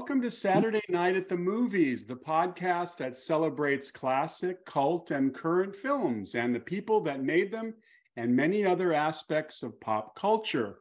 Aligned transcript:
Welcome 0.00 0.22
to 0.22 0.30
Saturday 0.30 0.80
Night 0.88 1.14
at 1.14 1.28
the 1.28 1.36
Movies, 1.36 2.06
the 2.06 2.16
podcast 2.16 2.96
that 2.96 3.18
celebrates 3.18 3.90
classic, 3.90 4.64
cult, 4.64 5.10
and 5.10 5.34
current 5.34 5.76
films 5.76 6.34
and 6.34 6.54
the 6.54 6.58
people 6.58 7.02
that 7.02 7.22
made 7.22 7.52
them 7.52 7.74
and 8.16 8.34
many 8.34 8.64
other 8.64 8.94
aspects 8.94 9.62
of 9.62 9.78
pop 9.78 10.18
culture. 10.18 10.78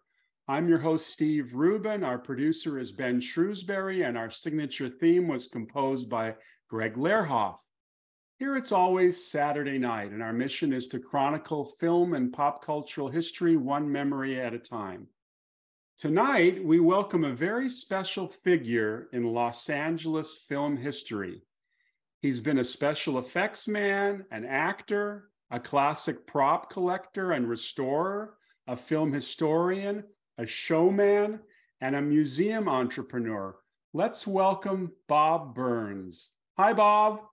I'm 0.48 0.70
your 0.70 0.80
host, 0.80 1.08
Steve 1.08 1.54
Rubin. 1.54 2.02
Our 2.06 2.18
producer 2.18 2.80
is 2.80 2.94
Ben 2.94 3.20
Shrewsbury, 3.20 4.04
and 4.04 4.18
our 4.18 4.32
signature 4.32 4.88
theme 4.88 5.28
was 5.28 5.48
composed 5.48 6.10
by 6.10 6.36
Greg 6.70 6.96
Lehrhoff. 6.96 7.58
Here 8.38 8.56
it's 8.56 8.72
always 8.72 9.28
Saturday 9.30 9.80
night, 9.80 10.12
and 10.12 10.24
our 10.24 10.34
mission 10.34 10.72
is 10.72 10.88
to 10.88 11.00
chronicle 11.00 11.66
film 11.66 12.14
and 12.14 12.32
pop 12.32 12.64
cultural 12.66 13.10
history 13.10 13.58
one 13.58 13.92
memory 13.92 14.40
at 14.40 14.54
a 14.54 14.60
time. 14.60 15.08
Tonight, 16.00 16.64
we 16.64 16.80
welcome 16.80 17.26
a 17.26 17.34
very 17.34 17.68
special 17.68 18.30
figure 18.30 19.10
in 19.12 19.34
Los 19.34 19.70
Angeles 19.70 20.40
film 20.48 20.78
history. 20.78 21.42
He's 22.22 22.40
been 22.40 22.60
a 22.60 22.64
special 22.64 23.20
effects 23.20 23.68
man, 23.68 24.24
an 24.32 24.46
actor, 24.46 25.30
a 25.52 25.60
classic 25.60 26.26
prop 26.26 26.72
collector 26.72 27.34
and 27.34 27.50
restorer, 27.50 28.36
a 28.66 28.78
film 28.78 29.12
historian, 29.12 30.06
a 30.38 30.46
showman, 30.46 31.42
and 31.82 31.98
a 31.98 32.02
museum 32.02 32.70
entrepreneur. 32.70 33.58
Let's 33.94 34.26
welcome 34.26 34.94
Bob 35.10 35.54
Burns. 35.54 36.30
Hi, 36.56 36.72
Bob. 36.72 37.24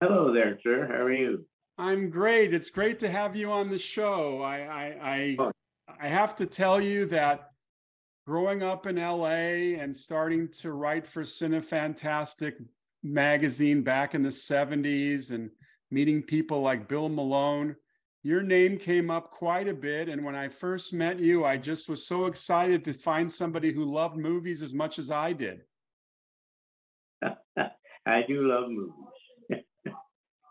Hello 0.00 0.32
there, 0.32 0.60
sir. 0.62 0.86
How 0.86 1.02
are 1.02 1.12
you? 1.12 1.44
I'm 1.76 2.08
great. 2.08 2.54
It's 2.54 2.70
great 2.70 3.00
to 3.00 3.10
have 3.10 3.34
you 3.34 3.50
on 3.50 3.68
the 3.68 3.80
show. 3.80 4.42
I 4.42 4.58
I 4.60 4.96
I. 5.02 5.50
I 6.00 6.08
have 6.08 6.34
to 6.36 6.46
tell 6.46 6.80
you 6.80 7.06
that 7.06 7.50
growing 8.26 8.62
up 8.62 8.86
in 8.86 8.96
LA 8.96 9.78
and 9.80 9.96
starting 9.96 10.48
to 10.48 10.72
write 10.72 11.06
for 11.06 11.22
Cinefantastique 11.22 12.64
magazine 13.02 13.82
back 13.82 14.14
in 14.14 14.22
the 14.22 14.30
70s 14.30 15.30
and 15.30 15.50
meeting 15.90 16.22
people 16.22 16.62
like 16.62 16.88
Bill 16.88 17.08
Malone, 17.08 17.76
your 18.22 18.42
name 18.42 18.78
came 18.78 19.10
up 19.10 19.30
quite 19.30 19.68
a 19.68 19.74
bit. 19.74 20.08
And 20.08 20.24
when 20.24 20.34
I 20.34 20.48
first 20.48 20.94
met 20.94 21.20
you, 21.20 21.44
I 21.44 21.58
just 21.58 21.88
was 21.88 22.06
so 22.06 22.24
excited 22.24 22.84
to 22.84 22.94
find 22.94 23.30
somebody 23.30 23.72
who 23.72 23.84
loved 23.84 24.16
movies 24.16 24.62
as 24.62 24.72
much 24.72 24.98
as 24.98 25.10
I 25.10 25.34
did. 25.34 25.60
I 28.06 28.22
do 28.26 28.48
love 28.48 28.70
movies. 28.70 29.64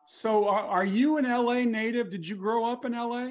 so, 0.07 0.47
are, 0.47 0.65
are 0.67 0.85
you 0.85 1.17
an 1.17 1.25
LA 1.25 1.63
native? 1.63 2.11
Did 2.11 2.27
you 2.27 2.35
grow 2.35 2.71
up 2.71 2.85
in 2.85 2.91
LA? 2.91 3.29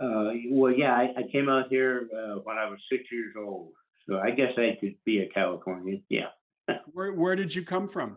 Uh, 0.00 0.32
well, 0.48 0.72
yeah, 0.72 0.94
I, 0.94 1.12
I, 1.18 1.22
came 1.30 1.50
out 1.50 1.66
here 1.68 2.08
uh, 2.16 2.36
when 2.44 2.56
I 2.56 2.70
was 2.70 2.78
six 2.90 3.04
years 3.12 3.34
old, 3.38 3.72
so 4.08 4.18
I 4.18 4.30
guess 4.30 4.52
I 4.56 4.78
could 4.80 4.94
be 5.04 5.20
a 5.20 5.28
Californian. 5.28 6.02
Yeah. 6.08 6.28
where 6.92 7.12
Where 7.12 7.36
did 7.36 7.54
you 7.54 7.64
come 7.64 7.86
from? 7.86 8.16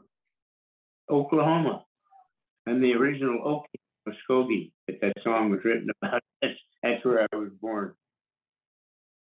Oklahoma. 1.10 1.84
I'm 2.66 2.82
the 2.82 2.94
original 2.94 3.66
Okie 4.08 4.08
Muskogee 4.08 4.72
that 4.88 5.02
that 5.02 5.14
song 5.26 5.50
was 5.50 5.60
written 5.66 5.90
about. 6.02 6.22
That's, 6.42 6.54
that's 6.82 7.06
where 7.06 7.26
I 7.32 7.36
was 7.36 7.52
born. 7.62 7.94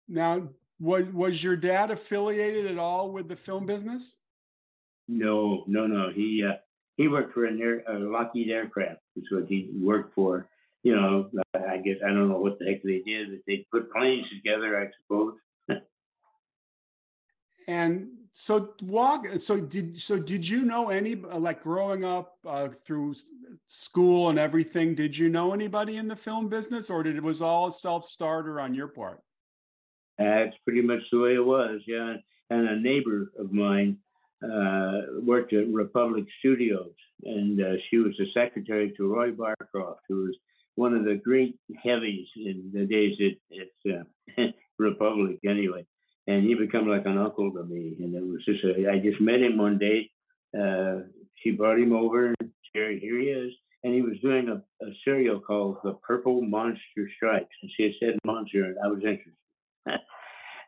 Now, 0.07 0.49
was 0.79 1.05
was 1.13 1.43
your 1.43 1.55
dad 1.55 1.91
affiliated 1.91 2.66
at 2.66 2.79
all 2.79 3.12
with 3.12 3.27
the 3.27 3.35
film 3.35 3.66
business? 3.66 4.17
No, 5.07 5.63
no, 5.67 5.85
no. 5.85 6.09
He 6.12 6.44
uh, 6.44 6.57
he 6.97 7.07
worked 7.07 7.33
for 7.33 7.45
an 7.45 7.62
air, 7.62 7.83
uh, 7.88 8.00
Lockheed 8.00 8.50
Aircraft, 8.50 9.01
is 9.16 9.25
what 9.31 9.45
he 9.47 9.69
worked 9.75 10.16
for 10.16 10.47
you 10.85 10.96
know, 10.96 11.28
I 11.56 11.78
guess 11.78 11.97
I 12.06 12.09
don't 12.09 12.29
know 12.29 12.38
what 12.38 12.59
the 12.59 12.66
heck 12.66 12.84
they 12.84 13.01
did, 13.03 13.31
but 13.31 13.40
they 13.47 13.66
put 13.72 13.91
planes 13.91 14.28
together, 14.29 14.79
I 14.79 14.91
suppose. 15.01 15.34
and 17.68 18.09
so 18.31 18.75
walk. 18.84 19.25
So 19.40 19.59
did 19.59 20.00
so 20.00 20.19
did 20.19 20.47
you 20.47 20.62
know 20.62 20.90
any 20.90 21.16
like 21.16 21.63
growing 21.63 22.06
up 22.06 22.38
uh, 22.47 22.68
through 22.85 23.16
school 23.66 24.29
and 24.29 24.38
everything? 24.38 24.94
Did 24.94 25.18
you 25.18 25.28
know 25.28 25.53
anybody 25.53 25.97
in 25.97 26.07
the 26.07 26.16
film 26.16 26.50
business, 26.50 26.91
or 26.91 27.01
did 27.01 27.16
it 27.16 27.24
was 27.24 27.41
all 27.41 27.66
a 27.66 27.72
self 27.72 28.06
starter 28.06 28.59
on 28.59 28.75
your 28.75 28.88
part? 28.88 29.22
That's 30.19 30.56
pretty 30.66 30.84
much 30.84 31.00
the 31.12 31.19
way 31.19 31.34
it 31.34 31.44
was, 31.44 31.81
yeah. 31.88 32.13
And 32.51 32.69
a 32.69 32.79
neighbor 32.79 33.31
of 33.40 33.51
mine 33.51 33.97
uh, 34.44 35.01
worked 35.24 35.51
at 35.53 35.68
Republic 35.68 36.25
Studios, 36.38 36.94
and 37.24 37.59
uh, 37.59 37.74
she 37.90 37.97
was 37.97 38.13
the 38.19 38.28
secretary 38.35 38.94
to 38.97 39.12
Roy 39.12 39.31
Barcroft, 39.31 40.01
who 40.07 40.25
was 40.25 40.38
one 40.75 40.94
of 40.94 41.06
the 41.06 41.16
great 41.16 41.58
heavies 41.84 42.28
in 42.36 42.72
the 42.74 42.86
days 42.86 43.18
at, 43.19 43.59
at 43.59 44.00
uh, 44.40 44.44
Republic, 44.80 45.40
anyway. 45.47 45.86
And 46.28 46.44
he 46.44 46.56
became 46.56 46.88
like 46.88 47.06
an 47.06 47.18
uncle 47.18 47.52
to 47.52 47.63
me. 47.63 47.96
And 48.00 48.16
it 48.16 48.24
was 48.24 48.44
just, 48.46 48.63
a, 48.63 48.90
I 48.91 49.00
just 49.00 49.22
met 49.22 49.41
him 49.41 49.58
one 49.58 49.78
day. 49.78 50.09
Uh, 50.58 51.08
she 51.38 51.52
brought 51.52 51.80
him 51.80 51.94
over, 51.94 52.34
here, 52.74 52.91
here 52.91 53.19
he 53.19 53.28
is. 53.28 53.53
And 53.84 53.94
he 53.94 54.02
was 54.02 54.19
doing 54.22 54.50
a, 54.50 54.86
a 54.86 54.90
serial 55.03 55.40
called 55.40 55.78
The 55.84 55.94
Purple 56.06 56.41
Monster 56.41 57.09
Strikes. 57.16 57.56
And 57.62 57.72
she 57.78 57.84
had 57.84 57.92
said 58.00 58.19
monster, 58.25 58.66
and 58.66 58.75
I 58.84 58.88
was 58.88 59.00
interested. 59.03 59.34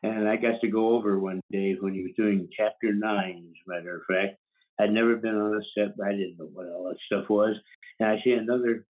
and 0.04 0.30
I 0.30 0.36
got 0.36 0.62
to 0.62 0.68
go 0.68 0.96
over 0.96 1.20
one 1.20 1.42
day 1.52 1.76
when 1.80 1.94
he 1.94 2.04
was 2.04 2.12
doing 2.16 2.48
chapter 2.56 2.94
nine, 2.94 3.48
as 3.50 3.56
a 3.66 3.70
matter 3.70 3.98
of 3.98 4.04
fact. 4.16 4.38
I'd 4.80 4.92
never 4.92 5.16
been 5.16 5.36
on 5.36 5.56
a 5.56 5.62
set, 5.76 5.98
but 5.98 6.08
I 6.08 6.12
didn't 6.12 6.38
know 6.38 6.50
what 6.54 6.68
all 6.68 6.90
that 6.90 6.98
stuff 7.08 7.30
was. 7.30 7.56
And 8.00 8.10
I 8.10 8.22
see 8.24 8.34
another 8.34 8.86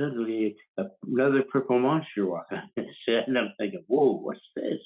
suddenly 0.00 0.56
another 1.06 1.42
purple 1.42 1.78
monster 1.78 2.26
walking 2.26 2.62
and 2.76 3.38
I'm 3.38 3.52
thinking, 3.58 3.84
"Whoa, 3.86 4.18
what's 4.18 4.40
this?" 4.56 4.80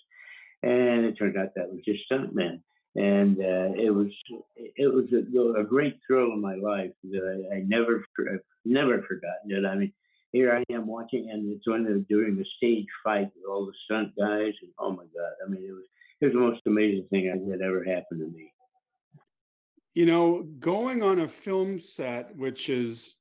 And 0.63 1.05
it 1.05 1.17
turned 1.19 1.37
out 1.37 1.51
that 1.57 1.71
was 1.71 1.83
just 1.85 2.03
stuntmen. 2.11 2.61
and 2.97 3.39
uh, 3.39 3.73
it 3.77 3.95
was 3.95 4.09
it 4.57 4.93
was 4.93 5.07
a, 5.13 5.61
a, 5.61 5.65
great 5.65 5.99
thrill 6.07 6.33
in 6.33 6.41
my 6.41 6.55
life 6.55 6.93
that 7.05 7.47
I, 7.53 7.57
I 7.57 7.61
never 7.67 8.05
never 8.65 9.03
forgotten 9.03 9.51
it. 9.51 9.67
I 9.67 9.75
mean, 9.77 9.93
here 10.33 10.53
I 10.53 10.73
am 10.73 10.87
watching, 10.87 11.31
and 11.31 11.53
it's 11.53 11.67
when 11.67 11.85
they're 11.85 11.99
doing 11.99 12.37
the 12.37 12.47
stage 12.57 12.87
fight 13.03 13.31
with 13.35 13.45
all 13.49 13.67
the 13.67 13.73
stunt 13.85 14.13
guys, 14.19 14.55
and 14.63 14.71
oh 14.79 14.91
my 14.91 15.05
god, 15.05 15.33
I 15.45 15.51
mean, 15.51 15.63
it 15.63 15.73
was 15.73 15.85
it 16.21 16.27
was 16.27 16.35
the 16.35 16.41
most 16.41 16.63
amazing 16.67 17.07
thing 17.11 17.49
that 17.51 17.61
ever 17.61 17.85
happened 17.85 18.21
to 18.21 18.27
me. 18.27 18.53
You 19.95 20.07
know, 20.07 20.43
going 20.59 21.03
on 21.03 21.21
a 21.21 21.29
film 21.29 21.79
set, 21.79 22.35
which 22.37 22.69
is 22.69 23.15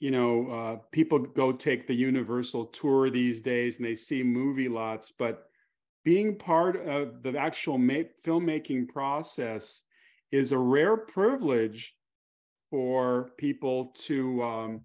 you 0.00 0.10
know, 0.10 0.50
uh, 0.50 0.76
people 0.92 1.18
go 1.18 1.52
take 1.52 1.86
the 1.86 1.94
Universal 1.94 2.66
tour 2.66 3.10
these 3.10 3.40
days 3.40 3.76
and 3.76 3.86
they 3.86 3.94
see 3.94 4.22
movie 4.22 4.68
lots, 4.68 5.12
but 5.16 5.48
being 6.04 6.36
part 6.36 6.76
of 6.86 7.22
the 7.22 7.36
actual 7.36 7.78
ma- 7.78 8.08
filmmaking 8.24 8.88
process 8.88 9.82
is 10.30 10.52
a 10.52 10.58
rare 10.58 10.96
privilege 10.96 11.94
for 12.70 13.30
people 13.38 13.92
to 13.94 14.42
um, 14.42 14.80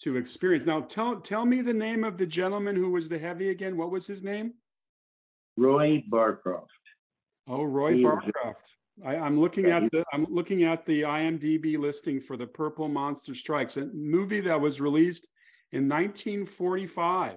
to 0.00 0.16
experience. 0.16 0.66
Now, 0.66 0.80
tell 0.80 1.20
tell 1.20 1.44
me 1.44 1.62
the 1.62 1.72
name 1.72 2.02
of 2.02 2.18
the 2.18 2.26
gentleman 2.26 2.76
who 2.76 2.90
was 2.90 3.08
the 3.08 3.18
heavy 3.18 3.50
again. 3.50 3.76
What 3.76 3.90
was 3.90 4.06
his 4.06 4.22
name? 4.22 4.54
Roy 5.56 6.02
Barcroft. 6.10 6.66
Oh, 7.48 7.62
Roy 7.62 7.94
he 7.94 8.02
Barcroft. 8.02 8.74
I, 9.04 9.14
am 9.16 9.38
looking 9.38 9.66
at 9.66 9.90
the 9.90 10.04
I'm 10.12 10.26
looking 10.30 10.64
at 10.64 10.86
the 10.86 11.02
IMDb 11.02 11.78
listing 11.78 12.20
for 12.20 12.36
the 12.36 12.46
Purple 12.46 12.88
Monster 12.88 13.34
Strikes, 13.34 13.76
a 13.76 13.86
movie 13.86 14.40
that 14.40 14.60
was 14.60 14.80
released 14.80 15.28
in 15.72 15.88
1945. 15.88 17.34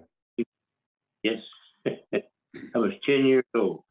Yes, 1.24 1.38
I 1.86 2.78
was 2.78 2.92
10 3.06 3.26
years 3.26 3.44
old. 3.56 3.84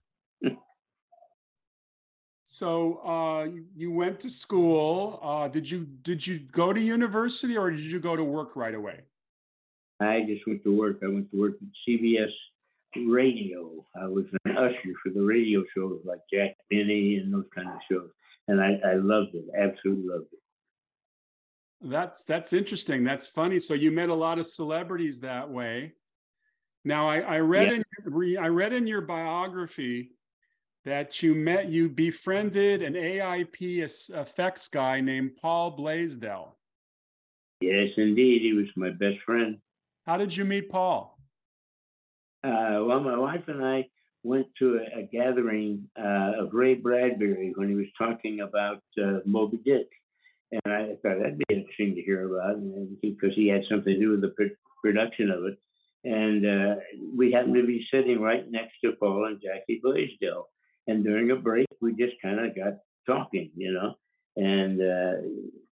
so 2.45 2.99
uh, 3.05 3.49
you 3.77 3.93
went 3.93 4.21
to 4.21 4.31
school. 4.31 5.21
Uh, 5.23 5.49
did 5.49 5.71
you 5.71 5.87
did 6.03 6.27
you 6.27 6.39
go 6.39 6.73
to 6.73 6.81
university 6.81 7.57
or 7.57 7.71
did 7.71 7.81
you 7.81 8.01
go 8.01 8.17
to 8.17 8.25
work 8.25 8.57
right 8.57 8.75
away? 8.75 9.01
I 10.01 10.25
just 10.27 10.47
went 10.47 10.63
to 10.65 10.75
work. 10.75 11.01
I 11.03 11.09
went 11.09 11.31
to 11.33 11.41
work 11.41 11.55
at 11.61 11.69
CBS 11.87 12.31
radio. 13.07 13.85
I 14.01 14.07
was 14.07 14.25
an 14.45 14.57
usher 14.57 14.93
for 15.03 15.13
the 15.13 15.23
radio 15.23 15.65
shows 15.77 16.01
like 16.05 16.21
Jack 16.33 16.57
Benny 16.71 17.17
and 17.17 17.33
those 17.33 17.47
kind 17.55 17.69
of 17.69 17.79
shows, 17.91 18.11
and 18.49 18.61
I, 18.61 18.79
I 18.87 18.95
loved 18.95 19.35
it. 19.35 19.45
Absolutely 19.57 20.09
loved 20.09 20.27
it. 20.33 20.39
That's 21.81 22.25
that's 22.25 22.53
interesting. 22.53 23.05
That's 23.05 23.27
funny. 23.27 23.61
So 23.61 23.75
you 23.75 23.91
met 23.91 24.09
a 24.09 24.15
lot 24.15 24.39
of 24.39 24.47
celebrities 24.47 25.21
that 25.21 25.49
way. 25.49 25.93
Now 26.85 27.09
I, 27.09 27.19
I 27.19 27.39
read 27.39 27.69
yeah. 27.69 27.83
in 28.07 28.39
I 28.39 28.49
read 28.49 28.73
in 28.73 28.87
your 28.87 29.03
biography 29.03 30.13
that 30.85 31.23
you 31.23 31.35
met 31.35 31.69
you 31.69 31.89
befriended 31.89 32.83
an 32.83 32.95
AIP 32.95 33.87
effects 34.11 34.69
guy 34.69 35.01
named 35.01 35.33
Paul 35.41 35.73
Blaisdell. 35.73 36.57
Yes, 37.61 37.89
indeed, 37.97 38.43
he 38.43 38.53
was 38.53 38.67
my 38.77 38.91
best 38.91 39.19
friend. 39.27 39.59
How 40.07 40.17
did 40.17 40.35
you 40.35 40.45
meet 40.45 40.71
Paul? 40.71 41.18
Uh, 42.45 42.85
well, 42.87 43.01
my 43.01 43.19
wife 43.19 43.43
and 43.49 43.65
I 43.65 43.89
went 44.23 44.47
to 44.59 44.79
a, 44.79 45.01
a 45.01 45.03
gathering 45.05 45.89
uh, 45.99 46.33
of 46.43 46.53
Ray 46.53 46.75
Bradbury 46.75 47.53
when 47.57 47.69
he 47.69 47.75
was 47.75 47.87
talking 47.97 48.41
about 48.41 48.83
uh, 49.03 49.19
Moby 49.25 49.59
Dick. 49.65 49.89
And 50.51 50.73
I 50.73 50.87
thought 51.03 51.19
that'd 51.19 51.39
be 51.39 51.45
interesting 51.55 51.95
to 51.95 52.03
hear 52.03 52.33
about 52.33 52.57
because 53.03 53.35
he 53.35 53.49
had 53.49 53.63
something 53.69 53.93
to 53.93 54.01
do 54.01 54.11
with 54.11 54.23
the 54.23 54.29
pr- 54.29 54.55
production 54.83 55.31
of 55.31 55.45
it. 55.45 55.59
And 56.05 56.47
uh, 56.47 56.77
we 57.15 57.33
happened 57.33 57.57
to 57.57 57.67
be 57.67 57.87
sitting 57.93 58.21
right 58.21 58.49
next 58.51 58.75
to 58.85 58.93
Paul 58.93 59.27
and 59.27 59.43
Jackie 59.43 59.81
Blaisdell. 59.83 60.49
and 60.87 61.05
during 61.05 61.31
a 61.33 61.37
break, 61.37 61.67
we 61.83 61.93
just 61.95 62.15
kind 62.23 62.39
of 62.41 62.55
got 62.55 62.75
talking, 63.07 63.51
you 63.57 63.73
know. 63.73 63.95
And 64.37 64.81
uh, 64.81 65.29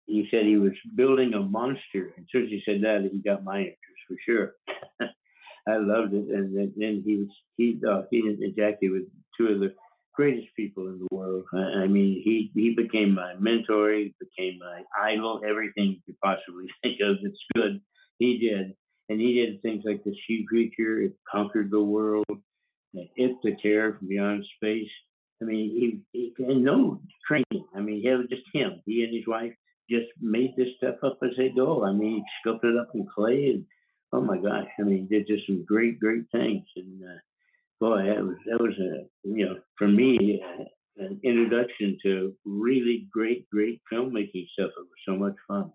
he 0.06 0.28
said 0.30 0.46
he 0.46 0.56
was 0.56 0.72
building 0.94 1.34
a 1.34 1.40
monster. 1.40 2.12
And 2.16 2.24
as 2.24 2.26
soon 2.30 2.44
as 2.44 2.50
he 2.50 2.62
said 2.64 2.82
that, 2.82 3.08
he 3.10 3.18
got 3.18 3.44
my 3.44 3.58
interest 3.58 4.02
for 4.08 4.16
sure. 4.24 4.54
I 5.68 5.76
loved 5.76 6.14
it. 6.14 6.28
And 6.28 6.72
then, 6.76 7.02
he 7.04 7.16
was 7.16 7.28
he 7.56 7.80
uh, 7.88 8.02
he 8.10 8.20
and 8.20 8.56
Jackie 8.56 8.90
were 8.90 9.00
two 9.38 9.46
of 9.48 9.60
the 9.60 9.74
greatest 10.14 10.48
people 10.56 10.88
in 10.88 10.98
the 10.98 11.14
world. 11.14 11.44
I, 11.54 11.84
I 11.84 11.86
mean, 11.86 12.20
he 12.24 12.50
he 12.54 12.74
became 12.74 13.14
my 13.14 13.34
mentor. 13.38 13.92
He 13.92 14.14
became 14.20 14.58
my 14.58 14.82
idol. 15.00 15.40
Everything 15.48 15.96
you 15.96 16.00
could 16.06 16.20
possibly 16.20 16.66
think 16.82 16.98
of 17.02 17.16
that's 17.22 17.36
good, 17.54 17.80
he 18.18 18.38
did. 18.38 18.74
And 19.08 19.20
he 19.20 19.34
did 19.34 19.62
things 19.62 19.82
like 19.84 20.04
the 20.04 20.14
She 20.26 20.44
Creature. 20.48 21.02
It 21.02 21.12
conquered 21.30 21.70
the 21.70 21.82
world. 21.82 22.24
It 22.94 23.36
the 23.42 23.56
Terror 23.62 23.96
from 23.98 24.08
Beyond 24.08 24.44
Space. 24.56 24.88
I 25.40 25.44
mean, 25.44 26.02
he, 26.12 26.32
he 26.36 26.44
had 26.44 26.56
no 26.58 27.00
training. 27.26 27.66
I 27.74 27.80
mean, 27.80 28.00
he 28.00 28.08
was 28.10 28.26
just 28.30 28.42
him. 28.54 28.80
He 28.86 29.02
and 29.02 29.14
his 29.14 29.26
wife 29.26 29.52
just 29.90 30.06
made 30.20 30.54
this 30.56 30.68
stuff 30.76 30.96
up 31.02 31.18
as 31.22 31.30
they 31.36 31.48
go. 31.48 31.84
I 31.84 31.92
mean, 31.92 32.16
he 32.16 32.22
sculpted 32.40 32.76
up 32.76 32.90
in 32.94 33.06
clay, 33.12 33.50
and 33.50 33.64
oh 34.12 34.20
my 34.20 34.36
gosh, 34.36 34.68
I 34.78 34.82
mean, 34.82 35.06
did 35.08 35.26
just 35.26 35.46
some 35.46 35.64
great, 35.64 35.98
great 35.98 36.24
things. 36.32 36.64
And 36.76 37.02
uh, 37.04 37.18
boy, 37.80 38.04
that 38.04 38.24
was 38.24 38.36
that 38.46 38.60
was 38.60 38.78
a 38.78 39.06
you 39.24 39.46
know 39.46 39.56
for 39.76 39.88
me 39.88 40.42
uh, 40.42 40.64
an 40.98 41.20
introduction 41.22 41.98
to 42.02 42.34
really 42.44 43.08
great, 43.10 43.48
great 43.50 43.80
filmmaking 43.92 44.48
stuff. 44.52 44.70
It 44.76 44.80
was 44.80 44.88
so 45.06 45.16
much 45.16 45.34
fun. 45.48 45.72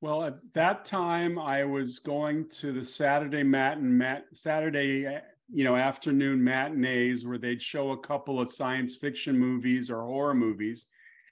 Well, 0.00 0.24
at 0.24 0.38
that 0.54 0.84
time, 0.84 1.38
I 1.38 1.64
was 1.64 1.98
going 2.00 2.48
to 2.60 2.72
the 2.72 2.84
Saturday 2.84 3.44
matin, 3.44 3.96
mat, 3.96 4.24
Saturday, 4.34 5.06
uh, 5.06 5.20
you 5.52 5.64
know, 5.64 5.76
afternoon 5.76 6.42
matinees 6.42 7.26
where 7.26 7.38
they'd 7.38 7.62
show 7.62 7.92
a 7.92 7.98
couple 7.98 8.40
of 8.40 8.50
science 8.50 8.96
fiction 8.96 9.38
movies 9.38 9.90
or 9.90 10.02
horror 10.02 10.34
movies, 10.34 10.86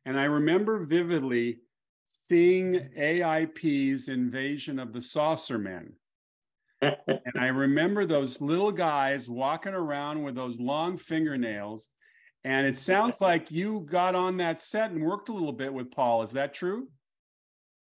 and 0.05 0.19
I 0.19 0.25
remember 0.25 0.85
vividly 0.85 1.59
seeing 2.05 2.91
AIP's 2.97 4.09
Invasion 4.09 4.79
of 4.79 4.93
the 4.93 5.01
Saucermen. 5.01 5.93
And 6.83 7.39
I 7.39 7.47
remember 7.47 8.07
those 8.07 8.41
little 8.41 8.73
guys 8.73 9.29
walking 9.29 9.75
around 9.75 10.23
with 10.23 10.35
those 10.35 10.59
long 10.59 10.99
fingernails. 10.99 11.89
And 12.43 12.67
it 12.67 12.79
sounds 12.79 13.21
like 13.21 13.51
you 13.51 13.87
got 13.91 14.15
on 14.15 14.39
that 14.39 14.61
set 14.61 14.91
and 14.91 15.05
worked 15.05 15.29
a 15.29 15.33
little 15.33 15.53
bit 15.53 15.73
with 15.73 15.91
Paul. 15.91 16.23
Is 16.23 16.33
that 16.33 16.55
true? 16.55 16.89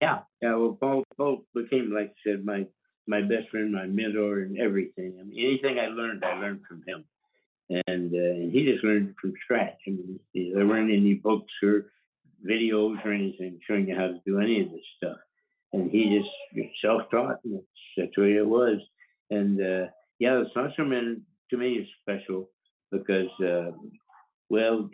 Yeah, 0.01 0.21
yeah. 0.41 0.55
Well, 0.55 0.79
Paul, 0.81 1.05
Paul 1.17 1.45
became, 1.55 1.93
like 1.93 2.11
I 2.11 2.31
said, 2.31 2.45
my 2.45 2.67
my 3.07 3.21
best 3.21 3.51
friend, 3.51 3.73
my 3.73 3.87
mentor, 3.87 4.41
and 4.41 4.59
everything. 4.59 5.19
I 5.21 5.25
mean, 5.25 5.45
anything 5.45 5.79
I 5.79 5.89
learned, 5.89 6.25
I 6.25 6.39
learned 6.39 6.63
from 6.69 6.83
him, 6.87 7.05
and 7.87 8.15
uh, 8.15 8.43
and 8.43 8.53
he 8.53 8.65
just 8.65 8.85
learned 8.85 9.15
from 9.21 9.35
scratch. 9.43 9.79
I 9.87 9.91
mean, 9.91 10.21
there 10.35 10.67
weren't 10.67 10.93
any 10.93 11.15
books 11.15 11.53
or 11.63 11.87
videos 12.47 13.05
or 13.05 13.13
anything 13.13 13.59
showing 13.67 13.89
you 13.89 13.97
how 13.97 14.09
to 14.09 14.21
do 14.27 14.41
any 14.41 14.61
of 14.63 14.71
this 14.71 14.85
stuff, 14.97 15.17
and 15.75 15.91
he 15.91 16.19
just 16.19 16.71
self-taught. 16.83 17.41
And 17.45 17.55
that's, 17.55 17.67
that's 17.97 18.17
way 18.17 18.37
it 18.37 18.47
was. 18.47 18.79
And 19.31 19.61
uh, 19.61 19.87
yeah, 20.19 20.43
the 20.43 20.47
Saucermen 20.55 21.23
to 21.51 21.57
me 21.57 21.75
is 21.75 21.89
special 22.03 22.51
because, 22.91 23.31
uh, 23.41 23.73
well, 24.49 24.89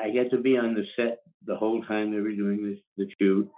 I 0.00 0.10
got 0.10 0.30
to 0.30 0.42
be 0.42 0.56
on 0.56 0.74
the 0.74 0.84
set 0.96 1.18
the 1.46 1.56
whole 1.56 1.82
time 1.84 2.12
they 2.12 2.20
were 2.20 2.32
doing 2.32 2.64
this 2.68 2.78
the 2.96 3.06
shoot 3.18 3.50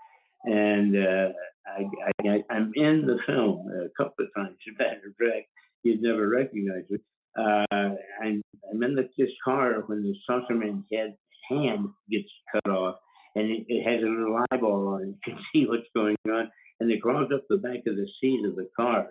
and 0.44 0.96
uh, 0.96 1.28
I, 1.66 1.84
I, 2.28 2.44
I'm 2.50 2.72
in 2.74 3.06
the 3.06 3.18
film 3.26 3.68
a 3.68 3.88
couple 4.02 4.24
of 4.24 4.34
times. 4.36 4.56
As 4.68 4.74
a 4.74 4.82
matter 4.82 5.08
of 5.08 5.16
fact, 5.16 5.48
you'd 5.82 6.02
never 6.02 6.28
recognize 6.28 6.84
it. 6.90 7.00
Uh, 7.38 7.94
I'm, 8.22 8.42
I'm 8.70 8.82
in 8.82 8.94
the, 8.94 9.08
this 9.16 9.30
car 9.44 9.82
when 9.86 10.02
the 10.02 10.14
saucerman's 10.28 10.84
head 10.92 11.16
hand 11.48 11.88
gets 12.10 12.28
cut 12.52 12.70
off, 12.70 12.96
and 13.34 13.50
it, 13.50 13.64
it 13.68 13.82
has 13.84 14.02
a 14.02 14.08
little 14.08 14.44
eyeball 14.50 14.88
on 14.88 15.02
it. 15.02 15.14
You 15.26 15.34
can 15.34 15.44
see 15.52 15.66
what's 15.66 15.88
going 15.94 16.16
on, 16.28 16.50
and 16.80 16.90
it 16.90 17.02
crawls 17.02 17.30
up 17.34 17.44
the 17.48 17.56
back 17.56 17.86
of 17.86 17.96
the 17.96 18.08
seat 18.20 18.44
of 18.44 18.56
the 18.56 18.68
car. 18.76 19.08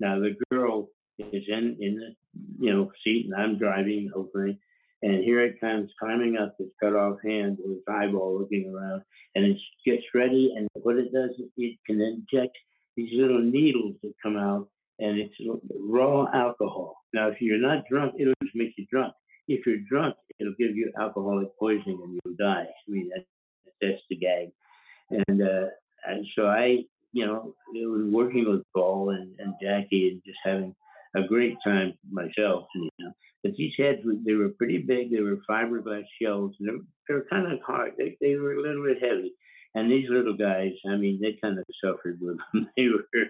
Now 0.00 0.18
the 0.18 0.36
girl 0.50 0.88
is 1.18 1.44
in 1.48 1.76
in 1.80 1.96
the 1.96 2.14
you 2.58 2.72
know 2.72 2.90
seat, 3.04 3.26
and 3.26 3.34
I'm 3.34 3.58
driving, 3.58 4.10
hopefully, 4.12 4.58
and 5.02 5.24
here 5.24 5.44
it 5.44 5.60
comes 5.60 5.90
climbing 5.98 6.36
up 6.36 6.56
this 6.58 6.68
cut 6.80 6.94
off 6.94 7.18
hand 7.24 7.58
with 7.58 7.78
its 7.78 7.88
eyeball 7.88 8.38
looking 8.38 8.72
around, 8.72 9.02
and 9.34 9.44
it 9.44 9.58
gets 9.84 10.04
ready. 10.14 10.54
And 10.56 10.68
what 10.82 10.96
it 10.96 11.12
does 11.12 11.30
is 11.38 11.50
it 11.56 11.78
can 11.86 12.00
inject 12.00 12.56
these 12.96 13.10
little 13.12 13.42
needles 13.42 13.96
that 14.02 14.14
come 14.22 14.36
out, 14.36 14.68
and 14.98 15.18
it's 15.18 15.34
raw 15.80 16.26
alcohol. 16.32 17.02
Now, 17.12 17.28
if 17.28 17.40
you're 17.40 17.58
not 17.58 17.84
drunk, 17.90 18.14
it'll 18.18 18.34
just 18.42 18.54
make 18.54 18.74
you 18.76 18.86
drunk. 18.90 19.12
If 19.48 19.66
you're 19.66 19.78
drunk, 19.88 20.14
it'll 20.38 20.54
give 20.58 20.76
you 20.76 20.92
alcoholic 20.98 21.48
poisoning 21.58 22.00
and 22.02 22.18
you'll 22.24 22.36
die. 22.36 22.66
I 22.66 22.90
mean, 22.90 23.10
that, 23.14 23.24
that's 23.82 24.02
the 24.08 24.16
gag. 24.16 24.52
And, 25.10 25.42
uh, 25.42 25.66
and 26.06 26.26
so 26.34 26.46
I, 26.46 26.84
you 27.12 27.26
know, 27.26 27.54
it 27.74 27.86
was 27.86 28.10
working 28.10 28.50
with 28.50 28.62
Paul 28.74 29.10
and, 29.10 29.34
and 29.38 29.54
Jackie 29.60 30.08
and 30.08 30.22
just 30.24 30.38
having 30.42 30.74
a 31.14 31.22
great 31.22 31.56
time 31.64 31.94
myself. 32.10 32.64
You 32.74 32.88
know, 32.98 33.12
but 33.42 33.52
these 33.56 33.72
heads 33.76 34.00
they 34.24 34.34
were 34.34 34.50
pretty 34.50 34.78
big. 34.78 35.10
They 35.10 35.20
were 35.20 35.38
fiberglass 35.48 36.04
shells, 36.20 36.54
and 36.58 36.68
they 36.68 36.72
were, 36.72 36.84
they 37.08 37.14
were 37.14 37.26
kind 37.28 37.52
of 37.52 37.60
hard. 37.66 37.92
They 37.98 38.16
they 38.20 38.36
were 38.36 38.54
a 38.54 38.62
little 38.62 38.84
bit 38.84 39.02
heavy. 39.02 39.32
And 39.74 39.90
these 39.90 40.08
little 40.10 40.36
guys, 40.36 40.72
I 40.86 40.96
mean, 40.96 41.18
they 41.20 41.38
kind 41.42 41.58
of 41.58 41.64
suffered 41.82 42.18
with 42.20 42.36
them. 42.52 42.68
they 42.76 42.88
were, 42.88 43.26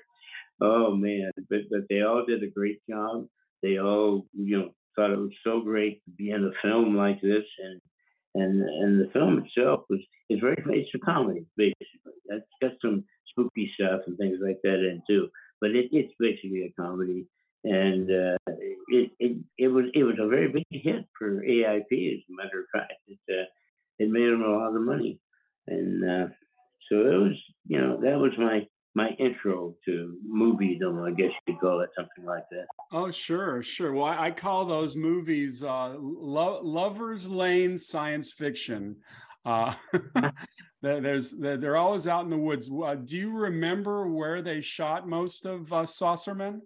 oh 0.61 0.95
man, 0.95 1.31
but 1.49 1.61
but 1.71 1.83
they 1.89 2.03
all 2.03 2.25
did 2.27 2.43
a 2.43 2.51
great 2.51 2.81
job. 2.89 3.27
They 3.63 3.79
all, 3.79 4.27
you 4.35 4.59
know, 4.59 4.75
thought 4.97 5.13
it 5.13 5.19
was 5.19 5.33
so 5.45 5.61
great 5.61 6.05
to 6.05 6.11
be 6.11 6.31
in 6.31 6.45
a 6.45 6.51
film 6.63 6.97
like 6.97 7.21
this, 7.21 7.45
and 7.59 7.81
and 8.35 8.63
and 8.63 9.01
the 9.01 9.11
film 9.13 9.45
itself 9.45 9.85
was 9.91 10.01
is 10.31 10.41
very 10.41 10.57
it's 10.67 10.91
a 10.95 10.99
comedy 10.99 11.47
basically. 11.57 12.19
That's 12.29 12.43
got 12.61 12.73
some 12.81 13.05
spooky 13.29 13.71
stuff 13.75 14.03
and 14.07 14.17
things 14.17 14.39
like 14.43 14.61
that 14.63 14.75
in 14.75 15.03
too, 15.09 15.29
but 15.61 15.71
it, 15.71 15.89
it's 15.93 16.13
basically 16.19 16.65
a 16.65 16.83
comedy 16.83 17.27
and 17.65 18.11
uh, 18.11 18.53
it, 18.89 19.11
it 19.19 19.37
it 19.59 19.69
was 19.69 19.85
it 19.95 20.03
was 20.03 20.17
a 20.21 20.29
very 20.29 20.49
big 20.49 20.65
hit 20.71 21.07
for 21.17 21.43
AIP. 21.43 22.15
As 22.15 22.21
a 22.29 22.37
matter 22.37 22.61
of 22.61 22.67
fact, 22.73 22.95
it 23.07 23.19
uh, 23.31 23.45
it 23.99 24.11
made 24.11 24.27
them 24.27 24.43
a 24.43 24.49
lot 24.49 24.75
of 24.75 24.83
money, 24.83 25.21
and 25.67 26.05
uh, 26.05 26.27
so 26.91 26.97
it 26.97 27.21
was 27.21 27.37
you 27.67 27.81
know 27.81 28.01
that 28.01 28.19
was 28.19 28.33
my 28.37 28.67
my 28.95 29.11
intro 29.19 29.75
to 29.87 30.17
moviedom, 30.29 31.07
I 31.07 31.13
guess 31.15 31.31
you 31.47 31.55
could 31.55 31.61
call 31.61 31.81
it 31.81 31.91
something 31.97 32.25
like 32.25 32.45
that. 32.51 32.67
Oh, 32.93 33.11
sure, 33.11 33.63
sure. 33.63 33.93
Well, 33.93 34.07
I 34.07 34.31
call 34.31 34.67
those 34.67 34.97
movies 34.97 35.63
uh, 35.63 35.95
lo- 35.99 36.61
lovers 36.63 37.27
lane 37.27 37.79
science 37.79 38.33
fiction. 38.33 38.97
Uh, 39.45 39.75
there's 40.83 41.31
they're 41.31 41.77
always 41.77 42.07
out 42.07 42.25
in 42.25 42.31
the 42.31 42.37
woods. 42.37 42.71
Uh, 42.71 42.95
do 42.95 43.17
you 43.17 43.31
remember 43.31 44.09
where 44.09 44.43
they 44.43 44.61
shot 44.61 45.09
most 45.09 45.47
of 45.47 45.73
uh, 45.73 45.87
Saucermen? 45.87 46.61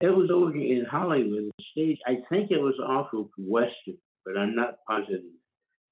It 0.00 0.08
was 0.08 0.30
over 0.32 0.56
in 0.56 0.84
Hollywood. 0.90 1.52
The 1.58 1.64
stage, 1.72 1.98
I 2.06 2.16
think 2.28 2.50
it 2.50 2.58
was 2.58 2.74
off 2.84 3.08
of 3.12 3.28
Western, 3.38 3.98
but 4.24 4.36
I'm 4.36 4.56
not 4.56 4.78
positive. 4.88 5.22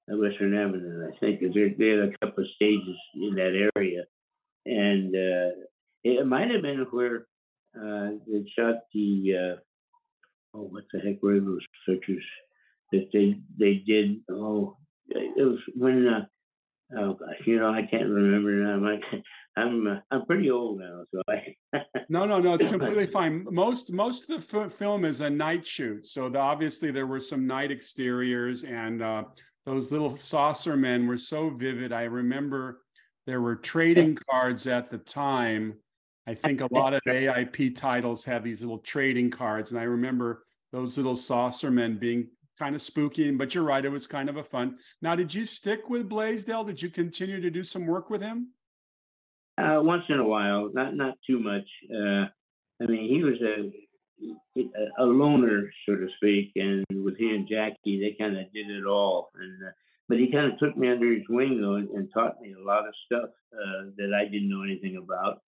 Western 0.07 0.57
Avenue, 0.57 1.07
I 1.07 1.17
think, 1.19 1.39
because 1.39 1.53
there, 1.55 1.69
there 1.77 2.01
are 2.01 2.03
a 2.05 2.17
couple 2.17 2.43
of 2.43 2.49
stages 2.55 2.97
in 3.15 3.35
that 3.35 3.69
area, 3.75 4.03
and 4.65 5.15
uh, 5.15 5.55
it 6.03 6.25
might 6.25 6.51
have 6.51 6.61
been 6.61 6.85
where 6.91 7.27
uh, 7.75 8.11
they 8.27 8.43
shot 8.57 8.75
the 8.93 9.33
uh, 9.37 10.57
oh, 10.57 10.63
what 10.63 10.83
the 10.93 10.99
heck 10.99 11.21
were 11.21 11.39
those 11.39 11.65
pictures 11.87 12.23
that 12.91 13.09
they 13.13 13.37
they 13.57 13.75
did? 13.85 14.21
Oh, 14.29 14.77
it 15.09 15.45
was 15.45 15.59
when 15.75 16.07
uh, 16.07 16.25
oh 16.97 17.13
gosh, 17.13 17.45
you 17.45 17.59
know, 17.59 17.69
I 17.69 17.83
can't 17.89 18.09
remember 18.09 18.51
now. 18.51 18.87
I'm 18.87 19.23
I'm 19.57 19.87
uh, 19.87 19.99
I'm 20.11 20.25
pretty 20.25 20.49
old 20.49 20.79
now, 20.79 21.03
so 21.13 21.21
I. 21.27 21.55
no, 22.09 22.25
no, 22.25 22.39
no, 22.39 22.53
it's 22.53 22.65
completely 22.69 23.07
fine. 23.07 23.45
Most 23.49 23.91
most 23.91 24.29
of 24.29 24.47
the 24.49 24.59
f- 24.61 24.73
film 24.73 25.05
is 25.05 25.21
a 25.21 25.29
night 25.29 25.65
shoot, 25.65 26.05
so 26.05 26.29
the, 26.29 26.39
obviously 26.39 26.91
there 26.91 27.07
were 27.07 27.19
some 27.19 27.45
night 27.45 27.71
exteriors, 27.71 28.63
and 28.63 29.01
uh, 29.01 29.23
those 29.65 29.91
little 29.91 30.15
saucer 30.15 30.77
men 30.77 31.07
were 31.07 31.17
so 31.17 31.49
vivid. 31.49 31.91
I 31.91 32.03
remember 32.03 32.81
there 33.25 33.41
were 33.41 33.55
trading 33.55 34.17
cards 34.29 34.67
at 34.67 34.89
the 34.89 34.97
time. 34.97 35.75
I 36.27 36.35
think 36.35 36.61
a 36.61 36.67
lot 36.71 36.93
of 36.93 37.01
AIP 37.07 37.75
titles 37.75 38.23
have 38.25 38.43
these 38.43 38.61
little 38.61 38.79
trading 38.79 39.29
cards, 39.29 39.71
and 39.71 39.79
I 39.79 39.83
remember 39.83 40.43
those 40.71 40.97
little 40.97 41.15
saucer 41.15 41.71
men 41.71 41.97
being 41.97 42.27
kind 42.57 42.75
of 42.75 42.81
spooky, 42.81 43.29
but 43.31 43.55
you're 43.55 43.63
right, 43.63 43.83
it 43.83 43.89
was 43.89 44.07
kind 44.07 44.29
of 44.29 44.37
a 44.37 44.43
fun. 44.43 44.77
Now, 45.01 45.15
did 45.15 45.33
you 45.33 45.45
stick 45.45 45.89
with 45.89 46.07
Blaisdell? 46.07 46.63
Did 46.63 46.81
you 46.81 46.89
continue 46.89 47.41
to 47.41 47.49
do 47.49 47.63
some 47.63 47.87
work 47.87 48.09
with 48.09 48.21
him? 48.21 48.49
Uh, 49.57 49.79
once 49.81 50.03
in 50.09 50.19
a 50.19 50.25
while, 50.25 50.69
not 50.73 50.95
not 50.95 51.15
too 51.27 51.39
much. 51.39 51.67
Uh, 51.93 52.25
I 52.81 52.87
mean, 52.87 53.09
he 53.09 53.23
was 53.23 53.39
a 53.41 53.71
a 54.99 55.03
loner, 55.03 55.71
so 55.85 55.95
to 55.95 56.07
speak, 56.17 56.51
and 56.55 56.85
with 57.03 57.17
he 57.17 57.29
and 57.31 57.47
Jackie, 57.47 57.99
they 57.99 58.15
kind 58.19 58.37
of 58.37 58.51
did 58.53 58.69
it 58.69 58.85
all. 58.85 59.31
And 59.35 59.67
uh, 59.67 59.71
but 60.11 60.19
he 60.19 60.29
kind 60.29 60.51
of 60.51 60.59
took 60.59 60.75
me 60.75 60.89
under 60.89 61.09
his 61.09 61.23
wing 61.29 61.61
though, 61.61 61.75
and, 61.75 61.87
and 61.91 62.09
taught 62.13 62.41
me 62.41 62.53
a 62.53 62.61
lot 62.61 62.85
of 62.85 62.93
stuff 63.05 63.29
uh, 63.53 63.83
that 63.95 64.11
I 64.13 64.25
didn't 64.25 64.49
know 64.49 64.61
anything 64.61 64.97
about. 65.01 65.39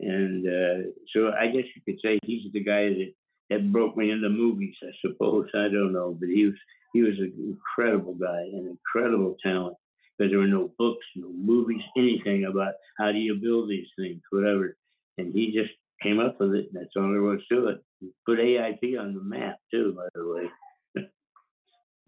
And 0.00 0.44
uh, 0.44 0.90
so 1.14 1.30
I 1.38 1.46
guess 1.46 1.70
you 1.76 1.82
could 1.86 2.00
say 2.02 2.18
he's 2.24 2.52
the 2.52 2.64
guy 2.64 2.88
that 2.88 3.12
that 3.50 3.72
broke 3.72 3.96
me 3.96 4.10
into 4.10 4.28
movies. 4.28 4.74
I 4.82 4.90
suppose 5.06 5.46
I 5.54 5.68
don't 5.68 5.92
know, 5.92 6.16
but 6.18 6.28
he 6.30 6.46
was 6.46 6.54
he 6.92 7.02
was 7.02 7.16
an 7.20 7.32
incredible 7.38 8.14
guy, 8.14 8.40
an 8.40 8.76
incredible 8.76 9.36
talent. 9.40 9.76
Because 10.18 10.32
there 10.32 10.40
were 10.40 10.48
no 10.48 10.72
books, 10.80 11.06
no 11.14 11.28
movies, 11.30 11.82
anything 11.96 12.46
about 12.46 12.74
how 12.98 13.12
do 13.12 13.18
you 13.18 13.36
build 13.36 13.70
these 13.70 13.86
things, 13.96 14.20
whatever. 14.30 14.76
And 15.16 15.32
he 15.32 15.52
just 15.52 15.70
came 16.02 16.18
up 16.18 16.40
with 16.40 16.54
it. 16.54 16.70
And 16.72 16.82
that's 16.82 16.96
all 16.96 17.12
there 17.12 17.22
was 17.22 17.38
to 17.52 17.68
it. 17.68 17.84
Put 18.26 18.40
AIP 18.40 18.98
on 18.98 19.14
the 19.14 19.22
map 19.22 19.58
too, 19.70 19.94
by 19.96 20.08
the 20.16 20.26
way. 20.26 20.50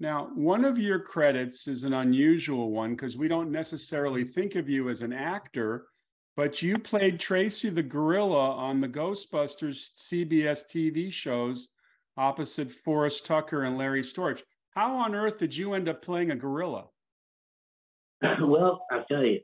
Now, 0.00 0.30
one 0.34 0.64
of 0.64 0.78
your 0.78 0.98
credits 0.98 1.68
is 1.68 1.84
an 1.84 1.92
unusual 1.92 2.70
one 2.70 2.92
because 2.92 3.18
we 3.18 3.28
don't 3.28 3.52
necessarily 3.52 4.24
think 4.24 4.54
of 4.54 4.66
you 4.66 4.88
as 4.88 5.02
an 5.02 5.12
actor, 5.12 5.88
but 6.36 6.62
you 6.62 6.78
played 6.78 7.20
Tracy 7.20 7.68
the 7.68 7.82
Gorilla 7.82 8.52
on 8.52 8.80
the 8.80 8.88
Ghostbusters 8.88 9.90
CBS 9.98 10.64
TV 10.74 11.12
shows 11.12 11.68
opposite 12.16 12.72
Forrest 12.72 13.26
Tucker 13.26 13.64
and 13.64 13.76
Larry 13.76 14.02
Storch. 14.02 14.40
How 14.70 14.96
on 14.96 15.14
earth 15.14 15.38
did 15.38 15.54
you 15.54 15.74
end 15.74 15.86
up 15.86 16.00
playing 16.00 16.30
a 16.30 16.36
gorilla? 16.36 16.86
well, 18.40 18.86
I'll 18.90 19.04
tell 19.04 19.24
you, 19.24 19.40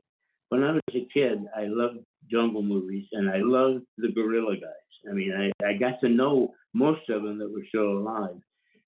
when 0.49 0.63
I 0.63 0.71
was 0.71 0.81
a 0.89 1.07
kid, 1.13 1.39
I 1.55 1.65
loved 1.65 1.99
jungle 2.31 2.63
movies 2.63 3.05
and 3.11 3.29
I 3.29 3.37
loved 3.37 3.85
the 3.99 4.09
gorilla 4.09 4.55
guys. 4.55 5.09
I 5.09 5.13
mean, 5.13 5.33
I, 5.33 5.65
I 5.67 5.73
got 5.73 5.99
to 6.01 6.09
know 6.09 6.53
most 6.73 7.09
of 7.09 7.21
them 7.21 7.37
that 7.37 7.51
were 7.51 7.65
still 7.69 7.97
alive. 7.99 8.37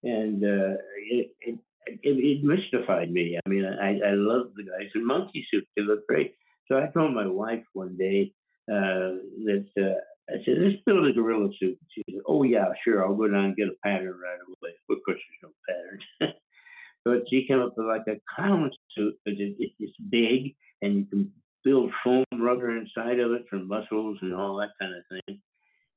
And 0.04 0.44
uh, 0.44 0.78
it, 1.12 1.32
it, 1.42 1.60
it, 1.86 2.00
it, 2.04 2.44
mystified 2.44 3.12
me. 3.12 3.38
I 3.44 3.50
mean, 3.50 3.66
I, 3.66 4.00
I 4.00 4.14
loved 4.14 4.52
the 4.56 4.64
guys 4.64 4.90
in 4.96 5.06
monkey 5.06 5.46
suits. 5.52 5.68
They 5.76 5.84
look 5.84 6.08
great. 6.08 6.36
So 6.68 6.78
I 6.78 6.88
told 6.94 7.14
my 7.14 7.28
wife 7.28 7.64
one 7.74 7.98
day 7.98 8.32
uh, 8.72 9.18
that 9.46 9.66
uh, 9.78 10.00
I 10.30 10.44
said, 10.46 10.58
let's 10.60 10.82
build 10.86 11.08
a 11.08 11.12
gorilla 11.14 11.50
suit. 11.60 11.78
She 11.94 12.04
said, 12.10 12.22
oh, 12.28 12.44
yeah, 12.44 12.66
sure. 12.84 13.04
I'll 13.04 13.16
go 13.16 13.28
down 13.28 13.46
and 13.46 13.56
get 13.56 13.68
a 13.68 13.76
pattern 13.84 14.20
right 14.24 14.40
away. 14.48 14.74
Of 14.90 14.98
course, 15.06 15.20
there's 15.42 15.44
no 15.44 15.52
pattern. 15.68 16.34
but 17.06 17.24
she 17.30 17.48
came 17.48 17.60
up 17.60 17.74
with 17.76 17.88
like 17.88 18.08
a 18.08 18.20
clown 18.36 18.72
suit 18.96 19.16
it, 19.26 19.56
it, 19.60 19.72
it's 19.80 19.94
big 20.10 20.56
and 20.82 20.96
you 20.96 21.06
can 21.06 21.32
build 21.64 21.92
foam 22.04 22.26
rubber 22.40 22.78
inside 22.78 23.20
of 23.20 23.32
it 23.32 23.46
for 23.50 23.58
muscles 23.58 24.18
and 24.22 24.34
all 24.34 24.58
that 24.58 24.70
kind 24.80 24.94
of 24.96 25.04
thing. 25.10 25.42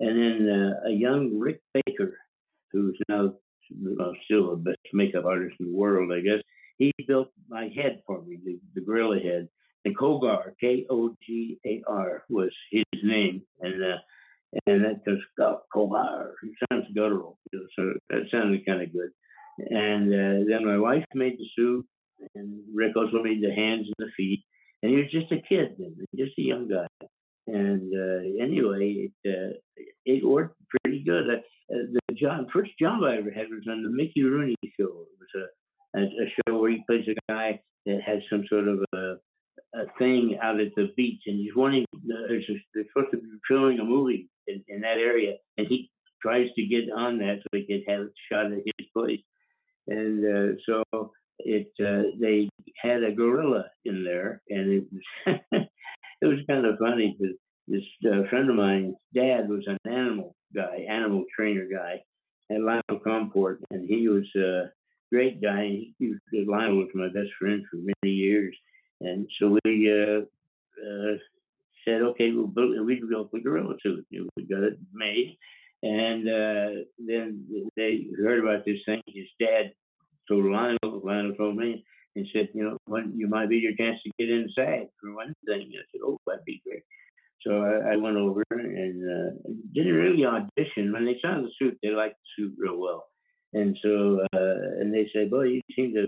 And 0.01 0.19
then 0.19 0.49
uh, 0.49 0.89
a 0.89 0.93
young 0.93 1.39
Rick 1.39 1.61
Baker, 1.75 2.17
who's 2.73 2.99
now 3.09 3.35
well, 3.81 4.15
still 4.25 4.51
the 4.51 4.57
best 4.57 4.79
makeup 4.93 5.25
artist 5.25 5.57
in 5.61 5.67
the 5.67 5.77
world, 5.77 6.13
I 6.13 6.21
guess, 6.21 6.43
he 6.79 6.93
built 7.07 7.29
my 7.49 7.71
head 7.75 8.03
for 8.07 8.23
me, 8.23 8.39
the, 8.45 8.59
the 8.75 8.81
gorilla 8.81 9.19
head. 9.21 9.49
And 9.85 9.97
Kogar, 9.97 10.53
K 10.61 10.87
O 10.91 11.15
G 11.27 11.59
A 11.67 11.83
R, 11.89 12.25
was 12.29 12.53
his 12.71 12.85
name. 13.03 13.43
And 13.61 13.83
uh, 13.83 13.99
and 14.67 14.85
that 14.85 15.05
just 15.05 15.23
Kogar. 15.75 16.33
It 16.43 16.55
sounds 16.71 16.87
guttural, 16.95 17.39
so 17.53 17.93
that 18.11 18.23
sounded 18.31 18.67
kind 18.67 18.83
of 18.83 18.93
good. 18.93 19.11
And 19.71 20.13
uh, 20.13 20.45
then 20.49 20.65
my 20.65 20.79
wife 20.79 21.05
made 21.15 21.39
the 21.39 21.47
suit, 21.57 21.87
and 22.35 22.61
Rick 22.73 22.97
also 22.97 23.23
made 23.23 23.43
the 23.43 23.53
hands 23.53 23.87
and 23.87 24.07
the 24.07 24.13
feet. 24.17 24.45
And 24.83 24.91
he 24.91 24.97
was 24.99 25.11
just 25.11 25.33
a 25.33 25.43
kid 25.49 25.77
then, 25.79 25.97
just 26.17 26.39
a 26.39 26.43
young 26.43 26.69
guy. 26.69 26.87
And 27.47 27.93
uh, 27.93 28.43
anyway, 28.43 29.11
it 29.11 29.13
uh, 29.27 29.85
it 30.05 30.25
worked 30.25 30.57
pretty 30.69 31.03
good. 31.03 31.29
Uh, 31.29 31.41
the 31.69 32.15
job, 32.15 32.47
first 32.53 32.71
job 32.79 33.03
I 33.03 33.17
ever 33.17 33.31
had 33.31 33.49
was 33.51 33.67
on 33.69 33.83
the 33.83 33.91
Mickey 33.91 34.23
Rooney 34.23 34.55
show. 34.79 35.07
It 35.07 35.19
was 35.19 35.49
a, 35.95 35.99
a, 35.99 36.03
a 36.03 36.29
show 36.29 36.59
where 36.61 36.71
he 36.71 36.85
plays 36.87 37.07
a 37.09 37.33
guy 37.33 37.61
that 37.87 38.01
has 38.07 38.21
some 38.31 38.45
sort 38.49 38.69
of 38.69 38.85
a, 38.95 39.17
a 39.75 39.85
thing 39.99 40.39
out 40.41 40.61
at 40.61 40.75
the 40.77 40.93
beach, 40.97 41.23
and 41.27 41.41
he's 41.41 41.55
wanting. 41.57 41.85
Uh, 41.95 42.29
they're 42.29 42.85
supposed 42.89 43.11
to 43.13 43.19
be 43.19 43.29
filming 43.49 43.81
a 43.81 43.85
movie 43.85 44.29
in, 44.47 44.63
in 44.69 44.81
that 44.83 44.99
area, 44.99 45.35
and 45.59 45.67
he 45.67 45.91
tries 46.21 46.49
to 46.55 46.67
get 46.67 46.93
on 46.95 47.19
that 47.19 47.41
so 47.43 47.59
he 47.59 47.67
could 47.67 47.83
have 47.93 48.03
it 48.03 48.13
shot 48.31 48.47
at 48.47 48.63
his 48.65 48.87
place. 48.95 49.21
And 49.89 50.25
uh, 50.25 50.61
so 50.65 51.13
it 51.41 51.73
uh, 51.81 52.15
they 52.21 52.49
had 52.81 53.03
a 53.03 53.13
gorilla 53.13 53.65
in 53.85 54.05
there, 54.05 54.43
and 54.49 54.73
it 54.73 54.85
was 54.93 55.43
it 56.23 56.27
was 56.27 56.39
kind 56.49 56.65
of 56.65 56.79
funny 56.79 57.17
because 57.19 57.37
this 57.69 57.83
uh, 58.07 58.29
friend 58.31 58.49
of 58.49 58.57
mine's 58.57 58.95
dad 59.15 59.49
was 59.49 59.65
an 59.67 59.79
animal 59.85 60.35
guy, 60.55 60.87
animal 60.89 61.25
trainer 61.37 61.67
guy 61.71 62.03
at 62.51 62.61
Lionel 62.61 63.03
Comport, 63.05 63.61
and 63.71 63.89
he 63.89 64.09
was 64.09 64.25
a 64.37 64.71
great 65.11 65.43
guy. 65.43 65.67
He, 65.99 66.15
he 66.31 66.45
Lionel 66.47 66.79
was 66.79 66.89
my 66.95 67.09
best 67.09 67.31
friend 67.39 67.65
for 67.71 67.77
many 67.77 68.15
years, 68.15 68.57
and 69.01 69.27
so 69.39 69.59
we 69.65 69.91
uh, 69.91 70.21
uh, 70.81 71.17
said, 71.85 72.03
okay, 72.03 72.31
we'll 72.31 72.47
build, 72.47 72.87
we 72.87 73.03
built 73.09 73.33
the 73.33 73.41
gorilla 73.41 73.75
suit. 73.83 74.07
We 74.11 74.45
got 74.45 74.63
it 74.63 74.79
made. 74.93 75.37
And 75.83 76.29
uh, 76.29 76.85
then 76.99 77.45
they 77.77 78.07
heard 78.17 78.39
about 78.39 78.65
this 78.65 78.79
thing. 78.87 79.03
His 79.09 79.27
dad 79.41 79.73
told 80.29 80.45
Lionel, 80.45 81.03
Lionel 81.05 81.35
told 81.35 81.57
me, 81.57 81.85
and 82.17 82.27
said, 82.33 82.49
you 82.55 82.65
know, 82.65 82.77
when 82.87 83.13
you 83.17 83.27
might 83.27 83.49
be 83.49 83.57
your 83.57 83.75
chance 83.77 83.99
to 84.03 84.11
get 84.19 84.31
inside 84.31 84.89
for 85.01 85.15
one 85.15 85.35
thing. 85.47 85.71
I 85.73 85.85
said, 85.91 86.01
oh, 86.05 86.19
that'd 86.27 86.45
be 86.45 86.63
great. 86.67 86.83
So 87.41 87.63
I, 87.63 87.95
I 87.95 87.97
went 87.97 88.17
over 88.17 88.43
and 88.51 89.03
uh, 89.03 89.51
didn't 89.75 89.95
really 89.95 90.25
audition. 90.25 90.93
When 90.93 91.05
they 91.05 91.17
saw 91.21 91.41
the 91.41 91.51
suit, 91.59 91.79
they 91.83 91.91
liked 91.91 92.17
the 92.17 92.43
suit 92.45 92.55
real 92.59 92.79
well. 92.79 93.07
And 93.53 93.77
so, 93.83 94.21
uh, 94.33 94.81
and 94.81 94.95
they 94.95 95.09
said, 95.13 95.31
boy, 95.31 95.45
you 95.45 95.61
seem 95.75 95.95
to 95.95 96.07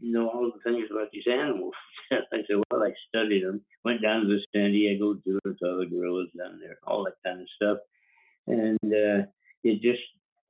know 0.00 0.28
all 0.28 0.52
the 0.52 0.70
things 0.70 0.88
about 0.90 1.08
these 1.12 1.24
animals. 1.30 1.74
I 2.12 2.38
said, 2.46 2.62
well, 2.70 2.82
I 2.82 2.92
studied 3.08 3.44
them. 3.44 3.62
Went 3.84 4.02
down 4.02 4.22
to 4.22 4.26
the 4.26 4.40
San 4.54 4.72
Diego 4.72 5.14
Zoo, 5.24 5.40
saw 5.44 5.78
the 5.78 5.86
gorillas 5.86 6.28
down 6.36 6.60
there, 6.60 6.78
all 6.86 7.04
that 7.04 7.14
kind 7.24 7.40
of 7.40 7.48
stuff. 7.56 7.78
And 8.46 8.78
uh, 8.84 9.26
it 9.64 9.82
just 9.82 10.02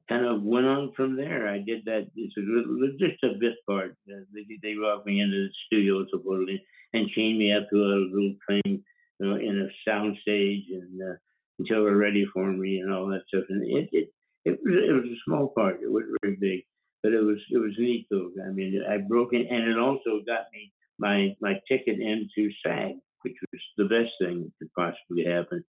kind 0.08 0.24
of 0.24 0.42
went 0.42 0.66
on 0.66 0.92
from 0.96 1.16
there. 1.16 1.48
I 1.48 1.58
did 1.58 1.84
that. 1.86 2.08
It's 2.14 2.36
a, 2.36 2.98
just 2.98 3.22
a 3.24 3.38
bit 3.38 3.54
part. 3.68 3.96
Uh, 4.08 4.22
they, 4.32 4.44
they 4.62 4.74
brought 4.74 5.06
me 5.06 5.20
into 5.20 5.48
the 5.48 5.50
studio 5.66 6.04
supposedly 6.10 6.62
and 6.92 7.10
chained 7.10 7.38
me 7.38 7.52
up 7.52 7.68
to 7.70 7.76
a 7.76 8.06
little 8.12 8.34
thing, 8.48 8.84
you 9.18 9.26
know, 9.26 9.36
in 9.36 9.60
a 9.60 9.90
sound 9.90 10.16
stage 10.22 10.64
and 10.70 11.00
uh, 11.02 11.16
until 11.58 11.84
they're 11.84 11.96
ready 11.96 12.26
for 12.32 12.46
me 12.52 12.78
and 12.78 12.92
all 12.92 13.06
that 13.08 13.22
stuff. 13.28 13.44
And 13.48 13.64
it, 13.64 13.88
it, 13.92 14.08
it 14.44 14.58
was, 14.62 14.74
it 14.88 14.92
was 14.92 15.04
a 15.04 15.22
small 15.26 15.48
part. 15.48 15.80
It 15.82 15.90
wasn't 15.90 16.16
very 16.22 16.36
big, 16.40 16.60
but 17.02 17.12
it 17.12 17.22
was, 17.22 17.38
it 17.50 17.58
was 17.58 17.74
neat 17.78 18.06
though. 18.10 18.30
I 18.46 18.52
mean, 18.52 18.80
I 18.88 18.98
broke 18.98 19.32
it 19.32 19.46
and 19.50 19.70
it 19.70 19.78
also 19.78 20.22
got 20.26 20.46
me 20.52 20.72
my, 20.98 21.34
my 21.40 21.60
ticket 21.68 21.98
into 22.00 22.50
SAG, 22.64 22.94
which 23.22 23.36
was 23.52 23.60
the 23.76 23.84
best 23.84 24.12
thing 24.20 24.44
that 24.44 24.52
could 24.58 24.72
possibly 24.74 25.24
happen. 25.24 25.64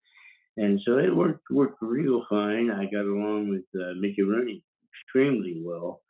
And 0.58 0.80
so 0.86 0.98
it 0.98 1.16
worked 1.16 1.46
worked 1.52 1.82
real 1.82 2.26
fine. 2.30 2.72
I 2.72 2.86
got 2.86 3.06
along 3.06 3.50
with 3.50 3.82
uh, 3.82 3.94
Mickey 4.00 4.24
Rooney 4.24 4.64
extremely 4.92 5.62
well. 5.64 6.02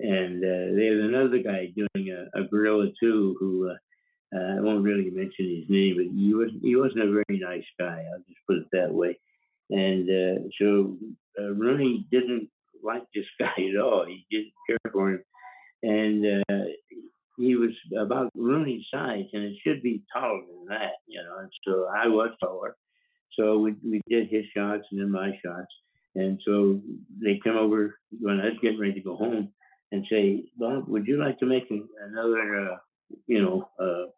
And 0.00 0.44
uh, 0.44 0.74
there's 0.76 1.04
another 1.08 1.38
guy 1.38 1.72
doing 1.74 2.10
a, 2.10 2.38
a 2.38 2.44
gorilla 2.44 2.88
too, 3.00 3.36
who 3.40 3.70
uh, 3.70 4.36
uh, 4.36 4.56
I 4.58 4.60
won't 4.60 4.84
really 4.84 5.10
mention 5.10 5.48
his 5.48 5.70
name, 5.70 5.96
but 5.96 6.14
he 6.14 6.34
was 6.34 6.50
he 6.60 6.76
wasn't 6.76 7.04
a 7.04 7.12
very 7.12 7.40
nice 7.40 7.64
guy. 7.78 8.04
I'll 8.12 8.24
just 8.28 8.40
put 8.46 8.58
it 8.58 8.66
that 8.72 8.92
way. 8.92 9.18
And 9.70 10.08
uh, 10.10 10.48
so 10.60 10.98
uh, 11.40 11.52
Rooney 11.54 12.06
didn't 12.10 12.50
like 12.82 13.04
this 13.14 13.24
guy 13.40 13.54
at 13.56 13.80
all. 13.80 14.04
He 14.06 14.26
didn't 14.30 14.52
care 14.68 14.92
for 14.92 15.12
him, 15.12 15.24
and 15.82 16.44
he 17.36 17.56
was 17.56 17.70
about 17.98 18.30
Rooney's 18.36 18.84
size, 18.92 19.24
and 19.32 19.44
it 19.44 19.56
should 19.62 19.82
be 19.82 20.02
taller 20.12 20.42
than 20.46 20.66
that, 20.68 20.92
you 21.06 21.22
know. 21.22 21.38
And 21.38 21.50
so 21.66 21.86
I 21.92 22.06
was 22.08 22.30
taller, 22.40 22.76
so 23.38 23.58
we, 23.58 23.74
we 23.84 24.00
did 24.08 24.28
his 24.28 24.44
shots 24.56 24.84
and 24.90 25.00
then 25.00 25.10
my 25.10 25.38
shots. 25.44 25.72
And 26.14 26.40
so 26.46 26.80
they 27.20 27.40
come 27.42 27.56
over 27.56 27.98
when 28.20 28.40
I 28.40 28.46
was 28.46 28.58
getting 28.62 28.78
ready 28.78 28.94
to 28.94 29.00
go 29.00 29.16
home 29.16 29.50
and 29.92 30.06
say, 30.10 30.44
Bob, 30.56 30.88
would 30.88 31.06
you 31.06 31.18
like 31.18 31.38
to 31.40 31.46
make 31.46 31.70
another, 31.70 32.70
uh, 32.72 32.76
you 33.26 33.42
know, 33.42 33.68
uh, 33.80 34.10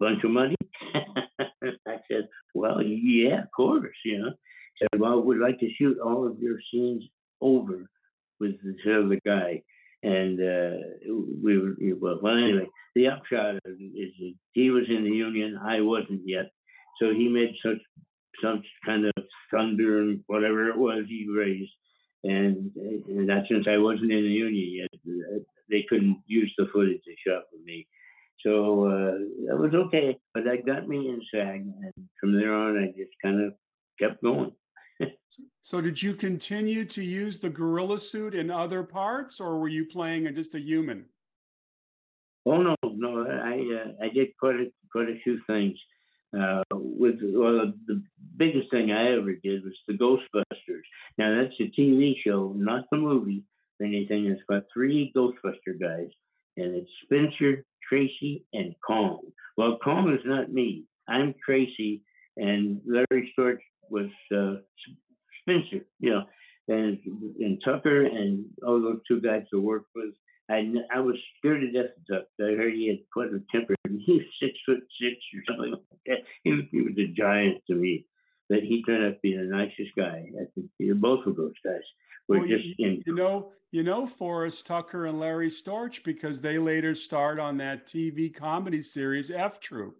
bunch 0.00 0.24
of 0.24 0.30
money? 0.30 0.56
I 0.94 1.96
said, 2.10 2.28
well, 2.54 2.82
yeah, 2.82 3.42
of 3.42 3.50
course, 3.54 3.96
you 4.04 4.18
know. 4.18 4.32
Said, 4.78 5.00
well, 5.00 5.20
we'd 5.20 5.38
like 5.38 5.60
to 5.60 5.70
shoot 5.78 5.98
all 5.98 6.26
of 6.26 6.40
your 6.40 6.58
scenes 6.72 7.04
over 7.40 7.86
with 8.40 8.56
the 8.62 9.04
other 9.04 9.20
guy. 9.24 9.62
And 10.02 10.38
uh, 10.40 10.76
we 11.42 11.58
were, 11.58 11.74
well, 12.00 12.18
well, 12.20 12.36
anyway, 12.36 12.66
the 12.94 13.08
upshot 13.08 13.56
is 13.64 13.78
he 14.52 14.70
was 14.70 14.84
in 14.88 15.04
the 15.04 15.10
union, 15.10 15.58
I 15.62 15.80
wasn't 15.80 16.22
yet. 16.26 16.50
So 17.00 17.12
he 17.12 17.28
made 17.28 17.54
such 17.64 17.78
some 18.42 18.62
kind 18.84 19.06
of 19.06 19.24
thunder 19.52 20.00
and 20.00 20.20
whatever 20.26 20.68
it 20.68 20.76
was 20.76 21.04
he 21.08 21.26
raised. 21.28 21.72
And, 22.24 22.70
and 22.76 23.28
that 23.28 23.44
since 23.50 23.66
I 23.68 23.76
wasn't 23.76 24.12
in 24.12 24.22
the 24.22 24.30
union 24.30 24.82
yet, 24.82 25.42
they 25.68 25.84
couldn't 25.88 26.22
use 26.26 26.52
the 26.56 26.66
footage 26.72 27.00
they 27.06 27.16
shot 27.26 27.42
with 27.52 27.62
me. 27.64 27.86
So 28.40 28.86
uh, 28.86 29.18
that 29.48 29.58
was 29.58 29.74
okay, 29.74 30.18
but 30.34 30.44
that 30.44 30.66
got 30.66 30.86
me 30.88 31.08
in 31.08 31.20
SAG, 31.32 31.60
and 31.60 32.08
from 32.20 32.34
there 32.36 32.52
on, 32.52 32.76
I 32.76 32.86
just 32.88 33.12
kind 33.22 33.42
of 33.42 33.54
kept 33.98 34.22
going. 34.22 34.52
so, 35.62 35.80
did 35.80 36.02
you 36.02 36.14
continue 36.14 36.84
to 36.86 37.02
use 37.02 37.38
the 37.38 37.48
gorilla 37.48 37.98
suit 37.98 38.34
in 38.34 38.50
other 38.50 38.82
parts, 38.82 39.40
or 39.40 39.58
were 39.58 39.68
you 39.68 39.86
playing 39.86 40.28
just 40.34 40.54
a 40.54 40.60
human? 40.60 41.06
Oh 42.44 42.60
no, 42.60 42.76
no, 42.82 43.26
I 43.26 43.54
uh, 43.54 44.04
I 44.04 44.10
did 44.12 44.28
quite 44.38 44.56
a 44.56 44.66
quite 44.92 45.08
a 45.08 45.18
few 45.24 45.40
things. 45.46 45.78
Uh, 46.36 46.62
with 46.72 47.16
well, 47.22 47.72
the 47.86 48.02
biggest 48.36 48.70
thing 48.70 48.90
I 48.90 49.12
ever 49.12 49.34
did 49.34 49.64
was 49.64 49.74
the 49.86 49.94
Ghostbusters. 49.94 50.82
Now 51.18 51.42
that's 51.42 51.54
a 51.60 51.80
TV 51.80 52.14
show, 52.24 52.52
not 52.56 52.84
the 52.90 52.96
movie 52.96 53.44
or 53.80 53.86
anything. 53.86 54.26
It's 54.26 54.42
got 54.48 54.64
three 54.72 55.12
Ghostbuster 55.16 55.78
guys, 55.80 56.08
and 56.56 56.74
it's 56.74 56.90
Spencer, 57.04 57.64
Tracy, 57.88 58.44
and 58.52 58.74
Kong. 58.84 59.20
Well, 59.56 59.78
Kong 59.82 60.12
is 60.12 60.24
not 60.24 60.52
me. 60.52 60.84
I'm 61.08 61.34
Tracy, 61.44 62.02
and 62.36 62.80
Larry 62.86 63.32
Storch 63.38 63.60
was 63.90 64.10
uh, 64.34 64.56
Spencer. 65.42 65.84
You 66.00 66.10
know, 66.10 66.24
and 66.68 66.98
and 67.38 67.62
Tucker 67.64 68.06
and 68.06 68.46
all 68.66 68.80
those 68.80 69.00
two 69.06 69.20
guys 69.20 69.44
to 69.52 69.60
work 69.60 69.84
with. 69.94 70.14
I, 70.50 70.70
I 70.94 71.00
was 71.00 71.16
scared 71.38 71.62
to 71.62 71.70
death 71.70 71.92
of. 72.10 72.24
I 72.40 72.54
heard 72.54 72.74
he 72.74 72.88
had 72.88 72.98
quite 73.12 73.28
a 73.28 73.40
temper. 73.50 73.74
He 74.06 74.12
was 74.12 74.22
six 74.42 74.52
foot 74.66 74.80
six 75.00 75.16
or 75.34 75.42
something 75.48 75.70
like 75.72 75.80
that. 76.06 76.18
He 76.42 76.50
was, 76.52 76.64
he 76.70 76.82
was 76.82 76.92
a 76.98 77.06
giant 77.06 77.62
to 77.68 77.74
me. 77.74 78.04
But 78.50 78.58
he 78.58 78.82
turned 78.82 79.04
out 79.06 79.14
to 79.14 79.18
be 79.22 79.34
the 79.34 79.44
nicest 79.44 79.96
guy. 79.96 80.26
I 80.38 80.44
think 80.54 81.00
both 81.00 81.26
of 81.26 81.36
those 81.36 81.54
guys 81.64 81.80
were 82.28 82.40
well, 82.40 82.48
just 82.48 82.64
you, 82.76 82.86
in. 82.86 83.02
You 83.06 83.14
know, 83.14 83.52
you 83.72 83.82
know 83.82 84.06
Forrest 84.06 84.66
Tucker 84.66 85.06
and 85.06 85.18
Larry 85.18 85.50
Storch 85.50 86.04
because 86.04 86.42
they 86.42 86.58
later 86.58 86.94
starred 86.94 87.40
on 87.40 87.56
that 87.58 87.86
TV 87.86 88.34
comedy 88.34 88.82
series 88.82 89.30
F 89.30 89.60
Troop. 89.60 89.96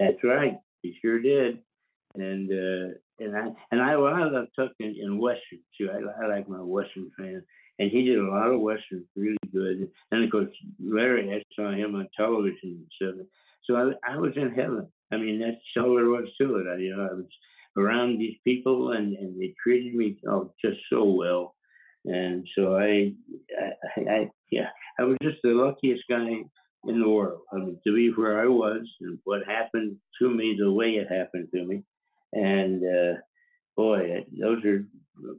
That's 0.00 0.24
right. 0.24 0.58
He 0.82 0.96
sure 1.00 1.20
did. 1.20 1.58
And 2.16 2.50
uh, 2.50 2.94
and 3.20 3.36
I 3.36 3.46
and 3.70 3.80
I, 3.80 3.96
well, 3.96 4.12
I 4.12 4.24
love 4.24 4.46
Tucker 4.56 4.74
in, 4.80 4.96
in 5.00 5.18
Western 5.18 5.60
too. 5.78 5.90
I, 5.90 6.24
I 6.24 6.28
like 6.28 6.48
my 6.48 6.60
Western 6.60 7.10
fan, 7.16 7.42
and 7.82 7.90
he 7.90 8.04
did 8.04 8.18
a 8.20 8.30
lot 8.30 8.46
of 8.46 8.60
Westerns 8.60 9.08
really 9.16 9.36
good. 9.52 9.90
And 10.12 10.24
of 10.24 10.30
course, 10.30 10.50
Larry, 10.80 11.34
I 11.34 11.42
saw 11.56 11.72
him 11.72 11.96
on 11.96 12.08
television 12.16 12.56
and 12.62 12.86
stuff. 12.94 13.26
So 13.64 13.74
I, 13.76 14.12
I 14.12 14.18
was 14.18 14.32
in 14.36 14.50
heaven. 14.50 14.86
I 15.12 15.16
mean, 15.16 15.40
that's 15.40 15.56
all 15.76 15.96
there 15.96 16.08
was 16.08 16.28
to 16.40 16.56
it. 16.58 16.66
I, 16.72 16.76
you 16.76 16.96
know, 16.96 17.02
I 17.02 17.14
was 17.14 17.26
around 17.76 18.18
these 18.18 18.36
people, 18.44 18.92
and 18.92 19.16
and 19.16 19.40
they 19.40 19.52
treated 19.60 19.96
me 19.96 20.16
oh 20.28 20.54
just 20.64 20.78
so 20.90 21.04
well. 21.04 21.56
And 22.04 22.46
so 22.56 22.76
I, 22.76 23.14
I, 23.96 24.00
I 24.00 24.30
yeah, 24.52 24.68
I 25.00 25.02
was 25.02 25.16
just 25.20 25.38
the 25.42 25.50
luckiest 25.50 26.04
guy 26.08 26.44
in 26.84 27.00
the 27.00 27.08
world. 27.08 27.40
I 27.52 27.56
mean, 27.56 27.80
to 27.84 27.94
be 27.94 28.10
where 28.10 28.40
I 28.40 28.46
was 28.46 28.86
and 29.00 29.18
what 29.24 29.44
happened 29.44 29.96
to 30.20 30.30
me 30.30 30.56
the 30.56 30.70
way 30.70 30.90
it 30.90 31.10
happened 31.10 31.48
to 31.52 31.64
me. 31.64 31.82
And 32.32 32.82
uh, 32.84 33.18
boy, 33.76 34.24
those 34.38 34.64
are 34.64 34.84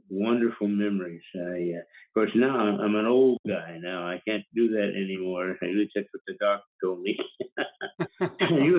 wonderful 0.08 0.68
memories. 0.68 1.22
I, 1.34 1.38
uh, 1.38 1.78
of 1.78 2.14
course, 2.14 2.30
now 2.34 2.58
I'm 2.58 2.94
an 2.94 3.06
old 3.06 3.38
guy. 3.46 3.78
Now 3.80 4.06
I 4.06 4.20
can't 4.26 4.44
do 4.54 4.68
that 4.70 4.92
anymore. 4.96 5.50
At 5.50 5.68
least 5.68 5.92
that's 5.94 6.08
what 6.12 6.22
the 6.26 6.34
doctor 6.40 6.64
told 6.82 7.02
me. 7.02 7.18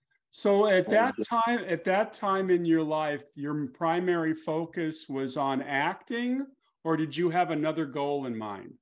so 0.30 0.66
at 0.66 0.88
that 0.90 1.14
time, 1.28 1.64
at 1.68 1.84
that 1.84 2.14
time 2.14 2.50
in 2.50 2.64
your 2.64 2.82
life, 2.82 3.22
your 3.34 3.66
primary 3.68 4.34
focus 4.34 5.06
was 5.08 5.36
on 5.36 5.62
acting, 5.62 6.46
or 6.82 6.96
did 6.96 7.16
you 7.16 7.30
have 7.30 7.50
another 7.50 7.86
goal 7.86 8.26
in 8.26 8.36
mind? 8.36 8.74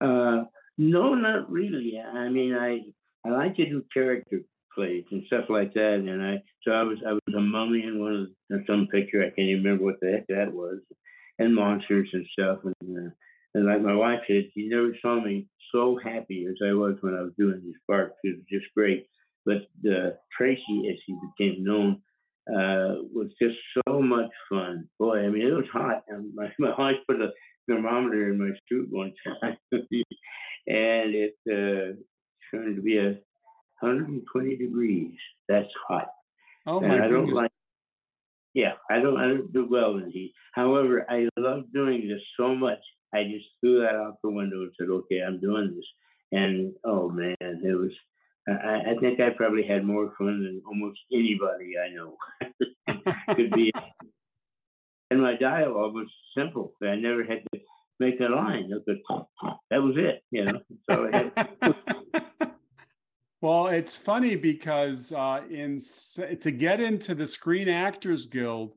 Uh, 0.00 0.44
no, 0.78 1.14
not 1.14 1.50
really. 1.50 2.00
I 2.00 2.28
mean, 2.28 2.54
I 2.54 2.80
I 3.26 3.30
like 3.30 3.56
to 3.56 3.66
do 3.66 3.84
character 3.92 4.40
plays 4.74 5.04
and 5.10 5.24
stuff 5.26 5.44
like 5.48 5.74
that. 5.74 5.94
And 5.94 6.22
I 6.22 6.42
so 6.62 6.72
I 6.72 6.82
was 6.82 6.98
I 7.06 7.12
was 7.12 7.34
a 7.36 7.40
mummy 7.40 7.82
in 7.84 8.00
one 8.00 8.34
of 8.50 8.60
some 8.66 8.88
picture. 8.90 9.22
I 9.22 9.30
can't 9.30 9.48
even 9.48 9.64
remember 9.64 9.84
what 9.84 10.00
the 10.00 10.12
heck 10.12 10.26
that 10.28 10.52
was, 10.52 10.78
and 11.38 11.54
monsters 11.54 12.08
and 12.12 12.26
stuff. 12.32 12.58
And 12.64 13.08
uh, 13.08 13.10
and 13.54 13.66
like 13.66 13.82
my 13.82 13.94
wife 13.94 14.20
said, 14.26 14.50
she 14.54 14.68
never 14.68 14.96
saw 15.02 15.22
me 15.22 15.46
so 15.72 15.98
happy 16.02 16.46
as 16.48 16.56
I 16.64 16.72
was 16.72 16.96
when 17.00 17.14
I 17.14 17.22
was 17.22 17.32
doing 17.38 17.60
these 17.64 17.80
parts. 17.88 18.14
It 18.22 18.36
was 18.36 18.46
just 18.50 18.72
great. 18.76 19.06
But 19.44 19.62
uh, 19.88 20.10
Tracy, 20.36 20.88
as 20.90 20.98
she 21.06 21.16
became 21.36 21.64
known, 21.64 22.02
uh, 22.48 23.02
was 23.12 23.30
just 23.40 23.56
so 23.86 24.00
much 24.00 24.30
fun. 24.50 24.88
Boy, 24.98 25.24
I 25.24 25.28
mean, 25.28 25.46
it 25.46 25.52
was 25.52 25.66
hot. 25.72 26.02
And 26.08 26.34
my, 26.34 26.52
my 26.58 26.74
wife 26.76 26.96
put 27.08 27.20
a 27.20 27.30
thermometer 27.68 28.32
in 28.32 28.38
my 28.38 28.50
suit 28.68 28.88
one 28.90 29.12
time, 29.26 29.56
and 29.72 31.14
it 31.14 31.34
uh, 31.48 31.96
turned 32.50 32.76
to 32.76 32.82
be 32.82 32.98
a 32.98 33.18
120 33.80 34.56
degrees. 34.56 35.14
That's 35.48 35.68
hot. 35.88 36.08
Oh 36.66 36.80
my 36.80 36.86
I 36.94 37.08
goodness. 37.08 37.10
don't 37.10 37.32
like. 37.32 37.50
Yeah, 38.54 38.72
I 38.90 38.98
don't. 39.00 39.16
I 39.16 39.28
don't 39.28 39.52
do 39.52 39.66
well 39.70 39.96
in 39.96 40.10
heat. 40.10 40.34
However, 40.54 41.06
I 41.08 41.28
love 41.38 41.64
doing 41.72 42.08
this 42.08 42.20
so 42.36 42.54
much. 42.54 42.80
I 43.14 43.24
just 43.24 43.46
threw 43.60 43.80
that 43.80 43.94
out 43.94 44.18
the 44.22 44.30
window 44.30 44.62
and 44.62 44.72
said, 44.78 44.88
"Okay, 44.90 45.20
I'm 45.22 45.40
doing 45.40 45.72
this." 45.74 45.86
And 46.32 46.72
oh 46.84 47.08
man, 47.08 47.36
it 47.40 47.78
was. 47.78 47.92
I, 48.48 48.92
I 48.92 48.94
think 49.00 49.20
I 49.20 49.30
probably 49.30 49.64
had 49.66 49.84
more 49.84 50.12
fun 50.18 50.42
than 50.42 50.62
almost 50.66 50.98
anybody 51.12 51.74
I 51.78 51.94
know 51.94 52.16
could 53.36 53.50
be. 53.52 53.70
and 55.10 55.20
my 55.20 55.36
dialogue 55.36 55.94
was 55.94 56.08
simple. 56.36 56.72
I 56.82 56.96
never 56.96 57.22
had 57.22 57.42
to 57.52 57.60
make 58.00 58.18
a 58.20 58.24
line. 58.24 58.70
That 58.70 59.82
was 59.82 59.94
it. 59.96 60.22
You 60.30 60.44
know. 60.46 60.60
So 60.88 61.08
I 61.12 61.16
had. 61.16 61.48
Well, 63.42 63.68
it's 63.68 63.96
funny 63.96 64.36
because 64.36 65.12
uh, 65.12 65.42
in 65.50 65.80
to 66.40 66.50
get 66.50 66.80
into 66.80 67.14
the 67.14 67.26
Screen 67.26 67.68
Actors 67.68 68.26
Guild, 68.26 68.74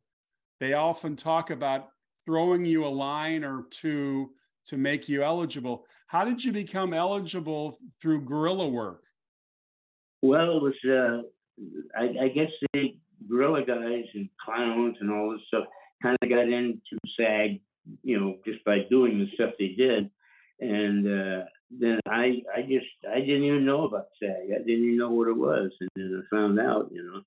they 0.59 0.73
often 0.73 1.17
talk 1.17 1.49
about 1.49 1.89
throwing 2.25 2.63
you 2.63 2.85
a 2.85 2.87
line 2.87 3.43
or 3.43 3.65
two 3.69 4.31
to 4.67 4.77
make 4.77 5.09
you 5.09 5.21
eligible. 5.21 5.85
How 6.07 6.23
did 6.23 6.41
you 6.41 6.53
become 6.53 6.93
eligible 6.93 7.77
through 8.01 8.21
gorilla 8.21 8.67
work? 8.67 9.03
Well, 10.21 10.57
it 10.57 10.61
was 10.61 10.73
uh, 10.87 11.23
I, 11.99 12.25
I, 12.25 12.27
guess 12.29 12.49
the 12.71 12.95
gorilla 13.27 13.65
guys 13.65 14.05
and 14.13 14.29
clowns 14.43 14.95
and 15.01 15.11
all 15.11 15.31
this 15.31 15.41
stuff 15.47 15.65
kind 16.01 16.17
of 16.21 16.29
got 16.29 16.47
into 16.47 16.97
SAG, 17.17 17.59
you 18.03 18.17
know, 18.17 18.37
just 18.45 18.63
by 18.63 18.85
doing 18.89 19.19
the 19.19 19.27
stuff 19.33 19.55
they 19.59 19.75
did, 19.77 20.09
and 20.61 21.05
uh, 21.05 21.43
then 21.79 21.99
I 22.07 22.41
I 22.55 22.61
just 22.61 22.85
I 23.09 23.19
didn't 23.19 23.43
even 23.43 23.65
know 23.65 23.85
about 23.85 24.07
SAG. 24.21 24.51
I 24.53 24.59
didn't 24.59 24.85
even 24.85 24.97
know 24.97 25.11
what 25.11 25.27
it 25.27 25.37
was, 25.37 25.71
and 25.79 25.89
then 25.95 26.23
I 26.23 26.35
found 26.35 26.59
out, 26.59 26.89
you 26.91 27.03
know. 27.03 27.21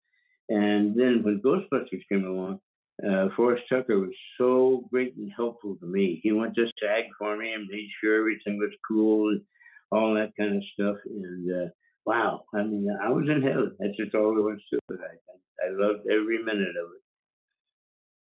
And 0.48 0.94
then 0.94 1.22
when 1.22 1.40
Ghostbusters 1.40 2.08
came 2.08 2.24
along, 2.24 2.60
uh, 3.04 3.28
Forrest 3.36 3.64
Tucker 3.68 3.98
was 3.98 4.14
so 4.38 4.86
great 4.90 5.16
and 5.16 5.30
helpful 5.34 5.76
to 5.76 5.86
me. 5.86 6.20
He 6.22 6.32
went 6.32 6.54
to 6.54 6.66
SAG 6.80 7.04
for 7.18 7.36
me 7.36 7.52
and 7.52 7.68
made 7.68 7.88
sure 8.00 8.18
everything 8.18 8.58
was 8.58 8.70
cool 8.86 9.30
and 9.30 9.42
all 9.90 10.14
that 10.14 10.32
kind 10.38 10.56
of 10.56 10.62
stuff. 10.72 10.96
And 11.04 11.50
uh, 11.50 11.68
wow, 12.04 12.44
I 12.54 12.62
mean, 12.62 12.88
I 13.02 13.10
was 13.10 13.28
in 13.28 13.42
heaven. 13.42 13.76
That's 13.78 13.96
just 13.96 14.14
all 14.14 14.34
there 14.34 14.44
was 14.44 14.60
to 14.72 14.78
it. 14.90 15.00
I, 15.00 15.66
I 15.66 15.70
loved 15.70 16.06
every 16.10 16.42
minute 16.42 16.76
of 16.76 16.90
it. 16.94 17.02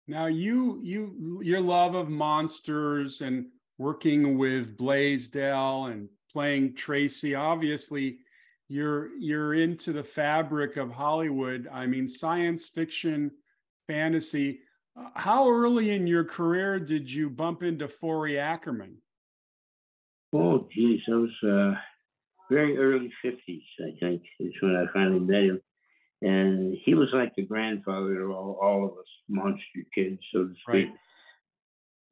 Now, 0.08 0.26
you 0.26 0.80
you 0.82 1.40
your 1.42 1.60
love 1.60 1.94
of 1.94 2.08
monsters 2.08 3.20
and 3.20 3.46
working 3.78 4.38
with 4.38 4.76
Blaisdell 4.76 5.86
and 5.86 6.08
playing 6.32 6.74
Tracy. 6.74 7.34
Obviously, 7.34 8.18
you're 8.68 9.10
you're 9.18 9.54
into 9.54 9.92
the 9.92 10.04
fabric 10.04 10.76
of 10.76 10.90
Hollywood. 10.90 11.68
I 11.72 11.86
mean, 11.86 12.08
science 12.08 12.68
fiction, 12.68 13.30
fantasy. 13.86 14.60
Uh, 14.96 15.08
how 15.14 15.48
early 15.48 15.90
in 15.90 16.06
your 16.06 16.24
career 16.24 16.78
did 16.78 17.10
you 17.10 17.30
bump 17.30 17.62
into 17.62 17.88
Forry 17.88 18.38
Ackerman? 18.38 18.96
Oh, 20.34 20.68
geez, 20.72 21.00
I 21.08 21.14
was 21.14 21.30
uh, 21.46 21.74
very 22.50 22.78
early 22.78 23.12
fifties. 23.20 23.62
I 23.80 23.92
think 24.00 24.22
is 24.40 24.52
when 24.60 24.76
I 24.76 24.90
finally 24.92 25.20
met 25.20 25.44
him, 25.44 25.60
and 26.22 26.76
he 26.84 26.94
was 26.94 27.08
like 27.12 27.34
the 27.36 27.42
grandfather 27.42 28.22
of 28.22 28.30
all, 28.30 28.58
all 28.62 28.84
of 28.84 28.92
us 28.92 29.06
monster 29.28 29.80
kids, 29.94 30.20
so 30.32 30.44
to 30.44 30.54
speak. 30.66 30.88
Right 30.88 30.92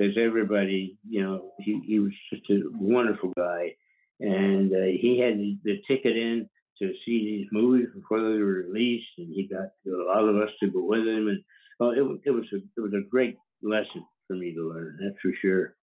because 0.00 0.16
everybody, 0.16 0.96
you 1.08 1.22
know, 1.22 1.52
he, 1.58 1.80
he 1.86 1.98
was 1.98 2.12
just 2.32 2.48
a 2.50 2.62
wonderful 2.72 3.32
guy. 3.36 3.74
And 4.18 4.72
uh, 4.72 4.98
he 4.98 5.18
had 5.18 5.38
the 5.62 5.82
ticket 5.86 6.16
in 6.16 6.48
to 6.78 6.92
see 7.04 7.24
these 7.24 7.46
movies 7.52 7.88
before 7.94 8.20
they 8.20 8.38
were 8.38 8.64
released, 8.66 9.08
and 9.18 9.28
he 9.32 9.46
got 9.46 9.68
a 9.86 10.04
lot 10.06 10.26
of 10.26 10.36
us 10.36 10.50
to 10.60 10.70
go 10.70 10.84
with 10.84 11.00
him. 11.00 11.28
And 11.28 11.42
well, 11.78 11.90
it, 11.90 12.20
it 12.24 12.30
was 12.30 12.44
a, 12.52 12.56
it 12.56 12.80
was 12.80 12.94
a 12.94 13.08
great 13.10 13.36
lesson 13.62 14.04
for 14.26 14.34
me 14.36 14.54
to 14.54 14.72
learn, 14.72 14.98
that's 15.02 15.20
for 15.20 15.32
sure. 15.42 15.76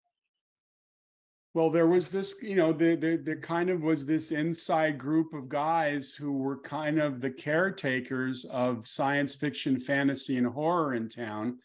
Well, 1.53 1.71
there 1.71 1.87
was 1.87 2.09
this, 2.09 2.35
you 2.43 2.55
know, 2.55 2.73
there, 2.73 2.97
there, 2.97 3.17
there 3.17 3.41
kind 3.41 3.71
of 3.71 3.83
was 3.83 4.05
this 4.05 4.31
inside 4.31 4.99
group 4.99 5.33
of 5.33 5.49
guys 5.49 6.13
who 6.13 6.33
were 6.33 6.59
kind 6.59 6.99
of 6.99 7.21
the 7.21 7.31
caretakers 7.31 8.45
of 8.51 8.87
science 8.87 9.35
fiction, 9.35 9.81
fantasy, 9.81 10.37
and 10.37 10.47
horror 10.47 10.95
in 10.95 11.09
town. 11.09 11.59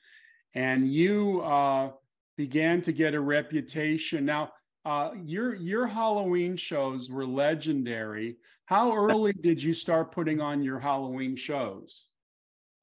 And 0.54 0.92
you, 0.92 1.42
uh, 1.42 1.92
began 2.38 2.82
to 2.84 2.92
get 2.92 3.14
a 3.14 3.20
reputation. 3.20 4.26
Now, 4.26 4.52
uh, 4.84 5.12
your 5.24 5.54
your 5.56 5.86
Halloween 5.88 6.58
shows 6.58 7.10
were 7.10 7.26
legendary. 7.26 8.38
How 8.66 8.96
early 8.96 9.34
did 9.34 9.62
you 9.62 9.74
start 9.74 10.12
putting 10.12 10.42
on 10.42 10.64
your 10.64 10.80
Halloween 10.80 11.36
shows? 11.36 12.06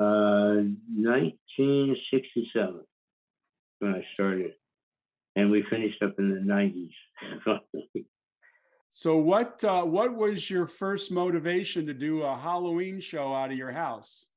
Uh, 0.00 0.62
1967 0.94 2.80
when 3.80 3.94
I 3.94 4.04
started, 4.14 4.52
and 5.34 5.50
we 5.50 5.64
finished 5.68 6.00
up 6.02 6.14
in 6.18 6.30
the 6.30 6.40
90s. 6.40 6.92
so, 8.90 9.16
what 9.16 9.64
uh, 9.64 9.82
what 9.82 10.14
was 10.14 10.48
your 10.48 10.68
first 10.68 11.10
motivation 11.10 11.86
to 11.86 11.94
do 11.94 12.22
a 12.22 12.36
Halloween 12.36 13.00
show 13.00 13.34
out 13.34 13.50
of 13.50 13.56
your 13.58 13.72
house? 13.72 14.27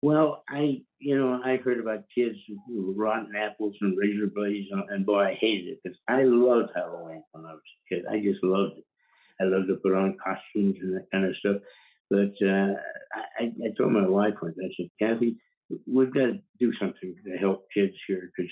Well, 0.00 0.44
I, 0.48 0.82
you 1.00 1.18
know, 1.18 1.40
I 1.44 1.56
heard 1.56 1.80
about 1.80 2.04
kids 2.14 2.36
with 2.68 2.96
rotten 2.96 3.34
apples 3.34 3.74
and 3.80 3.98
razor 3.98 4.28
blades, 4.28 4.68
and 4.70 5.04
boy, 5.04 5.22
I 5.22 5.34
hated 5.34 5.68
it 5.68 5.80
because 5.82 5.98
I 6.06 6.22
loved 6.22 6.70
Halloween 6.74 7.24
when 7.32 7.44
I 7.44 7.52
was 7.52 7.60
a 7.60 7.94
kid. 7.94 8.04
I 8.08 8.20
just 8.20 8.42
loved 8.44 8.78
it. 8.78 8.84
I 9.40 9.44
loved 9.44 9.68
to 9.68 9.76
put 9.76 9.94
on 9.94 10.16
costumes 10.22 10.76
and 10.80 10.94
that 10.96 11.10
kind 11.10 11.24
of 11.24 11.34
stuff. 11.36 11.56
But 12.10 12.34
uh, 12.40 12.74
I, 13.38 13.44
I 13.44 13.70
told 13.76 13.92
my 13.92 14.06
wife 14.06 14.34
once, 14.40 14.56
I 14.62 14.68
said, 14.76 14.90
Kathy, 15.00 15.36
we've 15.86 16.14
got 16.14 16.26
to 16.26 16.40
do 16.58 16.72
something 16.80 17.14
to 17.24 17.36
help 17.36 17.66
kids 17.74 17.94
here 18.06 18.30
because 18.36 18.50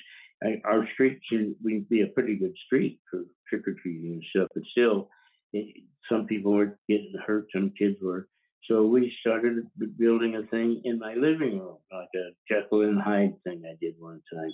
our 0.65 0.87
street 0.95 1.21
can 1.31 1.55
be 1.89 2.03
a 2.03 2.09
pretty 2.09 2.37
good 2.37 2.55
street 2.67 3.01
for 3.11 3.25
trick 3.49 3.67
or 3.67 3.75
treating 3.81 4.13
and 4.13 4.25
stuff, 4.31 4.49
but 4.55 4.65
still, 4.73 5.09
it, 5.53 5.83
some 6.11 6.27
people 6.27 6.53
were 6.53 6.79
getting 6.89 7.15
hurt, 7.25 7.47
some 7.55 7.73
kids 7.79 7.97
were. 8.03 8.29
So 8.65 8.85
we 8.85 9.15
started 9.21 9.65
building 9.99 10.35
a 10.37 10.47
thing 10.49 10.81
in 10.85 10.99
my 10.99 11.15
living 11.15 11.61
room, 11.61 11.79
like 11.93 12.09
a 12.17 12.35
Jekyll 12.49 12.83
and 12.83 13.01
Hyde 13.01 13.35
thing 13.45 13.63
I 13.65 13.77
did 13.81 13.95
one 13.99 14.21
time, 14.33 14.51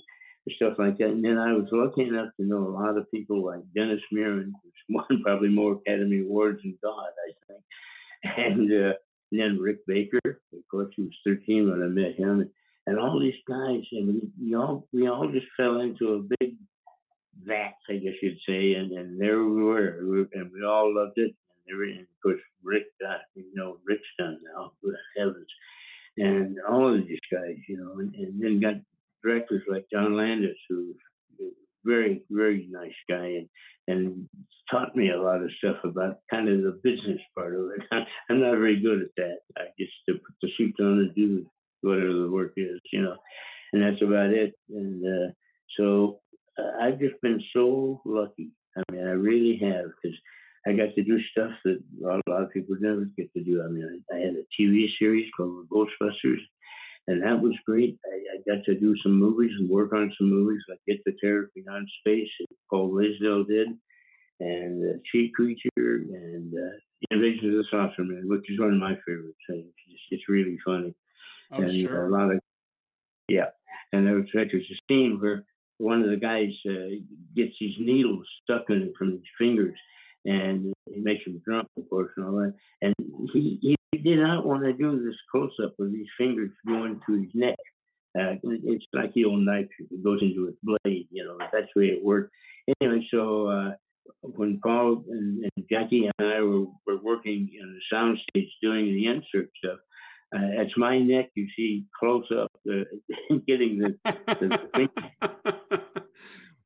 stuff 0.56 0.74
like 0.78 0.98
that. 0.98 1.08
And 1.08 1.24
then 1.24 1.38
I 1.38 1.52
was 1.52 1.68
lucky 1.72 2.02
enough 2.02 2.28
to 2.36 2.46
know 2.46 2.58
a 2.58 2.76
lot 2.76 2.98
of 2.98 3.10
people 3.10 3.44
like 3.44 3.60
Dennis 3.74 4.02
Muren, 4.12 4.52
who's 4.62 4.72
won 4.88 5.22
probably 5.22 5.48
more 5.48 5.74
Academy 5.74 6.20
Awards 6.20 6.60
than 6.62 6.78
God, 6.82 7.08
I 7.28 7.32
think. 7.46 7.62
And, 8.24 8.70
uh, 8.70 8.92
and 9.32 9.40
then 9.40 9.58
Rick 9.58 9.78
Baker, 9.86 10.20
of 10.24 10.68
course, 10.70 10.92
he 10.94 11.02
was 11.02 11.12
13 11.26 11.70
when 11.70 11.82
I 11.82 11.86
met 11.86 12.14
him. 12.16 12.50
And 12.86 12.98
all 12.98 13.18
these 13.18 13.34
guys, 13.48 13.82
and 13.92 14.08
we, 14.08 14.30
we 14.40 14.54
all 14.56 14.86
we 14.92 15.08
all 15.08 15.30
just 15.30 15.46
fell 15.56 15.80
into 15.80 16.14
a 16.14 16.36
big 16.38 16.56
vat, 17.44 17.74
I 17.88 17.94
guess 17.94 18.14
you'd 18.20 18.38
say, 18.46 18.74
and, 18.74 18.92
and 18.92 19.20
there 19.20 19.42
we 19.42 19.62
were, 19.62 20.26
and 20.32 20.50
we 20.52 20.64
all 20.64 20.94
loved 20.94 21.16
it. 21.16 21.34
And, 21.66 21.74
every, 21.74 22.00
of 22.00 22.06
course, 22.22 22.40
Rick 22.62 22.84
got, 23.00 23.20
you 23.34 23.44
know, 23.54 23.78
Rick's 23.84 24.02
done 24.18 24.38
now, 24.54 24.72
good 24.82 24.94
heavens. 25.16 25.46
And 26.18 26.56
all 26.68 26.94
of 26.94 27.06
these 27.06 27.18
guys, 27.32 27.56
you 27.68 27.78
know, 27.78 27.98
and, 27.98 28.14
and 28.14 28.42
then 28.42 28.60
got 28.60 28.74
directors 29.24 29.62
like 29.68 29.86
John 29.90 30.16
Landis, 30.16 30.56
who's 30.68 30.96
very, 31.84 32.22
very 32.30 32.68
nice 32.70 32.94
guy, 33.08 33.26
and 33.26 33.48
and 33.88 34.28
taught 34.70 34.94
me 34.94 35.10
a 35.10 35.20
lot 35.20 35.42
of 35.42 35.50
stuff 35.58 35.76
about 35.84 36.20
kind 36.30 36.48
of 36.48 36.62
the 36.62 36.80
business 36.84 37.20
part 37.36 37.54
of 37.54 37.70
it. 37.76 37.82
I'm 38.30 38.40
not 38.40 38.52
very 38.52 38.80
good 38.80 39.02
at 39.02 39.08
that. 39.16 39.38
I 39.58 39.64
just 39.78 39.92
to 40.08 40.14
put 40.14 40.34
the 40.40 40.48
suit 40.56 40.74
on 40.80 41.00
and 41.00 41.14
do 41.14 41.46
whatever 41.80 42.12
the 42.12 42.30
work 42.30 42.52
is, 42.56 42.80
you 42.92 43.02
know, 43.02 43.16
and 43.72 43.82
that's 43.82 44.02
about 44.02 44.30
it. 44.30 44.54
And 44.70 45.04
uh, 45.04 45.32
so 45.76 46.20
uh, 46.58 46.84
I've 46.84 47.00
just 47.00 47.20
been 47.22 47.42
so 47.54 48.00
lucky. 48.04 48.50
I 48.76 48.92
mean, 48.92 49.06
I 49.06 49.12
really 49.12 49.58
have 49.62 49.86
because 50.00 50.16
I 50.66 50.72
got 50.72 50.94
to 50.94 51.02
do 51.02 51.18
stuff 51.32 51.52
that 51.64 51.82
a 52.04 52.30
lot 52.30 52.42
of 52.42 52.52
people 52.52 52.76
never 52.78 53.04
get 53.16 53.32
to 53.34 53.42
do. 53.42 53.62
I 53.62 53.68
mean, 53.68 54.02
I, 54.12 54.16
I 54.16 54.18
had 54.20 54.34
a 54.34 54.44
TV 54.60 54.86
series 54.98 55.28
called 55.36 55.68
Ghostbusters, 55.68 56.40
and 57.08 57.22
that 57.22 57.40
was 57.40 57.54
great. 57.66 57.98
I, 58.06 58.16
I, 58.36 58.56
got 58.56 58.64
to 58.66 58.78
do 58.78 58.94
some 59.02 59.18
movies 59.18 59.50
and 59.58 59.68
work 59.68 59.92
on 59.92 60.12
some 60.16 60.30
movies 60.30 60.62
like 60.68 60.78
Get 60.86 61.02
the 61.04 61.14
Terror 61.20 61.50
Beyond 61.54 61.88
Space, 62.00 62.30
and 62.38 62.48
Paul 62.70 62.90
Blaisdell 62.90 63.44
did, 63.44 63.68
and 64.38 64.94
uh, 64.94 64.98
She 65.10 65.32
Creature, 65.34 65.70
and 65.76 66.54
uh, 66.54 66.78
Invasion 67.10 67.50
of 67.50 67.56
the 67.56 67.64
Saucer 67.70 68.04
Man, 68.04 68.28
which 68.28 68.48
is 68.48 68.60
one 68.60 68.72
of 68.72 68.78
my 68.78 68.96
favorite 69.06 69.34
things. 69.48 69.72
It's, 69.88 70.00
it's 70.10 70.28
really 70.28 70.58
funny. 70.64 70.94
Oh, 71.50 71.62
and 71.62 71.72
sure. 71.72 72.06
a 72.06 72.10
lot 72.10 72.32
of, 72.32 72.40
yeah. 73.28 73.50
And 73.92 74.06
there 74.06 74.14
was, 74.14 74.26
there's 74.32 74.52
a 74.52 74.80
scene 74.88 75.18
where 75.20 75.44
one 75.78 76.02
of 76.02 76.10
the 76.10 76.16
guys 76.16 76.50
uh, 76.68 76.94
gets 77.34 77.52
these 77.60 77.74
needles 77.78 78.26
stuck 78.44 78.70
in 78.70 78.82
him 78.82 78.92
from 78.96 79.12
his 79.12 79.20
fingers, 79.38 79.78
and 80.24 80.72
he 80.90 81.00
makes 81.00 81.26
him 81.26 81.40
drunk, 81.44 81.68
of 81.76 81.88
course, 81.90 82.10
and 82.16 82.26
all 82.26 82.32
that. 82.32 82.54
And 82.80 82.94
he, 83.32 83.58
he 83.60 83.98
did 83.98 84.18
not 84.18 84.46
want 84.46 84.64
to 84.64 84.72
do 84.72 85.04
this 85.04 85.16
close 85.30 85.52
up 85.62 85.74
of 85.78 85.92
these 85.92 86.06
fingers 86.18 86.50
going 86.66 87.00
to 87.06 87.12
his 87.14 87.30
neck. 87.34 87.58
Uh, 88.18 88.36
it's 88.44 88.84
like 88.92 89.12
the 89.14 89.24
old 89.24 89.40
knife 89.40 89.68
it 89.78 90.04
goes 90.04 90.20
into 90.20 90.48
its 90.48 90.58
blade, 90.62 91.08
you 91.10 91.24
know. 91.24 91.38
That's 91.52 91.66
the 91.74 91.80
way 91.80 91.86
it 91.86 92.04
worked. 92.04 92.32
Anyway, 92.80 93.06
so 93.10 93.46
uh, 93.46 93.70
when 94.22 94.60
Paul 94.62 95.04
and, 95.08 95.44
and, 95.44 95.66
Jackie 95.70 96.10
and 96.18 96.28
I 96.32 96.40
were, 96.42 96.66
were 96.86 97.02
working 97.02 97.48
in 97.58 97.78
the 97.78 97.96
soundstage 97.96 98.50
doing 98.60 98.86
the 98.86 99.06
insert 99.06 99.50
stuff, 99.56 99.78
uh, 100.34 100.62
it's 100.62 100.76
my 100.76 100.98
neck 100.98 101.30
you 101.34 101.46
see 101.56 101.84
close 101.98 102.24
up, 102.30 102.50
uh, 102.70 102.84
getting 103.46 103.78
the. 103.78 103.98
the 104.26 104.88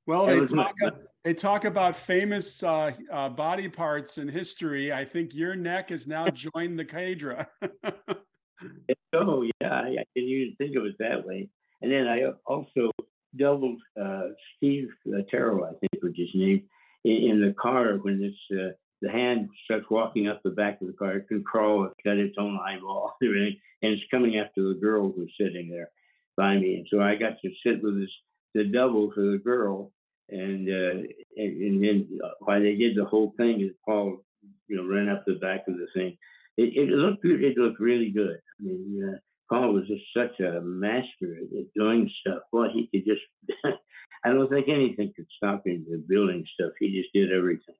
well, 0.06 0.26
they 0.26 0.40
talk, 0.40 0.50
my, 0.52 0.90
they 1.26 1.34
talk 1.34 1.64
about 1.64 1.96
famous 1.96 2.62
uh, 2.62 2.92
uh, 3.12 3.28
body 3.28 3.68
parts 3.68 4.16
in 4.16 4.28
history. 4.28 4.92
I 4.92 5.04
think 5.04 5.34
your 5.34 5.56
neck 5.56 5.90
has 5.90 6.06
now 6.06 6.28
joined 6.28 6.78
the 6.78 6.84
Cadre. 6.84 7.44
oh 9.12 9.42
yeah, 9.60 9.72
I, 9.72 9.96
didn't 10.14 10.30
even 10.30 10.54
think 10.56 10.76
of 10.76 10.84
it 10.84 10.94
that 11.00 11.26
way. 11.26 11.48
And 11.82 11.90
then 11.90 12.06
I 12.06 12.26
also 12.46 12.92
doubled 13.36 13.82
uh, 14.00 14.28
Steve 14.56 14.88
uh, 15.08 15.22
Terrell, 15.28 15.64
I 15.64 15.70
think 15.70 16.00
was 16.00 16.12
his 16.14 16.28
name, 16.32 16.62
in, 17.04 17.30
in 17.30 17.40
the 17.44 17.54
car 17.60 17.94
when 17.94 18.20
this 18.20 18.56
uh, 18.56 18.70
the 19.02 19.10
hand 19.10 19.48
starts 19.64 19.86
walking 19.90 20.28
up 20.28 20.44
the 20.44 20.50
back 20.50 20.80
of 20.80 20.86
the 20.86 20.92
car. 20.92 21.14
It 21.14 21.26
can 21.26 21.42
crawl. 21.42 21.86
It's 21.86 21.94
got 22.04 22.18
its 22.18 22.36
own 22.38 22.56
eyeball, 22.64 23.14
and 23.20 23.56
it's 23.82 24.02
coming 24.12 24.38
after 24.38 24.62
the 24.62 24.78
girl 24.80 25.10
who's 25.10 25.34
sitting 25.36 25.70
there 25.70 25.90
by 26.36 26.56
me. 26.56 26.76
And 26.76 26.86
so 26.88 27.02
I 27.02 27.16
got 27.16 27.40
to 27.42 27.50
sit 27.66 27.82
with 27.82 27.98
this, 27.98 28.10
the 28.54 28.62
double 28.62 29.10
for 29.12 29.22
the 29.22 29.38
girl, 29.38 29.90
and 30.30 30.68
uh, 30.68 31.02
and, 31.36 31.62
and 31.62 31.84
then 31.84 32.18
uh, 32.24 32.30
while 32.40 32.60
they 32.60 32.74
did 32.74 32.96
the 32.96 33.04
whole 33.04 33.32
thing, 33.36 33.60
is 33.60 33.72
Paul, 33.84 34.24
you 34.68 34.76
know, 34.76 34.86
ran 34.86 35.08
up 35.08 35.24
the 35.26 35.34
back 35.34 35.64
of 35.68 35.76
the 35.76 35.86
thing. 35.94 36.16
It, 36.56 36.76
it 36.76 36.88
looked 36.88 37.24
it 37.24 37.56
looked 37.56 37.80
really 37.80 38.10
good. 38.10 38.38
I 38.60 38.62
mean, 38.62 39.14
uh, 39.14 39.18
Paul 39.48 39.72
was 39.72 39.86
just 39.86 40.04
such 40.16 40.40
a 40.40 40.60
master 40.60 41.38
at 41.40 41.74
doing 41.74 42.10
stuff. 42.20 42.42
Well, 42.52 42.70
he 42.72 42.88
could 42.92 43.06
just. 43.06 43.22
I 44.24 44.30
don't 44.30 44.50
think 44.50 44.68
anything 44.68 45.12
could 45.14 45.26
stop 45.36 45.66
him 45.66 45.86
from 45.88 46.02
building 46.08 46.44
stuff. 46.54 46.72
He 46.80 47.00
just 47.00 47.12
did 47.12 47.30
everything 47.30 47.76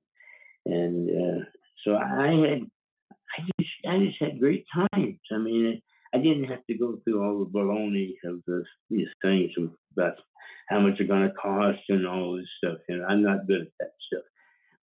and 0.66 1.10
uh, 1.10 1.44
so 1.84 1.96
I 1.96 2.32
had, 2.32 2.62
I 3.38 3.42
just, 3.58 3.70
I 3.88 3.98
just 4.04 4.20
had 4.20 4.40
great 4.40 4.64
times. 4.74 5.18
I 5.32 5.38
mean, 5.38 5.80
I 6.12 6.18
didn't 6.18 6.44
have 6.44 6.66
to 6.66 6.76
go 6.76 6.98
through 7.04 7.22
all 7.22 7.38
the 7.38 7.50
baloney 7.50 8.14
of 8.24 8.42
this, 8.46 8.66
these 8.90 9.08
things 9.22 9.52
about 9.96 10.16
how 10.68 10.80
much 10.80 10.98
it's 10.98 11.08
going 11.08 11.28
to 11.28 11.34
cost 11.34 11.80
and 11.88 12.06
all 12.06 12.36
this 12.36 12.48
stuff. 12.58 12.78
And 12.88 13.04
I'm 13.04 13.22
not 13.22 13.46
good 13.46 13.62
at 13.62 13.72
that 13.80 13.92
stuff, 14.06 14.24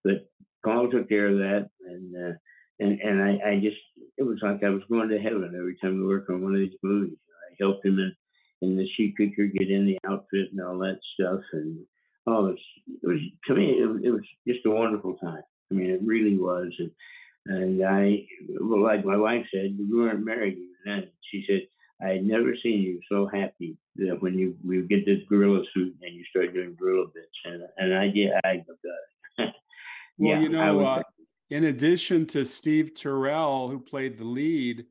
but 0.04 0.30
Paul 0.64 0.90
took 0.90 1.10
care 1.10 1.28
of 1.28 1.38
that, 1.38 1.70
and 1.86 2.16
uh, 2.16 2.38
and 2.80 3.00
and 3.02 3.22
I, 3.22 3.50
I 3.50 3.60
just, 3.60 3.78
it 4.18 4.24
was 4.24 4.40
like 4.42 4.64
I 4.64 4.70
was 4.70 4.84
going 4.90 5.10
to 5.10 5.20
heaven 5.20 5.54
every 5.58 5.76
time 5.82 6.00
we 6.00 6.08
worked 6.08 6.30
on 6.30 6.44
one 6.44 6.54
of 6.54 6.60
these 6.60 6.78
movies. 6.82 7.18
I 7.52 7.56
helped 7.60 7.86
him 7.86 8.00
in 8.00 8.16
in 8.62 8.78
the 8.78 8.88
she 8.96 9.12
creature 9.12 9.46
get 9.46 9.70
in 9.70 9.86
the 9.86 10.00
outfit 10.08 10.50
and 10.52 10.62
all 10.62 10.78
that 10.80 11.00
stuff, 11.16 11.42
and 11.54 11.80
oh, 12.28 12.48
it 12.48 12.50
was, 12.50 12.60
it 13.04 13.08
was 13.08 13.20
to 13.48 13.56
me, 13.56 13.72
it, 13.72 14.06
it 14.08 14.12
was 14.12 14.24
just 14.48 14.66
a 14.66 14.70
wonderful 14.70 15.16
time. 15.16 15.44
I 15.72 15.74
mean, 15.76 15.90
it 15.90 16.02
really 16.04 16.38
was. 16.38 16.72
And, 16.80 16.92
and 17.46 17.86
I, 17.86 18.26
well, 18.62 18.82
like 18.82 19.06
my 19.06 19.18
wife 19.18 19.46
said, 19.54 19.78
we 19.78 19.98
weren't 19.98 20.26
married 20.26 20.54
even 20.54 20.70
then. 20.86 21.10
She 21.32 21.44
said, 21.48 21.68
I 22.04 22.10
had 22.10 22.26
never 22.26 22.56
seen 22.62 22.82
you 22.82 23.00
so 23.10 23.28
happy 23.28 23.78
that 23.96 24.22
when 24.22 24.38
you 24.38 24.56
we 24.64 24.82
get 24.82 25.06
this 25.06 25.20
gorilla 25.30 25.64
suit 25.74 25.96
and 26.02 26.16
you 26.16 26.24
start 26.30 26.54
doing 26.54 26.76
gorilla 26.78 27.06
bits. 27.14 27.28
And, 27.46 27.64
and 27.78 27.96
I 27.96 28.10
did, 28.10 28.32
I 28.44 28.58
got 28.58 28.76
it. 29.38 29.54
well, 30.18 30.32
yeah, 30.32 30.40
you 30.40 30.50
know, 30.50 30.86
uh, 30.86 31.04
in 31.50 31.66
addition 31.66 32.26
to 32.28 32.44
Steve 32.44 32.94
Terrell, 32.96 33.70
who 33.70 33.80
played 33.80 34.18
the 34.18 34.26
lead, 34.26 34.86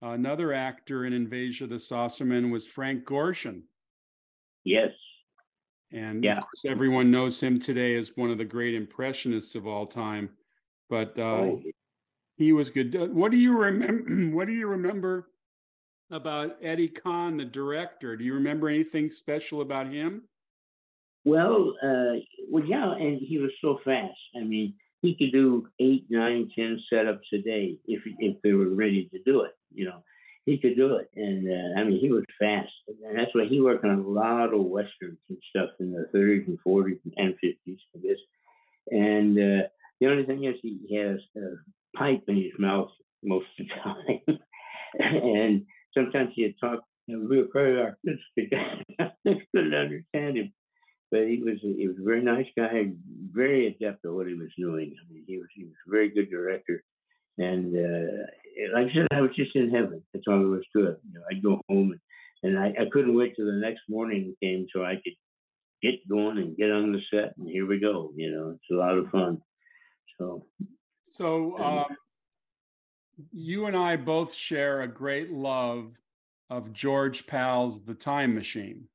another 0.00 0.52
actor 0.52 1.04
in 1.04 1.12
Invasion 1.12 1.64
of 1.64 1.70
the 1.70 1.76
Saucermen 1.76 2.50
was 2.50 2.66
Frank 2.66 3.04
Gorshin. 3.04 3.62
Yes. 4.64 4.90
And 5.92 6.24
yeah. 6.24 6.38
of 6.38 6.44
course, 6.44 6.64
everyone 6.66 7.10
knows 7.10 7.40
him 7.40 7.60
today 7.60 7.94
as 7.96 8.16
one 8.16 8.30
of 8.30 8.38
the 8.38 8.44
great 8.44 8.74
impressionists 8.74 9.54
of 9.54 9.66
all 9.66 9.86
time. 9.86 10.30
But 10.88 11.18
uh, 11.18 11.22
oh. 11.22 11.62
he 12.36 12.52
was 12.52 12.70
good. 12.70 12.96
Uh, 12.96 13.06
what 13.06 13.30
do 13.30 13.36
you 13.36 13.56
remember? 13.56 14.30
What 14.34 14.46
do 14.46 14.52
you 14.52 14.66
remember 14.66 15.28
about 16.10 16.56
Eddie 16.62 16.88
Cahn, 16.88 17.36
the 17.36 17.44
director? 17.44 18.16
Do 18.16 18.24
you 18.24 18.34
remember 18.34 18.68
anything 18.68 19.10
special 19.10 19.60
about 19.60 19.86
him? 19.86 20.22
Well, 21.24 21.74
uh, 21.82 22.20
well, 22.50 22.64
yeah, 22.64 22.92
and 22.92 23.18
he 23.20 23.38
was 23.38 23.50
so 23.60 23.80
fast. 23.84 24.18
I 24.36 24.40
mean, 24.40 24.74
he 25.00 25.14
could 25.14 25.32
do 25.32 25.68
eight, 25.80 26.06
nine, 26.10 26.50
ten 26.54 26.80
setups 26.92 27.32
a 27.32 27.38
day 27.38 27.78
if 27.86 28.02
if 28.18 28.40
they 28.42 28.52
were 28.52 28.68
ready 28.68 29.08
to 29.12 29.18
do 29.24 29.42
it. 29.42 29.52
You 29.72 29.86
know, 29.86 30.02
he 30.46 30.58
could 30.58 30.76
do 30.76 30.96
it. 30.96 31.10
And 31.16 31.48
uh, 31.48 31.80
I 31.80 31.84
mean, 31.84 32.00
he 32.00 32.10
was 32.10 32.24
fast. 32.38 32.72
And 32.88 33.18
that's 33.18 33.34
why 33.34 33.46
he 33.48 33.60
worked 33.60 33.84
on 33.84 33.98
a 33.98 34.08
lot 34.08 34.52
of 34.52 34.62
westerns 34.62 35.18
and 35.28 35.38
stuff 35.50 35.70
in 35.80 35.92
the 35.92 36.08
30s 36.14 36.46
and 36.46 36.58
40s 36.66 37.00
and 37.16 37.34
50s, 37.42 37.78
I 37.94 37.98
guess. 37.98 38.18
And 38.90 39.38
uh, 39.38 39.66
the 40.00 40.06
only 40.06 40.24
thing 40.24 40.44
is, 40.44 40.56
he 40.60 40.96
has 40.96 41.18
a 41.36 41.96
pipe 41.96 42.24
in 42.28 42.36
his 42.36 42.52
mouth 42.58 42.90
most 43.22 43.46
of 43.58 43.66
the 43.66 43.74
time. 43.82 44.38
and 44.98 45.66
sometimes 45.94 46.30
he'd 46.34 46.56
talk 46.60 46.80
you 47.06 47.16
know, 47.16 47.26
real 47.26 47.46
very 47.52 47.80
artistic. 47.80 48.52
I 49.00 49.10
couldn't 49.54 49.74
understand 49.74 50.38
him. 50.38 50.52
But 51.10 51.28
he 51.28 51.42
was 51.44 51.58
he 51.62 51.86
was 51.86 51.96
a 52.00 52.04
very 52.04 52.22
nice 52.22 52.46
guy, 52.56 52.90
very 53.32 53.68
adept 53.68 54.04
at 54.04 54.12
what 54.12 54.26
he 54.26 54.34
was 54.34 54.50
doing. 54.58 54.94
I 54.98 55.12
mean, 55.12 55.24
he 55.26 55.38
was 55.38 55.48
he 55.54 55.64
was 55.64 55.74
a 55.86 55.90
very 55.90 56.08
good 56.08 56.30
director. 56.30 56.82
And 57.38 57.76
uh, 57.76 58.26
like 58.74 58.90
I 58.90 58.94
said, 58.94 59.06
I 59.10 59.20
was 59.20 59.34
just 59.36 59.54
in 59.54 59.70
heaven. 59.70 60.02
That's 60.12 60.24
all 60.28 60.38
there 60.38 60.48
was 60.48 60.64
to 60.74 60.86
it. 60.86 61.00
You 61.06 61.14
know, 61.14 61.24
I'd 61.30 61.42
go 61.42 61.60
home 61.68 61.92
and 61.92 62.00
and 62.44 62.58
I, 62.58 62.68
I 62.80 62.84
couldn't 62.92 63.16
wait 63.16 63.34
till 63.34 63.46
the 63.46 63.52
next 63.52 63.82
morning 63.88 64.34
came 64.42 64.66
so 64.74 64.84
I 64.84 64.96
could 64.96 65.14
get 65.82 66.06
going 66.08 66.38
and 66.38 66.56
get 66.56 66.70
on 66.70 66.92
the 66.92 67.00
set, 67.10 67.34
and 67.38 67.48
here 67.48 67.66
we 67.66 67.80
go. 67.80 68.12
You 68.16 68.30
know, 68.30 68.50
it's 68.50 68.70
a 68.70 68.74
lot 68.74 68.98
of 68.98 69.10
fun. 69.10 69.40
So, 70.18 70.46
so 71.02 71.58
um, 71.58 71.96
you 73.32 73.66
and 73.66 73.76
I 73.76 73.96
both 73.96 74.34
share 74.34 74.82
a 74.82 74.88
great 74.88 75.30
love 75.30 75.92
of 76.50 76.72
George 76.72 77.26
Pal's 77.26 77.84
The 77.84 77.94
Time 77.94 78.34
Machine. 78.34 78.88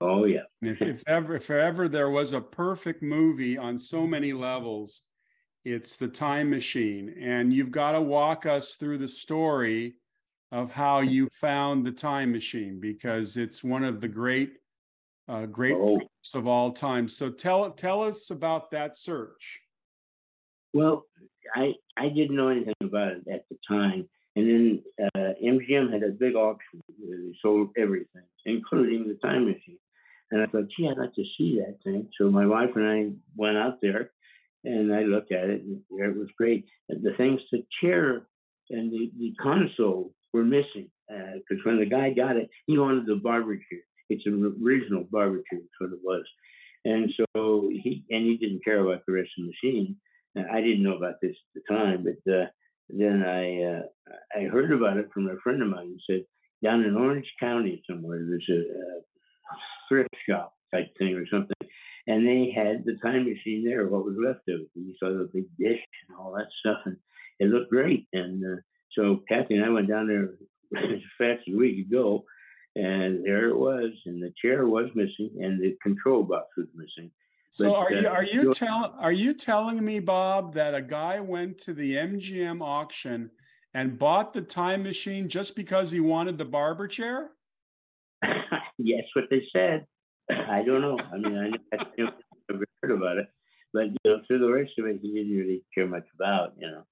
Oh 0.00 0.24
yeah. 0.24 0.42
if, 0.62 0.80
if 0.80 1.02
ever 1.06 1.36
if 1.36 1.50
ever 1.50 1.88
there 1.88 2.10
was 2.10 2.32
a 2.32 2.40
perfect 2.40 3.02
movie 3.02 3.58
on 3.58 3.78
so 3.78 4.06
many 4.06 4.32
levels, 4.32 5.02
it's 5.64 5.96
The 5.96 6.08
Time 6.08 6.50
Machine, 6.50 7.16
and 7.20 7.52
you've 7.52 7.72
got 7.72 7.92
to 7.92 8.00
walk 8.00 8.46
us 8.46 8.74
through 8.74 8.98
the 8.98 9.08
story 9.08 9.96
of 10.52 10.72
how 10.72 11.00
you 11.00 11.28
found 11.32 11.84
the 11.84 11.92
time 11.92 12.32
machine 12.32 12.78
because 12.80 13.36
it's 13.36 13.62
one 13.62 13.84
of 13.84 14.00
the 14.00 14.08
great 14.08 14.52
uh, 15.28 15.44
great 15.44 15.74
oh. 15.74 16.00
of 16.34 16.46
all 16.46 16.72
time. 16.72 17.08
So 17.08 17.28
tell 17.28 17.70
tell 17.72 18.02
us 18.02 18.30
about 18.30 18.70
that 18.70 18.96
search. 18.96 19.60
Well, 20.72 21.04
I 21.54 21.74
I 21.96 22.08
didn't 22.08 22.36
know 22.36 22.48
anything 22.48 22.74
about 22.82 23.12
it 23.12 23.24
at 23.32 23.44
the 23.50 23.56
time, 23.66 24.08
and 24.36 24.46
then 24.48 24.82
uh, 25.14 25.32
MGM 25.44 25.92
had 25.92 26.02
a 26.02 26.10
big 26.10 26.34
auction. 26.34 26.80
They 26.88 27.36
sold 27.42 27.70
everything, 27.76 28.22
including 28.46 29.08
the 29.08 29.18
time 29.26 29.46
machine. 29.46 29.78
And 30.30 30.42
I 30.42 30.46
thought, 30.46 30.68
gee, 30.76 30.88
I'd 30.88 30.98
like 30.98 31.14
to 31.14 31.24
see 31.38 31.58
that 31.60 31.78
thing. 31.82 32.08
So 32.18 32.30
my 32.30 32.46
wife 32.46 32.70
and 32.74 32.86
I 32.86 33.10
went 33.36 33.56
out 33.56 33.80
there, 33.80 34.10
and 34.64 34.94
I 34.94 35.02
looked 35.02 35.32
at 35.32 35.48
it, 35.48 35.62
and 35.62 35.80
it 35.90 36.16
was 36.16 36.28
great. 36.36 36.66
The 36.88 37.14
things, 37.16 37.40
the 37.50 37.64
chair 37.80 38.26
and 38.70 38.92
the, 38.92 39.10
the 39.18 39.34
console 39.42 40.12
were 40.32 40.44
missing 40.44 40.90
because 41.08 41.58
uh, 41.60 41.64
when 41.64 41.78
the 41.78 41.86
guy 41.86 42.10
got 42.10 42.36
it, 42.36 42.50
he 42.66 42.78
wanted 42.78 43.06
the 43.06 43.16
barber 43.16 43.56
chair. 43.56 43.80
It's 44.10 44.26
an 44.26 44.56
original 44.62 45.06
barber 45.10 45.42
chair, 45.50 45.60
that's 45.60 45.80
what 45.80 45.92
it 45.92 46.00
was. 46.02 46.24
And 46.84 47.12
so 47.16 47.70
he 47.70 48.04
and 48.10 48.24
he 48.24 48.36
didn't 48.36 48.64
care 48.64 48.80
about 48.80 49.04
the 49.06 49.12
rest 49.12 49.30
of 49.38 49.44
the 49.44 49.50
machine. 49.50 49.96
I 50.50 50.60
didn't 50.60 50.82
know 50.82 50.96
about 50.96 51.20
this 51.20 51.36
at 51.56 51.62
the 51.62 51.74
time, 51.74 52.04
but 52.04 52.32
uh, 52.32 52.46
then 52.88 53.22
I 53.22 53.62
uh, 53.62 53.82
I 54.36 54.44
heard 54.44 54.72
about 54.72 54.96
it 54.96 55.10
from 55.12 55.28
a 55.28 55.36
friend 55.42 55.62
of 55.62 55.68
mine 55.68 55.94
who 55.94 56.14
said 56.14 56.24
down 56.62 56.84
in 56.84 56.96
Orange 56.96 57.30
County 57.38 57.82
somewhere 57.88 58.24
there's 58.28 58.48
a, 58.48 58.60
a 58.60 59.00
thrift 59.88 60.14
shop 60.28 60.54
type 60.72 60.88
thing 60.98 61.14
or 61.14 61.26
something, 61.30 61.56
and 62.06 62.26
they 62.26 62.52
had 62.54 62.84
the 62.84 62.98
time 63.02 63.24
machine 63.24 63.64
there, 63.64 63.86
what 63.86 64.04
was 64.04 64.16
left 64.22 64.48
of 64.48 64.60
it. 64.60 64.68
You 64.74 64.94
saw 64.98 65.08
the 65.08 65.30
big 65.32 65.44
dish 65.58 65.84
and 66.08 66.18
all 66.18 66.32
that 66.32 66.48
stuff, 66.60 66.78
and 66.86 66.96
it 67.38 67.48
looked 67.48 67.70
great. 67.70 68.06
And 68.12 68.44
uh, 68.44 68.60
so 68.92 69.22
Kathy 69.28 69.56
and 69.56 69.64
I 69.64 69.70
went 69.70 69.88
down 69.88 70.08
there 70.08 70.30
as 70.82 71.00
fast 71.18 71.42
as 71.48 71.54
we 71.54 71.82
could 71.82 71.92
go, 71.92 72.24
and 72.74 73.24
there 73.24 73.48
it 73.48 73.56
was, 73.56 73.90
and 74.06 74.22
the 74.22 74.32
chair 74.42 74.66
was 74.66 74.88
missing, 74.94 75.30
and 75.40 75.60
the 75.60 75.76
control 75.82 76.22
box 76.22 76.46
was 76.56 76.66
missing. 76.74 77.10
So 77.50 77.70
but, 77.70 77.76
are 77.76 77.92
you 77.92 78.08
are 78.08 78.24
you 78.24 78.52
telling 78.52 78.92
are 78.98 79.12
you 79.12 79.34
telling 79.34 79.84
me, 79.84 80.00
Bob, 80.00 80.54
that 80.54 80.74
a 80.74 80.82
guy 80.82 81.20
went 81.20 81.58
to 81.60 81.72
the 81.72 81.94
MGM 81.94 82.60
auction 82.60 83.30
and 83.74 83.98
bought 83.98 84.32
the 84.32 84.42
time 84.42 84.82
machine 84.82 85.28
just 85.28 85.56
because 85.56 85.90
he 85.90 86.00
wanted 86.00 86.38
the 86.38 86.44
barber 86.44 86.88
chair? 86.88 87.30
yes, 88.78 89.04
what 89.14 89.24
they 89.30 89.42
said. 89.52 89.86
I 90.30 90.62
don't 90.62 90.82
know. 90.82 90.98
I 90.98 91.16
mean, 91.16 91.56
I, 91.72 91.76
I 91.76 91.84
never 92.50 92.64
heard 92.82 92.92
about 92.92 93.16
it, 93.16 93.28
but 93.72 93.86
you 93.86 93.96
know, 94.04 94.20
through 94.26 94.40
the 94.40 94.52
rest 94.52 94.72
of 94.78 94.86
it, 94.86 95.00
he 95.00 95.12
didn't 95.14 95.36
really 95.36 95.64
care 95.74 95.86
much 95.86 96.06
about. 96.14 96.52
You 96.58 96.70
know, 96.70 96.82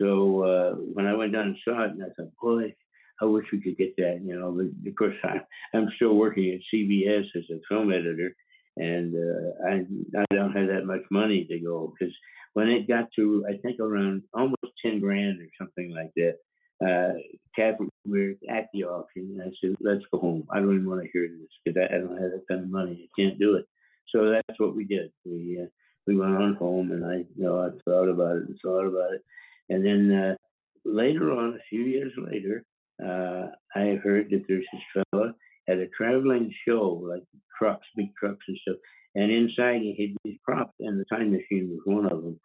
so 0.00 0.44
uh, 0.44 0.74
when 0.74 1.06
I 1.06 1.14
went 1.14 1.32
down 1.32 1.48
and 1.48 1.56
saw 1.64 1.84
it, 1.84 1.90
and 1.90 2.02
I 2.02 2.06
thought, 2.16 2.32
boy, 2.40 2.74
I 3.20 3.24
wish 3.24 3.46
we 3.52 3.60
could 3.60 3.76
get 3.76 3.96
that. 3.96 4.20
You 4.24 4.38
know, 4.38 4.52
but 4.52 4.88
of 4.88 4.96
course, 4.96 5.16
I, 5.24 5.40
I'm 5.76 5.88
still 5.96 6.14
working 6.14 6.52
at 6.52 6.60
CBS 6.72 7.26
as 7.36 7.44
a 7.50 7.60
film 7.68 7.92
editor, 7.92 8.34
and 8.76 9.14
uh, 9.14 9.66
I 9.68 10.20
I 10.20 10.24
don't 10.34 10.52
have 10.52 10.68
that 10.68 10.86
much 10.86 11.02
money 11.10 11.44
to 11.44 11.58
go 11.58 11.92
because 11.92 12.14
when 12.54 12.68
it 12.68 12.88
got 12.88 13.08
to 13.16 13.44
I 13.48 13.56
think 13.58 13.80
around 13.80 14.22
almost 14.32 14.72
ten 14.84 15.00
grand 15.00 15.40
or 15.40 15.48
something 15.58 15.94
like 15.94 16.12
that, 16.16 16.36
uh, 16.84 17.14
Kathy, 17.54 17.88
we're 18.04 18.36
at 18.50 18.68
the 18.72 18.84
auction, 18.84 19.38
and 19.38 19.42
I 19.42 19.52
said, 19.60 19.76
"Let's 19.80 20.04
go 20.12 20.18
home. 20.18 20.46
I 20.50 20.58
don't 20.58 20.74
even 20.74 20.88
want 20.88 21.02
to 21.02 21.10
hear 21.12 21.28
this 21.28 21.48
because 21.64 21.80
I, 21.80 21.94
I, 21.94 21.98
don't 21.98 22.20
have 22.20 22.32
that 22.32 22.44
kind 22.48 22.62
of 22.62 22.70
money. 22.70 23.08
I 23.08 23.20
can't 23.20 23.38
do 23.38 23.56
it." 23.56 23.66
So 24.14 24.30
that's 24.30 24.58
what 24.58 24.74
we 24.74 24.84
did. 24.84 25.10
We 25.24 25.60
uh, 25.62 25.66
we 26.06 26.16
went 26.16 26.36
on 26.36 26.54
home, 26.54 26.92
and 26.92 27.04
I 27.04 27.24
you 27.36 27.44
know 27.44 27.60
I 27.60 27.70
thought 27.84 28.08
about 28.08 28.36
it 28.36 28.48
and 28.48 28.58
thought 28.62 28.86
about 28.86 29.14
it, 29.14 29.22
and 29.68 29.84
then 29.84 30.12
uh, 30.12 30.34
later 30.84 31.32
on, 31.32 31.54
a 31.54 31.64
few 31.68 31.82
years 31.82 32.12
later, 32.16 32.64
uh, 33.02 33.48
I 33.74 34.00
heard 34.02 34.30
that 34.30 34.44
there's 34.48 34.66
this 34.72 35.04
fella 35.12 35.34
had 35.68 35.78
a 35.78 35.88
traveling 35.88 36.52
show, 36.66 37.00
like 37.02 37.22
trucks, 37.58 37.86
big 37.96 38.14
trucks 38.18 38.44
and 38.48 38.58
stuff. 38.62 38.76
And 39.14 39.30
inside 39.30 39.80
he 39.80 39.94
had 39.98 40.16
these 40.24 40.38
props, 40.44 40.74
and 40.80 40.98
the 40.98 41.04
time 41.04 41.30
machine 41.30 41.70
was 41.70 41.80
one 41.84 42.06
of 42.06 42.22
them. 42.22 42.40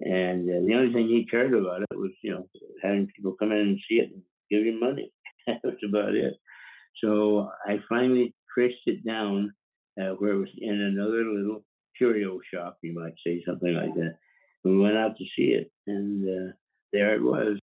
And 0.00 0.48
uh, 0.48 0.66
the 0.66 0.74
only 0.74 0.92
thing 0.92 1.08
he 1.08 1.26
cared 1.30 1.54
about 1.54 1.82
it 1.82 1.96
was, 1.96 2.10
you 2.22 2.32
know, 2.32 2.48
having 2.82 3.08
people 3.14 3.36
come 3.38 3.52
in 3.52 3.58
and 3.58 3.80
see 3.88 3.96
it 3.96 4.10
and 4.12 4.22
give 4.50 4.64
him 4.64 4.80
money. 4.80 5.12
that 5.46 5.60
was 5.64 5.74
about 5.86 6.14
it. 6.14 6.34
So 7.02 7.50
I 7.66 7.78
finally 7.88 8.34
traced 8.52 8.86
it 8.86 9.04
down 9.04 9.52
uh, 10.00 10.10
where 10.18 10.32
it 10.32 10.38
was 10.38 10.48
in 10.58 10.80
another 10.80 11.24
little 11.24 11.64
curio 11.96 12.38
shop, 12.52 12.78
you 12.82 12.94
might 12.94 13.14
say, 13.26 13.42
something 13.46 13.74
like 13.74 13.94
that. 13.94 14.16
We 14.64 14.78
went 14.78 14.96
out 14.96 15.16
to 15.16 15.24
see 15.36 15.52
it, 15.52 15.70
and 15.86 16.28
uh, 16.28 16.52
there 16.92 17.14
it 17.14 17.22
was. 17.22 17.58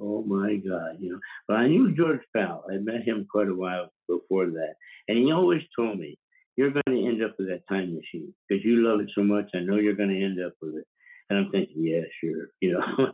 oh 0.00 0.22
my 0.22 0.56
God, 0.56 0.96
you 0.98 1.12
know. 1.12 1.20
But 1.46 1.58
I 1.58 1.68
knew 1.68 1.94
George 1.94 2.20
Pal. 2.34 2.64
I 2.70 2.76
met 2.76 3.02
him 3.02 3.26
quite 3.30 3.48
a 3.48 3.54
while 3.54 3.90
before 4.08 4.46
that, 4.46 4.74
and 5.08 5.18
he 5.18 5.32
always 5.32 5.62
told 5.76 5.98
me, 5.98 6.18
"You're 6.56 6.70
going 6.70 6.82
to 6.86 7.06
end 7.06 7.22
up 7.22 7.34
with 7.38 7.48
that 7.48 7.66
time 7.68 7.94
machine 7.94 8.34
because 8.48 8.64
you 8.64 8.86
love 8.86 9.00
it 9.00 9.10
so 9.14 9.22
much. 9.22 9.50
I 9.54 9.60
know 9.60 9.76
you're 9.76 9.96
going 9.96 10.10
to 10.10 10.24
end 10.24 10.38
up 10.44 10.54
with 10.60 10.76
it." 10.76 10.86
And 11.28 11.38
I'm 11.38 11.50
thinking, 11.52 11.84
yeah, 11.84 12.02
sure, 12.20 12.48
you 12.60 12.72
know. 12.72 13.12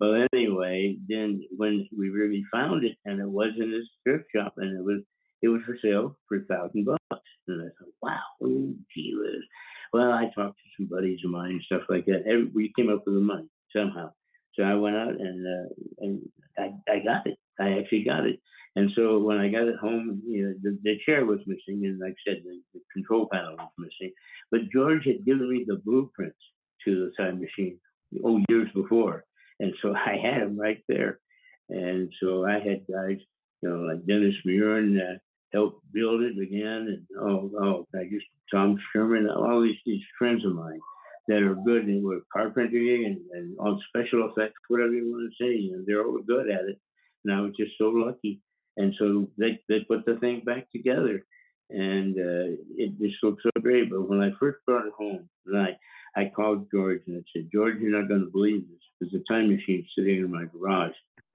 well, 0.00 0.26
anyway, 0.32 0.96
then 1.08 1.42
when 1.56 1.88
we 1.96 2.08
really 2.10 2.44
found 2.52 2.84
it, 2.84 2.96
and 3.04 3.20
it 3.20 3.28
was 3.28 3.50
in 3.58 3.74
a 3.74 3.82
thrift 4.04 4.26
shop, 4.34 4.54
and 4.56 4.78
it 4.78 4.84
was 4.84 5.02
it 5.42 5.48
was 5.48 5.62
for 5.66 5.76
sale 5.82 6.16
for 6.28 6.38
a 6.38 6.44
thousand 6.44 6.84
bucks, 6.84 7.22
and 7.48 7.62
I 7.62 7.70
thought, 7.78 7.94
wow, 8.02 8.20
oh, 8.42 8.72
gee 8.94 9.14
whiz. 9.16 9.42
Well, 9.92 10.12
I 10.12 10.30
talked 10.34 10.58
to 10.58 10.70
some 10.76 10.86
buddies 10.86 11.18
of 11.24 11.30
mine 11.32 11.50
and 11.50 11.62
stuff 11.62 11.82
like 11.88 12.06
that. 12.06 12.22
Every, 12.26 12.50
we 12.54 12.72
came 12.76 12.90
up 12.90 13.02
with 13.06 13.16
the 13.16 13.20
money 13.20 13.48
somehow. 13.74 14.12
So 14.54 14.62
I 14.62 14.74
went 14.74 14.96
out 14.96 15.14
and 15.18 15.46
uh, 15.46 15.74
and 15.98 16.20
I, 16.58 16.92
I 16.92 16.98
got 17.04 17.26
it. 17.26 17.38
I 17.58 17.78
actually 17.78 18.04
got 18.04 18.26
it. 18.26 18.40
And 18.76 18.90
so 18.94 19.18
when 19.18 19.38
I 19.38 19.48
got 19.48 19.66
it 19.68 19.76
home, 19.80 20.22
you 20.26 20.46
know, 20.46 20.54
the, 20.62 20.78
the 20.82 20.98
chair 21.04 21.24
was 21.24 21.40
missing, 21.46 21.84
and 21.86 21.98
like 21.98 22.14
I 22.26 22.30
said, 22.30 22.42
the, 22.44 22.60
the 22.72 22.80
control 22.92 23.28
panel 23.30 23.56
was 23.56 23.70
missing. 23.78 24.12
But 24.50 24.70
George 24.72 25.04
had 25.06 25.24
given 25.24 25.50
me 25.50 25.64
the 25.66 25.80
blueprints 25.84 26.38
to 26.84 26.94
the 27.06 27.22
time 27.22 27.40
machine 27.40 27.78
oh 28.24 28.40
years 28.48 28.68
before, 28.74 29.24
and 29.58 29.72
so 29.82 29.94
I 29.94 30.16
had 30.22 30.42
them 30.42 30.58
right 30.58 30.82
there. 30.88 31.18
And 31.68 32.12
so 32.20 32.44
I 32.44 32.54
had 32.54 32.86
guys, 32.90 33.18
you 33.62 33.68
know, 33.68 33.76
like 33.92 34.06
Dennis 34.06 34.34
Muren 34.46 34.98
uh, 34.98 35.18
help 35.52 35.82
build 35.92 36.22
it 36.22 36.38
again, 36.40 36.86
and 36.88 37.06
oh, 37.20 37.50
oh, 37.60 37.86
I 37.98 38.04
just 38.04 38.26
Tom 38.52 38.78
Scherman, 38.94 39.34
all 39.34 39.62
these 39.62 39.78
these 39.84 40.02
friends 40.18 40.44
of 40.44 40.54
mine 40.54 40.80
that 41.30 41.42
are 41.42 41.54
good 41.54 41.88
in 41.88 42.02
with 42.02 42.22
carpentry 42.32 43.04
and, 43.04 43.18
and 43.32 43.56
on 43.60 43.80
special 43.88 44.28
effects, 44.28 44.60
whatever 44.68 44.92
you 44.92 45.10
want 45.10 45.30
to 45.30 45.44
say. 45.44 45.56
You 45.56 45.72
know, 45.72 45.84
they're 45.86 46.04
all 46.04 46.18
good 46.26 46.50
at 46.50 46.64
it. 46.64 46.78
And 47.24 47.34
I 47.34 47.40
was 47.40 47.52
just 47.56 47.72
so 47.78 47.86
lucky. 47.86 48.40
And 48.76 48.94
so 48.98 49.28
they, 49.36 49.60
they 49.68 49.80
put 49.80 50.04
the 50.06 50.16
thing 50.16 50.42
back 50.44 50.70
together 50.70 51.24
and 51.70 52.16
uh, 52.16 52.56
it 52.76 52.98
just 52.98 53.22
looked 53.22 53.42
so 53.42 53.50
great. 53.60 53.90
But 53.90 54.08
when 54.08 54.20
I 54.20 54.30
first 54.38 54.58
brought 54.66 54.86
it 54.86 54.92
home, 54.96 55.28
I, 55.54 55.76
I 56.16 56.30
called 56.34 56.68
George 56.72 57.02
and 57.06 57.18
I 57.18 57.22
said, 57.34 57.48
George, 57.52 57.76
you're 57.80 57.98
not 57.98 58.08
going 58.08 58.24
to 58.24 58.30
believe 58.30 58.64
this. 58.68 58.80
There's 59.00 59.22
a 59.22 59.32
time 59.32 59.48
machine 59.48 59.86
sitting 59.96 60.16
in 60.16 60.30
my 60.30 60.44
garage. 60.44 60.92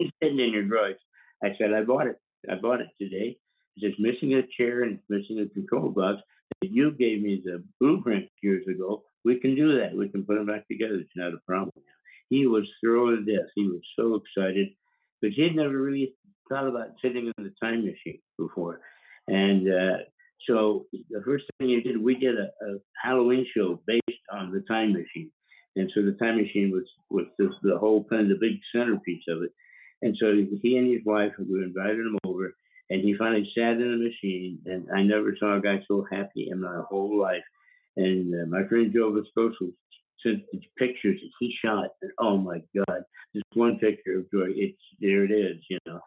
He's 0.00 0.10
sitting 0.22 0.40
in 0.40 0.52
your 0.52 0.64
garage. 0.64 0.96
I 1.42 1.48
said, 1.58 1.72
I 1.72 1.82
bought 1.82 2.06
it. 2.06 2.18
I 2.50 2.54
bought 2.54 2.80
it 2.80 2.88
today. 3.00 3.36
It's 3.76 3.86
just 3.86 4.00
missing 4.00 4.34
a 4.34 4.42
chair 4.56 4.82
and 4.82 4.98
missing 5.08 5.40
a 5.40 5.48
control 5.52 5.90
box 5.90 6.22
that 6.62 6.70
you 6.70 6.92
gave 6.92 7.22
me 7.22 7.42
the 7.44 7.62
blueprint 7.80 8.28
years 8.42 8.66
ago. 8.66 9.04
We 9.24 9.38
can 9.38 9.54
do 9.54 9.78
that. 9.78 9.94
We 9.94 10.08
can 10.08 10.24
put 10.24 10.36
them 10.36 10.46
back 10.46 10.66
together. 10.66 10.94
It's 10.94 11.10
not 11.14 11.34
a 11.34 11.38
problem. 11.46 11.72
He 12.30 12.46
was 12.46 12.64
thrilled 12.80 13.18
to 13.18 13.36
death. 13.36 13.48
He 13.54 13.64
was 13.68 13.80
so 13.98 14.14
excited 14.14 14.68
because 15.20 15.36
he 15.36 15.44
had 15.44 15.56
never 15.56 15.76
really 15.76 16.14
thought 16.48 16.66
about 16.66 16.88
sitting 17.02 17.26
in 17.26 17.44
the 17.44 17.52
time 17.62 17.84
machine 17.84 18.20
before. 18.38 18.80
And 19.26 19.68
uh, 19.68 19.96
so 20.48 20.86
the 21.10 21.22
first 21.24 21.44
thing 21.58 21.68
he 21.68 21.80
did, 21.80 22.02
we 22.02 22.14
did 22.14 22.36
a, 22.36 22.48
a, 22.64 22.78
Halloween 23.02 23.46
show 23.54 23.80
based 23.86 24.02
on 24.32 24.52
the 24.52 24.62
time 24.68 24.92
machine. 24.92 25.30
And 25.76 25.90
so 25.94 26.02
the 26.02 26.16
time 26.20 26.36
machine 26.40 26.70
was 26.72 26.84
was 27.10 27.26
the, 27.38 27.50
the 27.62 27.78
whole 27.78 28.04
kind 28.04 28.22
of 28.22 28.28
the 28.28 28.46
big 28.46 28.58
centerpiece 28.74 29.22
of 29.28 29.42
it. 29.42 29.52
And 30.02 30.16
so 30.18 30.32
he 30.62 30.76
and 30.76 30.92
his 30.92 31.04
wife, 31.04 31.32
we 31.38 31.62
invited 31.62 31.98
him 31.98 32.18
over, 32.24 32.54
and 32.88 33.02
he 33.02 33.16
finally 33.16 33.50
sat 33.54 33.72
in 33.72 33.90
the 33.90 34.08
machine, 34.08 34.60
and 34.64 34.86
I 34.94 35.02
never 35.02 35.36
saw 35.38 35.56
a 35.56 35.60
guy 35.60 35.82
so 35.88 36.06
happy 36.10 36.48
in 36.50 36.60
my 36.60 36.82
whole 36.88 37.20
life. 37.20 37.42
And 37.96 38.32
uh, 38.32 38.46
my 38.46 38.66
friend 38.68 38.92
Joe 38.92 39.12
Viskocil 39.12 39.72
sent 40.22 40.42
these 40.52 40.62
pictures 40.76 41.20
that 41.20 41.30
he 41.38 41.54
shot, 41.64 41.90
and 42.02 42.10
oh 42.18 42.36
my 42.36 42.62
God, 42.76 43.02
this 43.34 43.42
one 43.54 43.78
picture 43.78 44.18
of 44.18 44.30
Joy, 44.30 44.48
it's 44.54 44.78
there 45.00 45.24
it 45.24 45.30
is, 45.30 45.58
you 45.68 45.78
know. 45.86 46.00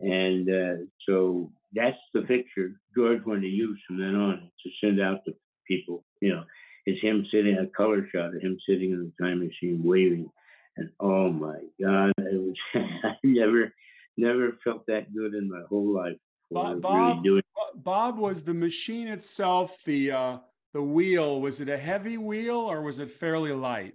And 0.00 0.48
uh, 0.48 0.84
so 1.06 1.50
that's 1.74 1.96
the 2.14 2.22
picture 2.22 2.80
George 2.96 3.24
wanted 3.24 3.42
to 3.42 3.48
use 3.48 3.78
from 3.86 3.98
then 3.98 4.14
on 4.14 4.50
to 4.62 4.70
send 4.80 5.00
out 5.00 5.24
to 5.26 5.34
people. 5.66 6.04
You 6.20 6.36
know, 6.36 6.44
it's 6.86 7.02
him 7.02 7.26
sitting 7.32 7.58
a 7.58 7.66
color 7.66 8.06
shot 8.14 8.34
of 8.34 8.42
him 8.42 8.58
sitting 8.68 8.92
in 8.92 9.12
the 9.18 9.24
time 9.24 9.40
machine 9.40 9.82
waving, 9.84 10.30
and 10.76 10.90
oh 11.00 11.30
my 11.30 11.58
God, 11.80 12.12
it 12.18 12.40
was 12.40 12.56
I 13.04 13.14
never 13.22 13.72
never 14.16 14.56
felt 14.64 14.86
that 14.86 15.14
good 15.14 15.34
in 15.34 15.48
my 15.48 15.62
whole 15.68 15.94
life. 15.94 16.16
Bob, 16.50 16.80
Bob, 16.80 17.26
Bob, 17.74 18.18
was 18.18 18.42
the 18.42 18.54
machine 18.54 19.08
itself 19.08 19.76
the 19.84 20.12
uh, 20.12 20.38
the 20.78 20.82
wheel? 20.82 21.40
Was 21.40 21.60
it 21.60 21.68
a 21.68 21.76
heavy 21.76 22.16
wheel 22.16 22.54
or 22.54 22.82
was 22.82 23.00
it 23.00 23.10
fairly 23.10 23.52
light? 23.52 23.94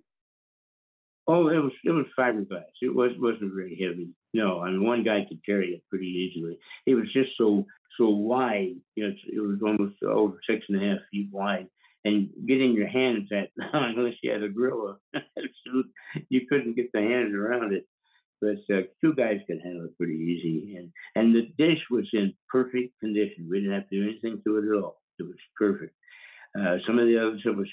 Oh, 1.28 1.48
it 1.48 1.56
was 1.56 1.72
it 1.86 1.92
was 1.92 2.06
fiberglass. 2.20 2.76
It 2.82 2.94
was 2.94 3.12
wasn't 3.18 3.54
very 3.56 3.80
heavy. 3.82 4.10
No, 4.34 4.60
I 4.60 4.70
mean 4.70 4.84
one 4.84 5.06
guy 5.06 5.26
could 5.26 5.40
carry 5.46 5.70
it 5.76 5.84
pretty 5.90 6.08
easily. 6.08 6.60
It 6.86 6.96
was 6.96 7.08
just 7.14 7.30
so 7.38 7.66
so 7.98 8.10
wide. 8.10 8.76
You 8.96 9.08
know, 9.08 9.14
it 9.32 9.40
was 9.40 9.60
almost 9.64 10.04
over 10.04 10.38
six 10.50 10.66
and 10.68 10.84
a 10.84 10.86
half 10.86 11.00
feet 11.10 11.30
wide, 11.32 11.68
and 12.04 12.30
getting 12.46 12.74
your 12.74 12.90
hands 12.90 13.30
at 13.32 13.52
unless 13.74 14.16
you 14.22 14.32
had 14.34 14.44
a 14.44 14.50
gorilla 14.50 14.98
you 16.30 16.42
couldn't 16.50 16.76
get 16.76 16.92
the 16.92 17.00
hands 17.00 17.34
around 17.34 17.74
it. 17.74 17.88
But 18.42 18.76
uh, 18.76 18.82
two 19.00 19.16
guys 19.16 19.40
could 19.48 19.62
handle 19.64 19.86
it 19.86 19.98
pretty 19.98 20.16
easy, 20.16 20.76
and 20.76 20.92
and 21.16 21.34
the 21.34 21.48
dish 21.58 21.80
was 21.90 22.10
in 22.12 22.34
perfect 22.50 23.00
condition. 23.00 23.48
We 23.50 23.62
didn't 23.62 23.76
have 23.80 23.90
to 23.90 23.96
do 24.02 24.10
anything 24.10 24.42
to 24.44 24.58
it 24.58 24.66
at 24.70 24.84
all. 24.84 25.00
It 25.18 25.24
was 25.24 25.40
perfect. 25.58 25.96
Uh, 26.58 26.78
some 26.86 27.00
of 27.00 27.08
the 27.08 27.20
others 27.20 27.42
it 27.46 27.56
was 27.56 27.70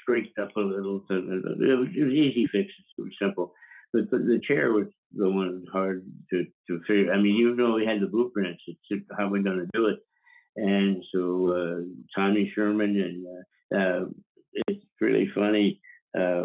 scraped 0.00 0.38
up 0.38 0.56
a 0.56 0.60
little. 0.60 1.02
So 1.08 1.16
it, 1.16 1.78
was, 1.78 1.88
it 1.96 2.04
was 2.04 2.12
easy 2.12 2.46
fixes. 2.46 2.84
It 2.98 3.02
was 3.02 3.12
simple. 3.20 3.52
But 3.92 4.10
the, 4.10 4.18
the 4.18 4.40
chair 4.46 4.72
was 4.72 4.86
the 5.14 5.28
one 5.28 5.64
hard 5.72 6.06
to, 6.30 6.44
to 6.68 6.80
figure. 6.86 7.12
I 7.12 7.20
mean, 7.20 7.36
even 7.36 7.56
though 7.56 7.74
we 7.74 7.86
had 7.86 8.00
the 8.00 8.06
blueprints. 8.06 8.62
It's 8.66 9.04
how 9.16 9.28
we're 9.28 9.42
going 9.42 9.58
to 9.58 9.68
do 9.74 9.86
it. 9.86 9.98
And 10.56 11.02
so 11.14 11.52
uh, 11.52 12.20
Tommy 12.20 12.52
Scherman 12.56 13.02
and 13.02 13.26
uh, 13.26 13.78
uh, 13.78 14.04
it's 14.68 14.84
really 15.00 15.30
funny. 15.34 15.80
Uh, 16.18 16.44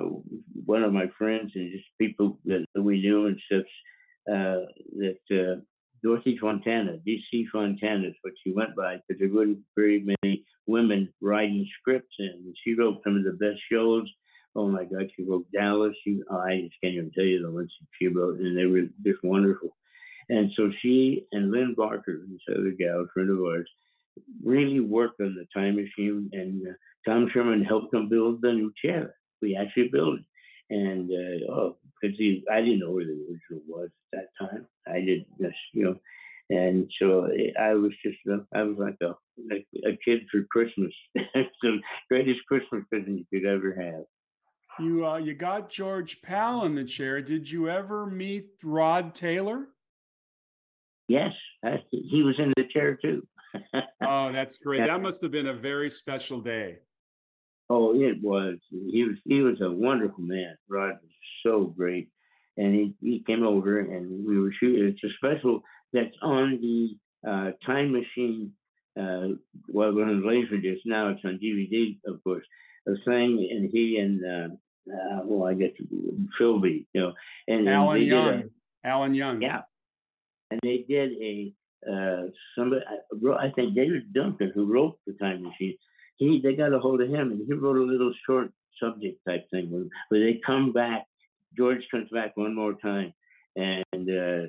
one 0.66 0.84
of 0.84 0.94
my 0.94 1.08
friends 1.18 1.52
and 1.56 1.72
just 1.72 1.86
people 2.00 2.40
that, 2.46 2.66
that 2.74 2.82
we 2.82 3.02
knew 3.02 3.28
and 3.28 3.40
stuff 3.46 3.66
uh, 4.32 4.66
that 4.98 5.20
uh, 5.32 5.60
Fontana, 6.39 6.97
DC 7.08 7.45
Fontana 7.52 8.08
is 8.08 8.15
what 8.21 8.34
she 8.43 8.52
went 8.52 8.76
by 8.76 8.97
because 9.08 9.19
there 9.19 9.34
weren't 9.34 9.60
very 9.76 10.04
many 10.23 10.45
women 10.65 11.13
writing 11.21 11.67
scripts 11.80 12.15
in. 12.19 12.54
She 12.63 12.73
wrote 12.73 13.02
some 13.04 13.17
of 13.17 13.23
the 13.23 13.34
best 13.34 13.60
shows. 13.71 14.08
Oh 14.56 14.67
my 14.67 14.84
God, 14.86 15.10
she 15.15 15.23
wrote 15.23 15.45
Dallas. 15.54 15.95
She, 16.04 16.21
I 16.32 16.62
just 16.63 16.76
can't 16.84 16.95
even 16.95 17.12
tell 17.12 17.23
you 17.23 17.41
the 17.41 17.52
ones 17.52 17.71
she 18.00 18.08
wrote, 18.08 18.39
and 18.39 18.58
they 18.58 18.65
were 18.65 18.88
just 19.04 19.23
wonderful. 19.23 19.76
And 20.30 20.52
so 20.56 20.71
she 20.82 21.26
and 21.32 21.52
Lynn 21.52 21.73
Barker, 21.76 22.26
this 22.30 22.58
other 22.58 22.71
gal, 22.78 23.08
friend 23.13 23.30
of 23.30 23.39
ours, 23.39 23.69
really 24.43 24.80
worked 24.80 25.21
on 25.21 25.36
the 25.36 25.47
time 25.58 25.76
machine. 25.76 26.30
And 26.34 26.67
uh, 26.67 26.71
Tom 27.06 27.30
Scherman 27.30 27.65
helped 27.65 27.91
them 27.91 28.10
build 28.10 28.41
the 28.41 28.52
new 28.52 28.73
chair. 28.84 29.15
We 29.41 29.56
actually 29.56 29.89
built 29.89 30.19
it. 30.19 30.26
And 30.69 31.10
uh, 31.10 31.52
oh, 31.52 31.78
because 32.02 32.17
I 32.52 32.62
didn't 32.62 32.80
know 32.80 32.91
where 32.91 33.06
the 33.06 33.13
original 33.13 33.62
was 33.67 33.89
at 34.13 34.19
that 34.19 34.47
time. 34.47 34.67
I 34.86 35.00
didn't, 35.00 35.28
you 35.73 35.84
know, 35.84 35.95
and 36.49 36.89
so 36.99 37.29
I 37.60 37.73
was 37.73 37.91
just, 38.03 38.17
uh, 38.31 38.38
I 38.53 38.63
was 38.63 38.77
like 38.77 38.97
a, 39.01 39.15
like 39.49 39.67
a 39.86 39.97
kid 40.03 40.21
for 40.31 40.43
Christmas. 40.49 40.93
the 41.15 41.79
greatest 42.10 42.39
Christmas 42.47 42.83
present 42.89 43.19
you 43.19 43.25
could 43.31 43.47
ever 43.47 43.75
have. 43.75 44.03
You, 44.79 45.05
uh, 45.05 45.17
you 45.17 45.33
got 45.33 45.69
George 45.69 46.21
Pal 46.21 46.65
in 46.65 46.75
the 46.75 46.86
chair. 46.86 47.21
Did 47.21 47.49
you 47.49 47.69
ever 47.69 48.05
meet 48.05 48.49
Rod 48.63 49.13
Taylor? 49.15 49.67
Yes, 51.07 51.33
I, 51.63 51.83
he 51.91 52.21
was 52.23 52.36
in 52.38 52.53
the 52.55 52.65
chair 52.71 52.95
too. 52.95 53.25
oh, 54.05 54.31
that's 54.31 54.57
great. 54.57 54.86
That 54.86 55.01
must 55.01 55.21
have 55.21 55.31
been 55.31 55.47
a 55.47 55.53
very 55.53 55.89
special 55.89 56.41
day. 56.41 56.79
Oh, 57.69 57.93
it 57.95 58.21
was. 58.21 58.57
He 58.69 59.03
was 59.03 59.17
he 59.25 59.41
was 59.41 59.60
a 59.62 59.71
wonderful 59.71 60.23
man. 60.23 60.57
Rod 60.69 60.97
was 61.01 61.12
so 61.45 61.65
great, 61.65 62.10
and 62.55 62.73
he, 62.73 62.95
he 63.01 63.23
came 63.25 63.43
over 63.43 63.79
and 63.79 64.25
we 64.25 64.39
were 64.39 64.53
shooting. 64.57 64.88
It's 64.88 65.03
a 65.03 65.15
special 65.17 65.62
that's 65.93 66.15
on 66.21 66.60
the 66.62 67.30
uh, 67.30 67.52
Time 67.65 67.91
Machine. 67.91 68.54
Uh, 69.00 69.36
well, 69.69 69.89
on 69.89 70.28
laser 70.28 70.58
disc 70.58 70.82
now. 70.86 71.10
It's 71.10 71.21
on 71.23 71.39
DVD, 71.43 71.97
of 72.06 72.23
course. 72.23 72.43
A 72.88 72.93
thing, 73.06 73.47
and 73.52 73.69
he 73.71 73.97
and 73.97 74.23
uh, 74.26 74.56
uh, 74.91 75.21
well, 75.26 75.47
I 75.47 75.54
guess 75.54 75.71
Philby, 76.39 76.86
you 76.93 77.02
know, 77.02 77.13
and 77.47 77.67
Alan 77.67 78.02
Young. 78.02 78.43
A, 78.84 78.88
Alan 78.88 79.13
Young. 79.13 79.41
Yeah, 79.41 79.62
and 80.50 80.60
they 80.63 80.86
did 80.88 81.12
a 81.21 81.54
uh, 81.91 82.28
somebody. 82.58 82.82
I 83.39 83.50
think 83.56 83.76
David 83.76 84.13
Duncan, 84.13 84.52
who 84.56 84.71
wrote 84.71 84.97
the 85.06 85.13
Time 85.13 85.43
Machine, 85.43 85.78
he 86.17 86.41
they 86.43 86.56
got 86.56 86.73
a 86.73 86.80
hold 86.80 87.02
of 87.02 87.10
him 87.10 87.32
and 87.32 87.41
he 87.45 87.54
wrote 87.54 87.78
a 87.78 87.91
little 87.91 88.13
short 88.26 88.52
subject 88.82 89.19
type 89.28 89.50
thing 89.52 89.69
where, 89.71 89.86
where 90.10 90.19
they 90.21 90.39
come 90.45 90.73
back. 90.73 91.06
George 91.58 91.82
comes 91.89 92.10
back 92.12 92.36
one 92.36 92.56
more 92.56 92.73
time, 92.73 93.13
and 93.56 94.10
uh, 94.10 94.47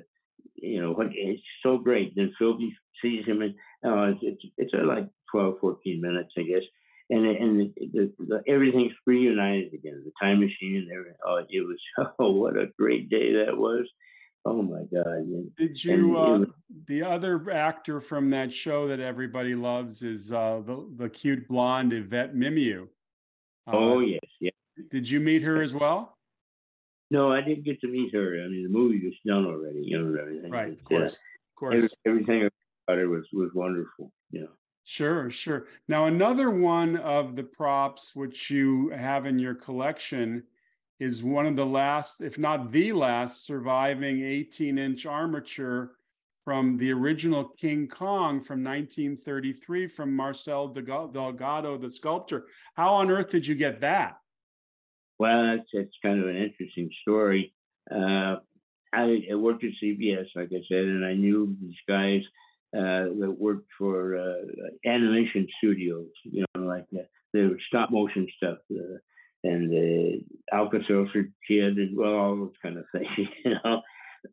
you 0.61 0.81
know 0.81 0.93
what? 0.93 1.07
It's 1.11 1.41
so 1.63 1.77
great. 1.77 2.15
Then 2.15 2.33
Philby 2.39 2.69
sees 3.01 3.25
him, 3.25 3.41
and 3.41 3.53
uh, 3.85 4.17
it's 4.21 4.43
it's, 4.57 4.73
like 4.73 5.07
12, 5.31 5.55
14 5.61 6.01
minutes, 6.01 6.33
I 6.37 6.41
guess. 6.43 6.63
And 7.09 7.25
and 7.25 7.59
the, 7.59 7.89
the, 7.93 8.13
the, 8.19 8.43
everything's 8.47 8.93
reunited 9.05 9.73
again. 9.73 10.03
The 10.05 10.11
time 10.21 10.39
machine 10.39 10.77
and 10.77 10.91
everything. 10.91 11.17
Oh, 11.25 11.41
it 11.49 11.61
was 11.61 12.11
oh 12.19 12.31
what 12.31 12.57
a 12.57 12.67
great 12.77 13.09
day 13.09 13.33
that 13.45 13.57
was. 13.57 13.87
Oh 14.45 14.61
my 14.61 14.83
God! 14.93 15.25
Did 15.57 15.83
you? 15.83 16.17
Uh, 16.17 16.45
the 16.87 17.03
other 17.03 17.51
actor 17.51 17.99
from 17.99 18.29
that 18.29 18.53
show 18.53 18.87
that 18.87 18.99
everybody 18.99 19.55
loves 19.55 20.01
is 20.01 20.31
uh, 20.31 20.61
the 20.65 20.87
the 20.97 21.09
cute 21.09 21.47
blonde 21.47 21.93
Yvette 21.93 22.35
Mimieux. 22.35 22.87
Uh, 23.67 23.71
oh 23.73 23.99
yes, 23.99 24.19
yeah. 24.39 24.51
Did 24.91 25.09
you 25.09 25.19
meet 25.19 25.41
her 25.41 25.61
as 25.61 25.73
well? 25.73 26.18
No, 27.11 27.31
I 27.31 27.41
didn't 27.41 27.65
get 27.65 27.81
to 27.81 27.87
meet 27.87 28.13
her. 28.13 28.41
I 28.43 28.47
mean, 28.47 28.63
the 28.63 28.69
movie 28.69 29.03
was 29.03 29.15
done 29.25 29.45
already, 29.45 29.81
you 29.83 29.99
know, 29.99 30.19
everything. 30.19 30.51
Right, 30.51 30.73
of 30.73 30.79
uh, 30.79 30.87
course, 30.87 31.13
of 31.13 31.55
course. 31.55 31.95
Everything 32.05 32.47
about 32.87 32.99
it 32.99 33.07
was 33.07 33.25
was 33.33 33.51
wonderful. 33.53 34.11
Know. 34.31 34.47
Sure, 34.83 35.29
sure. 35.29 35.67
Now, 35.87 36.05
another 36.05 36.49
one 36.49 36.97
of 36.97 37.35
the 37.35 37.43
props 37.43 38.15
which 38.15 38.49
you 38.49 38.89
have 38.89 39.25
in 39.25 39.39
your 39.39 39.55
collection 39.55 40.43
is 40.99 41.23
one 41.23 41.45
of 41.45 41.55
the 41.55 41.65
last, 41.65 42.21
if 42.21 42.37
not 42.37 42.71
the 42.71 42.93
last, 42.93 43.45
surviving 43.45 44.23
18 44.23 44.77
inch 44.77 45.05
armature 45.05 45.93
from 46.43 46.77
the 46.77 46.91
original 46.91 47.45
King 47.45 47.87
Kong 47.87 48.41
from 48.41 48.63
1933 48.63 49.87
from 49.87 50.15
Marcel 50.15 50.67
Delgado, 50.67 51.77
the 51.77 51.89
sculptor. 51.89 52.47
How 52.73 52.95
on 52.95 53.11
earth 53.11 53.29
did 53.29 53.45
you 53.45 53.55
get 53.55 53.81
that? 53.81 54.17
Well, 55.19 55.57
that's, 55.57 55.69
that's 55.73 55.95
kind 56.03 56.21
of 56.21 56.29
an 56.29 56.37
interesting 56.37 56.89
story. 57.01 57.53
Uh, 57.91 58.37
I, 58.93 59.21
I, 59.31 59.35
worked 59.35 59.63
at 59.63 59.71
CBS, 59.83 60.27
like 60.35 60.49
I 60.51 60.61
said, 60.67 60.85
and 60.85 61.05
I 61.05 61.13
knew 61.13 61.55
these 61.61 61.75
guys 61.87 62.21
uh, 62.75 63.11
that 63.19 63.35
worked 63.37 63.67
for 63.77 64.15
uh, 64.15 64.89
animation 64.89 65.47
studios, 65.57 66.07
you 66.23 66.45
know, 66.55 66.63
like 66.63 66.85
the, 66.91 67.05
the 67.33 67.57
stop 67.67 67.91
motion 67.91 68.27
stuff. 68.37 68.57
And 69.41 69.71
the 69.71 70.21
Alka-Seltzer 70.51 71.29
kid 71.47 71.77
and 71.77 71.97
well, 71.97 72.13
all 72.13 72.35
those 72.35 72.53
kind 72.61 72.77
of 72.77 72.85
things, 72.91 73.07
you 73.45 73.51
know. 73.63 73.81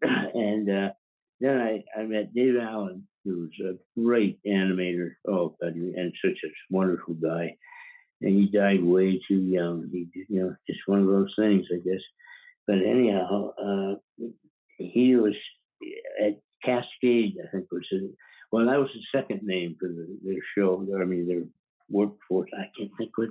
and 0.02 0.68
uh, 0.68 0.88
then 1.40 1.58
I, 1.58 1.84
I 1.98 2.04
met 2.04 2.34
Dave 2.34 2.56
Allen, 2.60 3.06
who's 3.24 3.54
a 3.64 3.74
great 4.00 4.38
animator. 4.46 5.12
Oh, 5.28 5.56
and 5.60 6.12
such 6.24 6.38
a 6.44 6.48
wonderful 6.74 7.14
guy. 7.14 7.56
And 8.22 8.34
he 8.34 8.46
died 8.46 8.82
way 8.82 9.20
too 9.28 9.40
young. 9.40 9.88
He, 9.92 10.08
you 10.28 10.40
know, 10.40 10.56
just 10.66 10.80
one 10.86 11.00
of 11.00 11.06
those 11.06 11.34
things, 11.38 11.66
I 11.72 11.76
guess. 11.76 12.00
But 12.66 12.78
anyhow, 12.78 13.52
uh, 13.62 13.94
he 14.78 15.16
was 15.16 15.34
at 16.24 16.40
Cascade, 16.64 17.36
I 17.42 17.50
think 17.50 17.70
was 17.70 17.86
his. 17.90 18.02
Well, 18.52 18.66
that 18.66 18.78
was 18.78 18.90
the 18.94 19.18
second 19.18 19.42
name 19.42 19.76
for 19.78 19.88
the, 19.88 20.18
their 20.24 20.40
show. 20.56 20.86
I 21.00 21.04
mean, 21.04 21.28
their 21.28 21.42
workforce. 21.90 22.50
I 22.56 22.70
can't 22.76 22.90
think 22.98 23.10
what. 23.16 23.30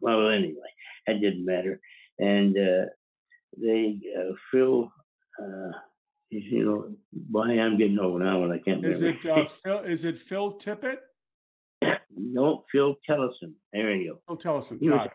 Well, 0.00 0.30
anyway, 0.30 0.56
that 1.06 1.20
didn't 1.20 1.44
matter. 1.44 1.80
And 2.18 2.56
uh, 2.56 2.86
they 3.56 3.98
uh, 4.18 4.32
Phil, 4.50 4.90
uh, 5.40 5.70
you 6.30 6.64
know, 6.64 6.94
why 7.30 7.58
I'm 7.58 7.78
getting 7.78 7.98
old 7.98 8.20
now 8.20 8.44
and 8.44 8.52
I 8.52 8.58
can't. 8.58 8.84
Is 8.84 9.02
remember. 9.02 9.28
it 9.28 9.30
uh, 9.30 9.50
Phil? 9.64 9.78
Is 9.80 10.04
it 10.04 10.16
Phil 10.18 10.52
Tippett? 10.52 10.98
No, 12.18 12.64
Phil 12.70 12.96
Kellison. 13.08 13.54
There 13.72 13.94
you 13.94 14.18
go. 14.26 14.36
Phil 14.36 14.52
Kellison. 14.52 14.78
He, 14.80 14.88
was, 14.88 15.08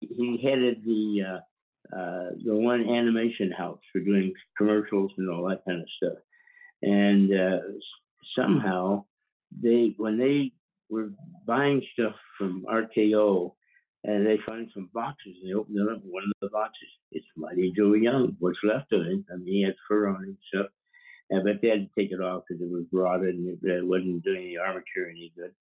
he 0.00 0.40
headed 0.42 0.84
the 0.84 1.22
uh, 1.28 1.96
uh, 1.96 2.30
the 2.44 2.54
one 2.54 2.88
animation 2.88 3.52
house 3.52 3.80
for 3.92 4.00
doing 4.00 4.32
commercials 4.56 5.12
and 5.18 5.30
all 5.30 5.48
that 5.48 5.64
kind 5.64 5.80
of 5.80 5.88
stuff. 5.96 6.18
And 6.82 7.32
uh, 7.32 7.58
somehow 8.36 9.04
they, 9.62 9.94
when 9.96 10.18
they 10.18 10.52
were 10.90 11.10
buying 11.46 11.82
stuff 11.94 12.14
from 12.38 12.64
RKO, 12.68 13.52
and 14.04 14.24
they 14.24 14.38
find 14.48 14.70
some 14.72 14.88
boxes. 14.94 15.34
And 15.42 15.50
they 15.50 15.54
open 15.54 15.76
it 15.76 15.92
up. 15.92 16.00
One 16.04 16.22
of 16.22 16.32
the 16.40 16.48
boxes, 16.48 16.88
it's 17.10 17.26
Mighty 17.36 17.72
Joe 17.76 17.94
Young. 17.94 18.36
What's 18.38 18.58
left 18.62 18.92
of 18.92 19.00
it? 19.00 19.24
I 19.32 19.36
mean, 19.36 19.46
he 19.46 19.62
had 19.62 19.74
fur 19.88 20.08
on 20.08 20.22
him 20.22 20.38
and 21.30 21.40
uh, 21.40 21.42
but 21.44 21.60
they 21.60 21.68
had 21.68 21.88
to 21.88 22.00
take 22.00 22.12
it 22.12 22.20
off 22.20 22.44
because 22.46 22.62
it 22.62 22.70
was 22.70 22.84
rotted 22.92 23.34
and 23.34 23.48
it, 23.48 23.58
it 23.68 23.86
wasn't 23.86 24.22
doing 24.22 24.44
the 24.48 24.58
armature 24.58 25.10
any 25.10 25.32
good. 25.36 25.52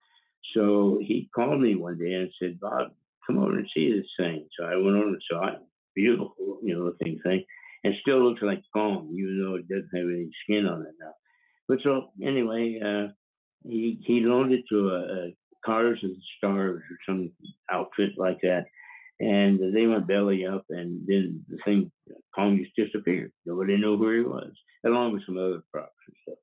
So 0.53 0.99
he 1.01 1.29
called 1.33 1.61
me 1.61 1.75
one 1.75 1.97
day 1.97 2.13
and 2.13 2.31
said, 2.39 2.59
Bob, 2.59 2.91
come 3.25 3.39
over 3.39 3.57
and 3.57 3.69
see 3.73 3.91
this 3.91 4.09
thing. 4.17 4.47
So 4.57 4.65
I 4.65 4.75
went 4.75 4.97
over 4.97 5.07
and 5.07 5.21
saw 5.29 5.47
it. 5.47 5.59
Beautiful, 5.95 6.59
you 6.61 6.75
know, 6.75 6.85
looking 6.85 7.19
thing. 7.23 7.43
And 7.83 7.93
still 8.01 8.23
looks 8.23 8.41
like 8.41 8.61
foam, 8.73 9.13
even 9.17 9.41
though 9.41 9.55
it 9.55 9.67
doesn't 9.67 9.95
have 9.95 10.09
any 10.09 10.29
skin 10.43 10.65
on 10.65 10.81
it 10.81 10.95
now. 10.99 11.13
But 11.67 11.79
so 11.83 12.09
anyway, 12.21 12.79
uh, 12.83 13.11
he 13.63 13.99
he 14.05 14.21
loaned 14.21 14.53
it 14.53 14.65
to 14.69 14.89
a, 14.89 14.99
a 14.99 15.35
Cars 15.65 15.99
and 16.01 16.15
Stars 16.37 16.81
or 16.89 16.97
some 17.07 17.31
outfit 17.71 18.11
like 18.17 18.39
that. 18.41 18.65
And 19.19 19.73
they 19.73 19.87
went 19.87 20.07
belly 20.07 20.45
up, 20.45 20.65
and 20.69 21.01
then 21.07 21.45
the 21.47 21.57
thing, 21.63 21.89
Kong 22.35 22.57
just 22.61 22.75
disappeared. 22.75 23.31
Nobody 23.45 23.77
knew 23.77 23.97
where 23.97 24.15
he 24.15 24.23
was, 24.23 24.51
along 24.85 25.13
with 25.13 25.25
some 25.25 25.37
other 25.37 25.63
props 25.71 25.93
and 26.07 26.15
stuff. 26.23 26.37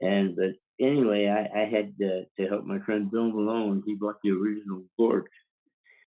And 0.00 0.36
but 0.36 0.54
anyway, 0.82 1.28
I, 1.28 1.60
I 1.60 1.64
had 1.64 1.96
to, 1.98 2.24
to 2.38 2.48
help 2.48 2.64
my 2.64 2.78
friend 2.80 3.10
Bill 3.10 3.28
Malone. 3.30 3.82
He 3.86 3.94
bought 3.94 4.16
the 4.22 4.30
original 4.30 4.82
Gort 4.98 5.28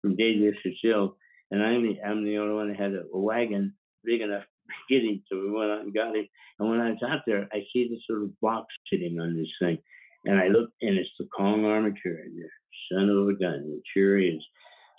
from 0.01 0.17
Davis 0.17 0.57
Hill, 0.83 1.17
and 1.51 1.62
I'm 1.62 1.83
the, 1.83 2.01
I'm 2.03 2.25
the 2.25 2.39
only 2.39 2.55
one 2.55 2.69
that 2.69 2.81
had 2.81 2.93
a, 2.93 3.05
a 3.12 3.19
wagon 3.19 3.75
big 4.05 4.21
enough 4.21 4.45
to 4.89 4.95
get 4.95 5.05
him. 5.05 5.23
So 5.31 5.39
we 5.39 5.51
went 5.51 5.71
out 5.71 5.81
and 5.81 5.95
got 5.95 6.17
it. 6.17 6.29
And 6.59 6.71
when 6.71 6.81
I 6.81 6.91
was 6.91 7.03
out 7.07 7.21
there, 7.27 7.49
I 7.53 7.65
see 7.73 7.89
this 7.89 8.03
little 8.09 8.31
box 8.41 8.67
sitting 8.91 9.21
on 9.21 9.37
this 9.37 9.49
thing. 9.61 9.79
And 10.25 10.39
I 10.39 10.49
look, 10.49 10.71
and 10.81 10.97
it's 10.97 11.11
the 11.19 11.27
Kong 11.27 11.65
armature 11.65 12.21
in 12.25 12.37
there. 12.37 12.51
Son 12.93 13.09
of 13.09 13.29
a 13.29 13.35
gun, 13.35 13.65
it 13.77 13.83
sure 13.93 14.19
is. 14.19 14.41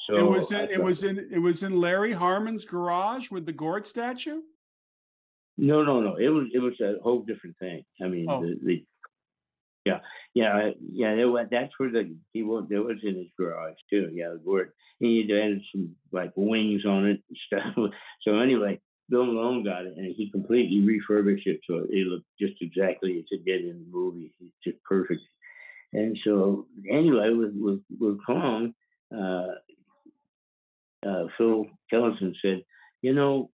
So 0.08 0.18
it 0.18 0.30
was 0.30 0.52
in, 0.52 0.70
it 0.70 0.84
was 0.84 1.04
in 1.04 1.18
it 1.32 1.40
was 1.40 1.64
in 1.64 1.80
Larry 1.80 2.14
Harmon's 2.14 2.64
garage 2.64 3.32
with 3.32 3.46
the 3.46 3.52
Gort 3.52 3.88
statue. 3.88 4.42
No, 5.58 5.84
no, 5.84 6.00
no. 6.00 6.16
It 6.18 6.30
was 6.30 6.48
it 6.54 6.60
was 6.60 6.80
a 6.80 7.02
whole 7.02 7.22
different 7.22 7.58
thing. 7.58 7.84
I 8.04 8.08
mean, 8.08 8.28
oh. 8.30 8.42
the, 8.42 8.60
the 8.64 8.86
yeah, 9.86 10.00
yeah, 10.34 10.72
yeah. 10.92 11.12
It 11.12 11.26
was, 11.26 11.48
that's 11.52 11.74
where 11.78 11.92
the 11.92 12.16
he 12.34 12.44
was. 12.44 12.66
It 12.72 12.80
was 12.80 12.98
in 13.04 13.16
his 13.16 13.28
garage 13.38 13.78
too. 13.90 14.10
Yeah, 14.14 14.30
the 14.30 14.42
Gort. 14.44 14.76
He 15.00 15.28
had 15.30 15.62
some 15.72 15.96
like 16.12 16.32
wings 16.36 16.86
on 16.86 17.06
it 17.06 17.22
and 17.30 17.38
stuff. 17.48 17.92
So 18.24 18.40
anyway, 18.40 18.80
Bill 19.10 19.26
Malone 19.26 19.64
got 19.64 19.86
it, 19.86 19.96
and 19.98 20.14
he 20.16 20.32
completely 20.32 20.82
refurbished 20.82 21.48
it 21.48 21.62
so 21.68 21.86
it 21.90 22.08
looked 22.08 22.26
just 22.40 22.62
exactly 22.62 23.20
as 23.20 23.26
it 23.32 23.46
did 23.46 23.62
in 23.62 23.80
the 23.80 23.98
movie. 23.98 24.34
It's 24.42 24.54
just 24.64 24.84
perfect. 24.84 25.22
And 25.94 26.18
so, 26.24 26.68
anyway, 26.90 27.30
with 27.30 27.54
with, 27.56 27.82
with 28.00 28.26
Kong, 28.26 28.74
uh, 29.16 29.48
uh, 31.08 31.28
Phil 31.38 31.68
Kellison 31.92 32.34
said, 32.42 32.64
you 33.02 33.14
know, 33.14 33.52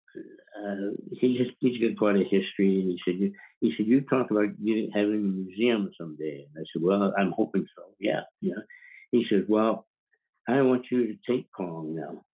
uh, 0.58 0.92
he 1.12 1.38
just 1.38 1.52
he's 1.60 1.80
got 1.80 1.98
quite 1.98 2.16
a 2.16 2.24
history, 2.24 2.80
and 2.80 2.90
he 2.90 3.00
said, 3.04 3.20
you, 3.20 3.32
he 3.60 3.74
said, 3.76 3.86
you 3.86 4.00
talk 4.02 4.30
about 4.30 4.56
getting, 4.64 4.90
having 4.94 5.14
a 5.14 5.18
museum 5.18 5.90
someday. 5.98 6.46
And 6.54 6.62
I 6.62 6.64
said, 6.72 6.82
well, 6.82 7.14
I'm 7.18 7.32
hoping 7.32 7.66
so. 7.76 7.84
Yeah, 7.98 8.22
yeah. 8.40 8.62
He 9.12 9.24
said, 9.28 9.46
well, 9.48 9.86
I 10.48 10.62
want 10.62 10.86
you 10.90 11.06
to 11.06 11.18
take 11.28 11.50
Kong 11.52 11.94
now 11.94 12.24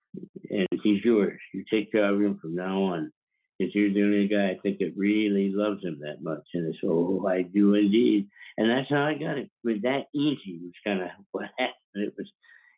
and 0.50 0.68
he's 0.82 1.04
yours. 1.04 1.38
You 1.52 1.64
take 1.70 1.92
care 1.92 2.12
of 2.12 2.20
him 2.20 2.38
from 2.40 2.54
now 2.54 2.82
on. 2.82 3.12
Because 3.58 3.74
you're 3.74 3.92
the 3.92 4.04
only 4.04 4.28
guy 4.28 4.50
I 4.50 4.58
think 4.62 4.78
that 4.78 4.92
really 4.96 5.50
loves 5.52 5.82
him 5.82 5.98
that 6.02 6.22
much. 6.22 6.44
And 6.54 6.68
I 6.68 6.78
said, 6.80 6.90
Oh, 6.90 7.26
I 7.26 7.42
do 7.42 7.74
indeed. 7.74 8.28
And 8.56 8.70
that's 8.70 8.88
how 8.88 9.02
I 9.04 9.14
got 9.14 9.38
it. 9.38 9.50
But 9.64 9.82
that 9.82 10.06
easy 10.14 10.60
was 10.62 10.72
kind 10.86 11.02
of 11.02 11.08
what 11.32 11.46
happened. 11.58 11.74
It 11.94 12.14
was, 12.16 12.28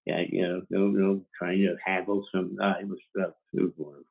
yeah, 0.06 0.22
you 0.26 0.42
know, 0.42 0.62
no, 0.70 0.88
no, 0.88 1.20
trying 1.38 1.58
to 1.58 1.76
haggle 1.84 2.24
some. 2.34 2.56
Uh, 2.60 2.74
it 2.80 2.88
was 2.88 2.98
stuff. 3.14 3.34
It 3.52 3.60
was 3.60 3.72
wonderful. 3.76 4.04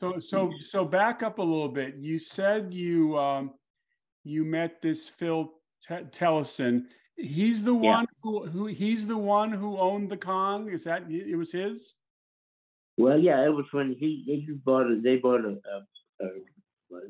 So, 0.00 0.14
so, 0.18 0.50
so 0.60 0.84
back 0.84 1.22
up 1.22 1.38
a 1.38 1.42
little 1.42 1.68
bit. 1.68 1.96
You 1.96 2.18
said 2.18 2.72
you 2.72 3.18
um, 3.18 3.52
you 4.24 4.44
met 4.44 4.80
this 4.82 5.08
Phil 5.08 5.52
T- 5.86 6.04
Tellison. 6.12 6.86
He's 7.16 7.62
the 7.62 7.74
one 7.74 8.06
who, 8.22 8.46
who 8.46 8.66
he's 8.66 9.06
the 9.06 9.16
one 9.16 9.52
who 9.52 9.78
owned 9.78 10.10
the 10.10 10.16
Kong. 10.16 10.70
Is 10.70 10.84
that 10.84 11.04
it 11.08 11.36
was 11.36 11.52
his? 11.52 11.94
Well, 12.96 13.18
yeah, 13.18 13.44
it 13.44 13.50
was 13.50 13.66
when 13.72 13.96
he 13.98 14.22
he 14.26 14.52
bought 14.52 14.90
a, 14.90 15.00
they 15.00 15.16
bought 15.16 15.44
a, 15.44 15.58
a, 16.20 16.26
a 16.26 16.28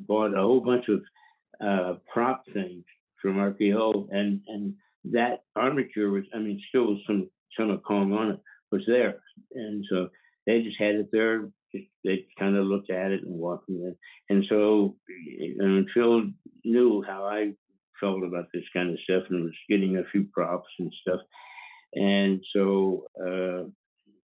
bought 0.01 0.35
a 0.35 0.41
whole 0.41 0.61
bunch 0.61 0.87
of 0.89 1.03
uh, 1.65 1.95
prop 2.13 2.45
things 2.53 2.85
from 3.21 3.37
RKO, 3.37 4.09
and 4.11 4.41
and 4.49 4.75
that 5.05 5.45
armature 5.57 6.11
was, 6.11 6.25
I 6.35 6.39
mean, 6.39 6.61
still 6.69 6.99
some 7.07 7.29
some 7.59 7.71
of 7.71 7.83
Kong 7.83 8.13
on 8.13 8.31
it 8.33 8.41
was 8.71 8.83
there, 8.87 9.21
and 9.55 9.85
so 9.89 10.09
they 10.47 10.63
just 10.63 10.79
had 10.79 10.97
it 10.97 11.11
there. 11.13 11.49
They 11.73 12.27
kind 12.39 12.57
of 12.57 12.67
looked 12.67 12.91
at 12.91 13.13
it 13.13 13.23
and 13.23 13.35
walked 13.35 13.69
in, 13.69 13.97
and 14.29 14.45
so 14.49 14.97
and 15.59 15.89
Phil 15.95 16.25
knew 16.65 17.03
how 17.03 17.25
I 17.25 17.53
felt 18.01 18.25
about 18.25 18.47
this 18.53 18.65
kind 18.73 18.91
of 18.91 18.99
stuff, 19.05 19.25
and 19.31 19.45
was 19.45 19.53
getting 19.69 19.99
a 19.99 20.05
few 20.11 20.25
props 20.33 20.71
and 20.79 20.93
stuff, 21.03 21.21
and 21.95 22.41
so. 22.53 23.07
Uh, 23.21 23.71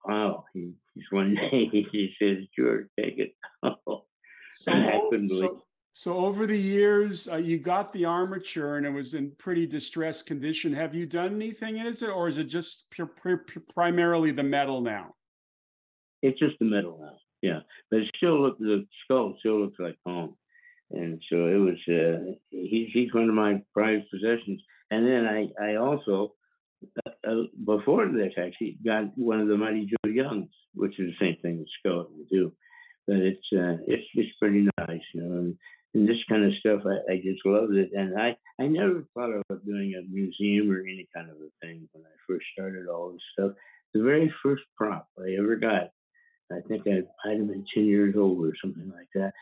wow, 0.08 0.46
he, 0.54 0.72
he's 0.94 1.04
one 1.10 1.36
day 1.52 1.70
he 1.72 2.14
says, 2.20 2.38
"George, 2.58 2.88
take 3.00 3.18
it." 3.18 3.36
so, 3.64 4.72
I 4.72 5.00
couldn't 5.10 5.28
believe. 5.28 5.50
So, 5.50 5.64
so 5.94 6.26
over 6.26 6.46
the 6.46 6.56
years, 6.56 7.28
uh, 7.28 7.38
you 7.38 7.58
got 7.58 7.92
the 7.92 8.06
armature 8.06 8.78
and 8.78 8.86
it 8.86 8.92
was 8.92 9.16
in 9.16 9.32
pretty 9.38 9.66
distressed 9.66 10.28
condition. 10.28 10.72
Have 10.74 10.94
you 10.94 11.06
done 11.06 11.36
anything 11.36 11.78
in 11.78 11.88
it, 11.88 12.04
or 12.04 12.28
is 12.28 12.38
it 12.38 12.46
just 12.46 12.86
pure, 12.92 13.08
pure, 13.08 13.40
pure, 13.40 13.64
primarily 13.74 14.32
the 14.32 14.44
metal 14.44 14.82
now? 14.82 15.16
It's 16.22 16.40
just 16.40 16.58
the 16.60 16.66
metal 16.66 17.00
now, 17.02 17.18
yeah. 17.48 17.60
But 17.90 18.00
it 18.00 18.12
still 18.18 18.42
look 18.42 18.58
the 18.60 18.86
skull 19.04 19.36
still 19.40 19.60
looks 19.62 19.80
like 19.80 19.98
home, 20.06 20.36
and 20.92 21.22
so 21.30 21.36
it 21.48 21.62
was. 21.68 21.80
Uh, 21.88 22.34
he's 22.50 22.90
he's 22.94 23.14
one 23.14 23.30
of 23.30 23.36
my 23.36 23.62
prized 23.74 24.10
possessions. 24.12 24.62
And 24.90 25.06
then 25.06 25.26
I 25.26 25.40
I 25.62 25.76
also 25.76 26.34
uh, 27.06 27.44
before 27.66 28.08
this, 28.08 28.34
actually 28.38 28.78
got 28.86 29.18
one 29.18 29.42
of 29.42 29.48
the 29.48 29.58
Mighty 29.58 29.86
Joe 29.86 30.10
Youngs, 30.10 30.50
which 30.74 31.00
is 31.00 31.12
the 31.12 31.26
same 31.26 31.38
thing 31.42 31.66
Skeleton 31.80 32.18
would 32.18 32.30
do. 32.30 32.54
But 33.08 33.18
it's 33.18 33.48
uh, 33.54 33.78
it's 33.88 34.08
it's 34.14 34.38
pretty 34.40 34.68
nice, 34.78 35.02
you 35.14 35.22
know. 35.22 35.38
And, 35.38 35.58
and 35.94 36.08
this 36.08 36.24
kind 36.30 36.44
of 36.44 36.52
stuff, 36.60 36.82
I, 36.86 37.14
I 37.14 37.16
just 37.18 37.46
loved 37.46 37.74
it. 37.74 37.92
And 37.94 38.20
I 38.20 38.36
I 38.60 38.68
never 38.68 39.04
thought 39.14 39.32
about 39.32 39.66
doing 39.66 39.94
a 39.96 40.14
museum 40.14 40.72
or 40.72 40.82
any 40.82 41.08
kind 41.16 41.30
of 41.30 41.38
a 41.38 41.50
thing 41.66 41.88
when 41.94 42.04
I 42.06 42.16
first 42.28 42.46
started 42.54 42.88
all 42.88 43.12
this 43.12 43.22
stuff. 43.34 43.52
The 43.94 44.04
very 44.04 44.34
first 44.44 44.64
prop 44.76 45.08
I 45.18 45.36
ever 45.40 45.56
got, 45.56 45.92
I 46.52 46.62
think 46.68 46.84
I 46.88 47.04
might 47.26 47.38
have 47.38 47.48
been 47.48 47.66
ten 47.74 47.86
years 47.86 48.16
old 48.18 48.46
or 48.46 48.54
something 48.62 48.92
like 48.96 49.10
that, 49.16 49.34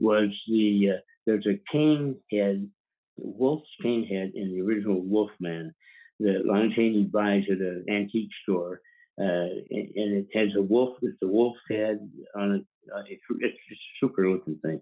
was 0.00 0.30
the 0.48 0.92
uh, 0.94 1.00
there's 1.26 1.46
a 1.46 1.60
cane 1.70 2.16
head, 2.30 2.68
wolf's 3.16 3.68
cane 3.82 4.06
head 4.06 4.32
in 4.34 4.52
the 4.52 4.62
original 4.62 5.00
Wolfman 5.00 5.74
that 6.20 6.46
Lon 6.46 6.72
Chaney 6.74 7.04
buys 7.04 7.44
at 7.50 7.58
an 7.58 7.84
antique 7.90 8.30
store, 8.42 8.80
uh, 9.20 9.24
and, 9.70 9.88
and, 9.96 10.16
it 10.16 10.26
has 10.34 10.48
a 10.56 10.62
wolf. 10.62 10.96
It's 11.02 11.18
a 11.22 11.26
wolf's 11.26 11.60
head 11.70 12.08
on 12.36 12.52
it. 12.52 12.64
Uh, 12.94 13.02
it's, 13.08 13.22
it's 13.40 13.58
a 13.72 13.76
super 14.00 14.28
looking 14.28 14.58
thing. 14.58 14.80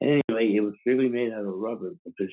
And 0.00 0.22
Anyway, 0.28 0.56
it 0.56 0.60
was 0.60 0.74
really 0.86 1.08
made 1.08 1.32
out 1.32 1.44
of 1.44 1.54
rubber 1.54 1.92
because 2.04 2.32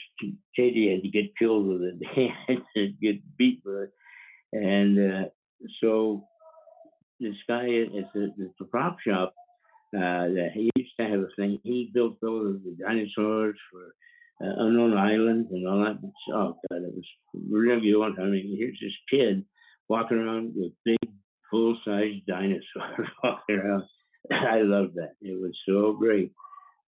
Katie 0.55 0.91
had 0.91 1.03
to 1.03 1.09
get 1.09 1.35
killed 1.37 1.67
with 1.67 1.81
it. 1.81 2.31
Had 2.47 2.63
to 2.75 2.87
get 3.01 3.37
beat 3.37 3.61
with 3.65 3.89
it, 3.89 3.91
and 4.53 4.99
uh, 4.99 5.25
so 5.81 6.27
this 7.19 7.35
guy 7.47 7.63
at 7.63 8.13
the, 8.13 8.33
the 8.59 8.65
prop 8.65 8.97
shop 9.05 9.33
uh, 9.95 10.27
that 10.27 10.49
he 10.53 10.69
used 10.75 10.91
to 10.99 11.07
have 11.07 11.19
a 11.19 11.27
thing. 11.35 11.59
He 11.63 11.91
built 11.93 12.19
those 12.21 12.59
the 12.63 12.75
dinosaurs 12.79 13.57
for 13.71 13.93
uh, 14.45 14.53
unknown 14.65 14.97
island 14.97 15.47
and 15.51 15.67
all 15.67 15.79
that. 15.79 15.99
Oh 16.33 16.57
God, 16.69 16.83
it 16.83 16.93
was 16.93 17.05
really 17.49 17.95
one. 17.95 18.15
I 18.19 18.25
mean, 18.25 18.55
here's 18.57 18.79
this 18.81 18.91
kid 19.09 19.45
walking 19.87 20.17
around 20.17 20.53
with 20.55 20.73
big, 20.83 20.99
full-size 21.49 22.21
dinosaurs 22.27 23.09
walking 23.23 23.55
around. 23.55 23.83
I 24.31 24.61
love 24.61 24.93
that. 24.95 25.13
It 25.21 25.39
was 25.39 25.57
so 25.67 25.93
great. 25.93 26.33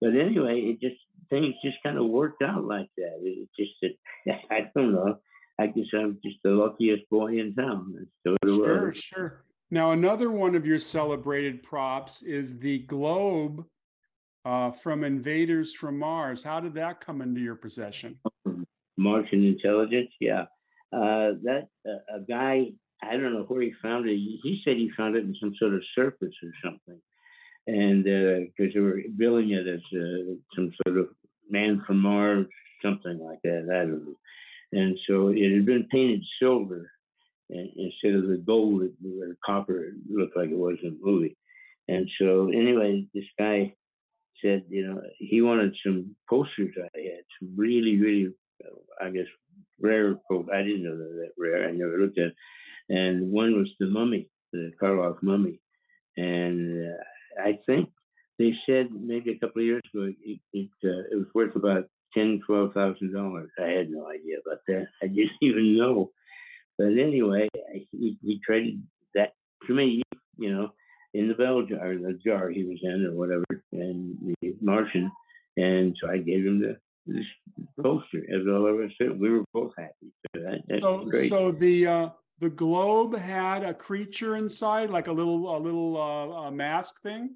But 0.02 0.16
anyway, 0.16 0.60
it 0.62 0.82
just 0.82 1.00
things 1.30 1.56
just 1.64 1.78
kind 1.84 1.98
of 1.98 2.06
worked 2.06 2.42
out 2.42 2.64
like 2.64 2.90
that. 2.98 3.20
It 3.22 3.50
just 3.58 3.72
that 3.82 4.40
I 4.52 4.72
don't 4.76 4.94
know. 4.94 5.20
I 5.60 5.68
guess 5.68 5.86
I'm 5.94 6.20
just 6.24 6.38
the 6.44 6.52
luckiest 6.52 7.10
boy 7.10 7.40
in 7.40 7.56
town. 7.56 8.08
sure, 8.46 8.94
sure. 8.94 9.44
Now, 9.70 9.91
another 9.91 10.32
one 10.32 10.55
of 10.55 10.65
your 10.65 10.80
celebrated 10.80 11.61
props 11.61 12.22
is 12.22 12.57
the 12.57 12.80
globe 12.80 13.65
uh, 14.45 14.72
from 14.72 15.03
invaders 15.03 15.74
from 15.74 15.99
Mars. 15.99 16.41
How 16.41 16.61
did 16.61 16.74
that 16.76 17.05
come 17.05 17.22
into 17.22 17.41
your 17.41 17.55
possession? 17.55 18.18
Martian 18.97 19.43
intelligence, 19.45 20.09
yeah. 20.22 20.43
Uh, 20.93 21.36
that 21.43 21.68
uh, 21.86 22.15
a 22.15 22.20
guy, 22.22 22.68
I 23.03 23.18
don't 23.18 23.34
know 23.34 23.43
where 23.49 23.61
he 23.61 23.74
found 23.82 24.07
it. 24.07 24.15
He 24.15 24.61
said 24.63 24.78
he 24.78 24.89
found 24.95 25.18
it 25.18 25.26
in 25.26 25.36
some 25.39 25.53
sort 25.59 25.74
of 25.74 25.84
surface 25.93 26.34
or 26.41 26.51
something, 26.63 27.01
and 27.68 28.05
because 28.05 28.72
uh, 28.72 28.74
they 28.74 28.80
were 28.80 29.01
billing 29.18 29.51
it 29.51 29.68
as 29.68 29.82
uh, 29.93 30.34
some 30.55 30.72
sort 30.86 30.97
of 30.97 31.09
man 31.49 31.84
from 31.86 31.99
Mars, 31.99 32.47
something 32.82 33.20
like 33.20 33.39
that. 33.43 33.68
I 33.70 33.80
don't 33.80 34.05
know. 34.05 34.15
And 34.72 34.97
so 35.07 35.28
it 35.28 35.53
had 35.53 35.65
been 35.65 35.88
painted 35.91 36.24
silver 36.39 36.89
instead 37.50 38.16
of 38.16 38.28
the 38.28 38.41
gold 38.45 38.84
or 38.84 39.38
copper. 39.45 39.86
It 39.86 39.93
looked 40.10 40.38
like 40.38 40.50
it 40.50 40.58
was 40.58 40.78
in 40.84 40.98
the 41.00 41.06
movie. 41.06 41.38
And 41.88 42.10
so 42.20 42.50
anyway, 42.50 43.08
this 43.14 43.26
guy 43.39 43.74
said, 44.43 44.64
you 44.70 44.86
know, 44.86 45.02
he 45.18 45.41
wanted 45.41 45.76
some 45.86 46.16
posters 46.30 46.76
I 46.78 47.00
had, 47.00 47.24
some 47.39 47.54
really, 47.56 47.98
really, 47.98 48.34
uh, 48.64 49.06
I 49.06 49.10
guess, 49.10 49.26
rare 49.80 50.16
posters. 50.30 50.54
I 50.54 50.64
didn't 50.64 50.84
know 50.84 50.98
that 50.98 51.32
rare. 51.38 51.68
I 51.68 51.72
never 51.72 51.98
looked 51.98 52.20
at. 52.20 52.34
And 52.89 53.32
one 53.32 53.58
was 53.58 53.70
the 53.80 53.88
Mummy, 53.88 54.30
the 54.54 54.72
Karloff 54.82 55.18
Mummy, 55.22 55.60
and 56.16 56.88
uh, 56.88 57.43
I 57.43 57.60
think 57.66 57.89
they 58.39 58.54
said 58.66 58.88
maybe 58.91 59.32
a 59.32 59.39
couple 59.39 59.62
of 59.62 59.66
years 59.66 59.84
ago 59.93 60.12
it 60.24 60.39
it, 60.54 60.70
uh, 60.86 61.04
it 61.12 61.16
was 61.16 61.28
worth 61.36 61.56
about 61.56 61.86
ten, 62.14 62.39
twelve 62.45 62.74
thousand 62.74 63.14
dollars. 63.14 63.50
I 63.60 63.68
had 63.68 63.89
no 63.89 64.08
idea 64.08 64.38
about 64.45 64.60
that. 64.68 64.88
I 65.04 65.08
didn't 65.08 65.32
even 65.41 65.78
know. 65.78 66.12
But 66.78 66.98
anyway, 66.98 67.48
he, 67.92 68.18
he 68.22 68.40
traded 68.46 68.82
that 69.16 69.34
to 69.66 69.74
me, 69.74 70.04
you 70.38 70.54
know, 70.54 70.72
in 71.14 71.28
the 71.28 71.34
bell 71.34 71.64
jar, 71.64 71.96
the 71.96 72.20
jar 72.26 72.50
he 72.50 72.64
was 72.64 72.78
in, 72.84 73.06
or 73.06 73.16
whatever, 73.16 73.46
and 73.72 74.36
the 74.42 74.56
Martian. 74.62 75.12
And 75.58 75.96
so 76.00 76.10
I 76.10 76.18
gave 76.18 76.46
him 76.46 76.60
the 76.60 76.78
this 77.08 77.26
poster. 77.82 78.20
As 78.30 78.46
all 78.48 78.68
of 78.68 78.80
us 78.80 78.92
said, 78.98 79.20
we 79.20 79.30
were 79.30 79.44
both 79.54 79.72
happy. 79.78 80.14
So 80.36 80.42
that, 80.42 80.82
so. 80.82 81.10
So 81.28 81.52
the 81.52 81.88
uh, 81.88 82.10
the 82.40 82.50
globe 82.50 83.18
had 83.18 83.64
a 83.64 83.74
creature 83.74 84.36
inside, 84.36 84.90
like 84.90 85.08
a 85.08 85.12
little 85.12 85.56
a 85.56 85.60
little 85.60 85.98
uh, 85.98 86.48
a 86.48 86.52
mask 86.52 87.02
thing. 87.02 87.36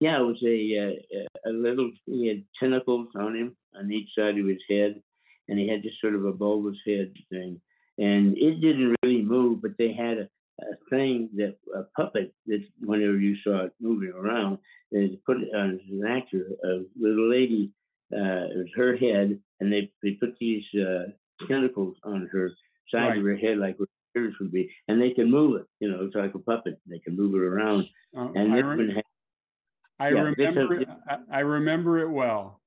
Yeah, 0.00 0.20
it 0.20 0.24
was 0.24 0.42
a, 0.44 0.98
a, 1.46 1.50
a 1.50 1.52
little. 1.52 1.92
He 2.06 2.26
had 2.26 2.44
tentacles 2.58 3.08
on 3.14 3.36
him 3.36 3.56
on 3.78 3.92
each 3.92 4.08
side 4.18 4.38
of 4.38 4.46
his 4.46 4.62
head, 4.68 5.00
and 5.48 5.58
he 5.58 5.68
had 5.68 5.82
just 5.82 6.00
sort 6.00 6.14
of 6.14 6.24
a 6.24 6.32
bulbous 6.32 6.78
head 6.86 7.12
thing. 7.30 7.60
And 7.98 8.36
it 8.36 8.60
didn't 8.60 8.96
really 9.02 9.22
move, 9.22 9.62
but 9.62 9.72
they 9.78 9.92
had 9.92 10.18
a, 10.18 10.28
a 10.60 10.76
thing 10.90 11.30
that 11.36 11.56
a 11.74 11.82
puppet 11.96 12.34
that 12.46 12.64
whenever 12.80 13.18
you 13.18 13.36
saw 13.44 13.66
it 13.66 13.72
moving 13.80 14.12
around, 14.12 14.58
they 14.90 15.18
put 15.26 15.38
it 15.40 15.54
on 15.54 15.80
an 15.90 16.06
actor, 16.06 16.46
a 16.64 16.82
little 16.98 17.30
lady. 17.30 17.70
Uh, 18.12 18.46
it 18.50 18.56
was 18.56 18.66
her 18.76 18.96
head, 18.96 19.38
and 19.60 19.72
they 19.72 19.90
they 20.02 20.12
put 20.12 20.36
these 20.38 20.64
uh, 20.74 21.04
tentacles 21.48 21.96
on 22.04 22.28
her 22.32 22.50
side 22.90 23.08
right. 23.08 23.18
of 23.18 23.24
her 23.24 23.36
head 23.36 23.58
like 23.58 23.76
ears 24.16 24.34
would 24.40 24.52
be, 24.52 24.70
and 24.88 25.00
they 25.00 25.10
can 25.10 25.30
move 25.30 25.60
it. 25.60 25.66
You 25.80 25.90
know, 25.90 26.04
it's 26.04 26.14
like 26.14 26.34
a 26.34 26.38
puppet. 26.38 26.80
They 26.86 26.98
can 26.98 27.16
move 27.16 27.34
it 27.34 27.44
around. 27.44 27.86
Uh, 28.16 28.28
and 28.34 28.52
I, 28.52 28.60
rem- 28.60 28.88
had, 28.90 29.04
I 29.98 30.08
yeah, 30.10 30.20
remember. 30.20 30.80
It, 30.80 30.88
I 31.32 31.40
remember 31.40 32.00
it 32.00 32.10
well. 32.10 32.60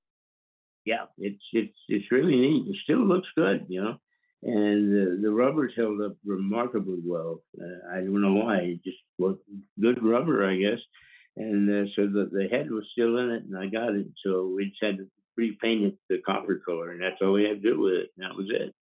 Yeah, 0.86 1.06
it's 1.18 1.44
it's 1.54 1.78
it's 1.88 2.12
really 2.12 2.36
neat. 2.36 2.68
It 2.68 2.78
still 2.84 3.06
looks 3.06 3.28
good, 3.36 3.66
you 3.68 3.82
know, 3.82 3.98
and 4.44 5.24
the, 5.24 5.32
rubber's 5.32 5.74
held 5.76 6.02
up 6.02 6.16
remarkably 6.26 7.00
well. 7.04 7.42
Uh, 7.60 7.92
I 7.92 7.98
don't 7.98 8.22
know 8.22 8.34
why. 8.34 8.58
It 8.58 8.84
just 8.84 8.98
was 9.18 9.38
good 9.82 10.04
rubber, 10.04 10.48
I 10.48 10.58
guess. 10.58 10.80
And 11.36 11.70
uh, 11.70 11.90
so 11.96 12.08
the, 12.08 12.30
the 12.32 12.48
head 12.50 12.70
was 12.70 12.86
still 12.92 13.18
in 13.18 13.32
it, 13.32 13.44
and 13.44 13.58
I 13.58 13.68
got 13.68 13.96
it. 13.96 14.08
So 14.26 14.54
we 14.56 14.70
just 14.70 14.84
had 14.84 14.98
to 14.98 15.08
repaint 15.36 15.86
it 15.86 15.96
the 16.10 16.22
copper 16.26 16.62
color, 16.66 16.92
and 16.92 17.02
that's 17.02 17.18
all 17.22 17.34
we 17.34 17.44
had 17.44 17.62
to 17.62 17.70
do 17.70 17.80
with 17.80 17.94
it. 17.94 18.10
And 18.18 18.26
that 18.26 18.36
was 18.36 18.48
it. 18.50 18.74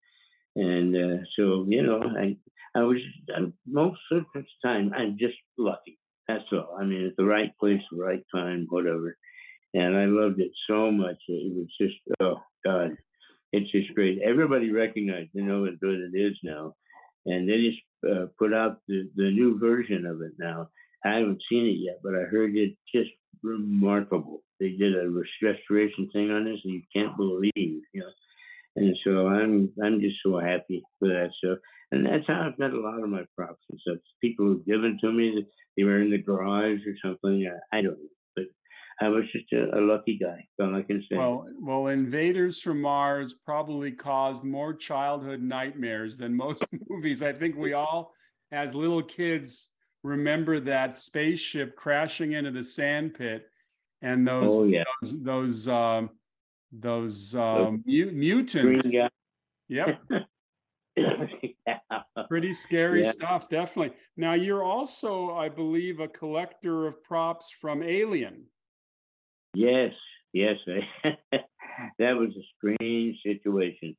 And 0.55 0.95
uh, 0.95 1.23
so, 1.35 1.65
you 1.67 1.83
know, 1.83 2.01
I 2.01 2.37
I 2.77 2.83
was 2.83 2.97
I, 3.35 3.51
most 3.67 3.99
of 4.11 4.25
the 4.33 4.43
time 4.63 4.93
I'm 4.95 5.17
just 5.19 5.37
lucky. 5.57 5.99
That's 6.27 6.45
all. 6.51 6.77
I 6.79 6.85
mean, 6.85 7.05
at 7.05 7.15
the 7.17 7.25
right 7.25 7.51
place, 7.59 7.81
the 7.91 8.03
right 8.03 8.23
time, 8.33 8.67
whatever. 8.69 9.17
And 9.73 9.95
I 9.97 10.05
loved 10.05 10.39
it 10.39 10.51
so 10.67 10.91
much. 10.91 11.17
It 11.27 11.53
was 11.55 11.67
just 11.79 11.95
oh 12.21 12.41
God, 12.65 12.95
it's 13.51 13.71
just 13.71 13.93
great. 13.95 14.21
Everybody 14.21 14.71
recognized, 14.71 15.29
you 15.33 15.43
know, 15.43 15.61
what 15.61 15.73
it 15.81 16.11
is 16.13 16.37
now, 16.43 16.75
and 17.25 17.47
they 17.47 17.69
just 17.69 17.81
uh, 18.09 18.25
put 18.37 18.53
out 18.53 18.79
the 18.87 19.09
the 19.15 19.31
new 19.31 19.59
version 19.59 20.05
of 20.05 20.21
it 20.21 20.33
now. 20.37 20.69
I 21.03 21.15
haven't 21.15 21.43
seen 21.49 21.65
it 21.67 21.79
yet, 21.79 21.99
but 22.03 22.15
I 22.15 22.23
heard 22.23 22.55
it 22.55 22.75
just 22.93 23.11
remarkable. 23.43 24.41
They 24.59 24.71
did 24.71 24.95
a 24.95 25.09
restoration 25.41 26.09
thing 26.11 26.31
on 26.31 26.45
this, 26.45 26.59
and 26.63 26.73
you 26.73 26.81
can't 26.93 27.15
believe, 27.17 27.51
you 27.55 27.81
know. 27.93 28.09
And 28.75 28.97
so 29.03 29.27
I'm 29.27 29.71
I'm 29.83 30.01
just 30.01 30.17
so 30.23 30.39
happy 30.39 30.83
for 30.99 31.07
that 31.07 31.29
So 31.43 31.57
And 31.91 32.05
that's 32.05 32.27
how 32.27 32.47
I've 32.47 32.57
got 32.57 32.73
a 32.73 32.79
lot 32.79 33.01
of 33.01 33.09
my 33.09 33.23
props 33.35 33.63
and 33.69 33.79
stuff. 33.79 33.97
People 34.21 34.49
have 34.49 34.65
given 34.65 34.97
to 35.01 35.11
me, 35.11 35.45
they 35.77 35.83
were 35.83 36.01
in 36.01 36.11
the 36.11 36.17
garage 36.17 36.79
or 36.85 36.95
something. 37.03 37.49
I, 37.71 37.77
I 37.77 37.81
don't 37.81 37.97
know. 37.97 38.09
I 39.01 39.09
was 39.09 39.25
just 39.31 39.51
a, 39.51 39.77
a 39.77 39.81
lucky 39.81 40.17
guy. 40.17 40.45
That's 40.57 40.69
all 40.69 40.75
I 40.75 40.81
can 40.81 41.03
say. 41.09 41.17
Well, 41.17 41.47
well, 41.59 41.87
Invaders 41.87 42.61
from 42.61 42.81
Mars 42.81 43.33
probably 43.33 43.91
caused 43.91 44.43
more 44.43 44.73
childhood 44.73 45.41
nightmares 45.41 46.17
than 46.17 46.35
most 46.35 46.63
movies. 46.89 47.21
I 47.21 47.33
think 47.33 47.57
we 47.57 47.73
all, 47.73 48.13
as 48.51 48.73
little 48.73 49.03
kids, 49.03 49.69
remember 50.03 50.59
that 50.61 50.97
spaceship 50.97 51.75
crashing 51.75 52.33
into 52.33 52.51
the 52.51 52.63
sand 52.63 53.15
pit 53.15 53.47
and 54.01 54.25
those 54.25 54.51
oh, 54.51 54.63
yeah. 54.63 54.83
those, 55.01 55.23
those 55.23 55.67
um, 55.67 56.09
those 56.71 57.35
um, 57.35 57.83
mu- 57.85 58.11
mutants. 58.11 58.87
Yep. 59.67 59.99
yeah. 60.95 61.27
Pretty 62.27 62.53
scary 62.53 63.03
yeah. 63.03 63.11
stuff, 63.11 63.49
definitely. 63.49 63.95
Now, 64.15 64.33
you're 64.33 64.63
also, 64.63 65.31
I 65.31 65.49
believe, 65.49 65.99
a 65.99 66.07
collector 66.07 66.87
of 66.87 67.03
props 67.03 67.51
from 67.51 67.83
Alien. 67.83 68.43
Yes, 69.55 69.93
yes. 70.33 70.57
that 71.03 72.15
was 72.15 72.29
a 72.29 72.45
strange 72.57 73.17
situation. 73.23 73.95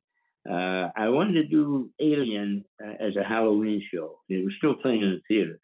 Uh, 0.49 0.89
I 0.95 1.09
wanted 1.09 1.33
to 1.33 1.47
do 1.47 1.89
Alien 1.99 2.63
uh, 2.83 2.93
as 2.99 3.15
a 3.15 3.23
Halloween 3.23 3.83
show. 3.93 4.19
It 4.29 4.43
was 4.45 4.53
still 4.57 4.75
playing 4.75 5.01
in 5.01 5.09
the 5.11 5.21
theater. 5.27 5.59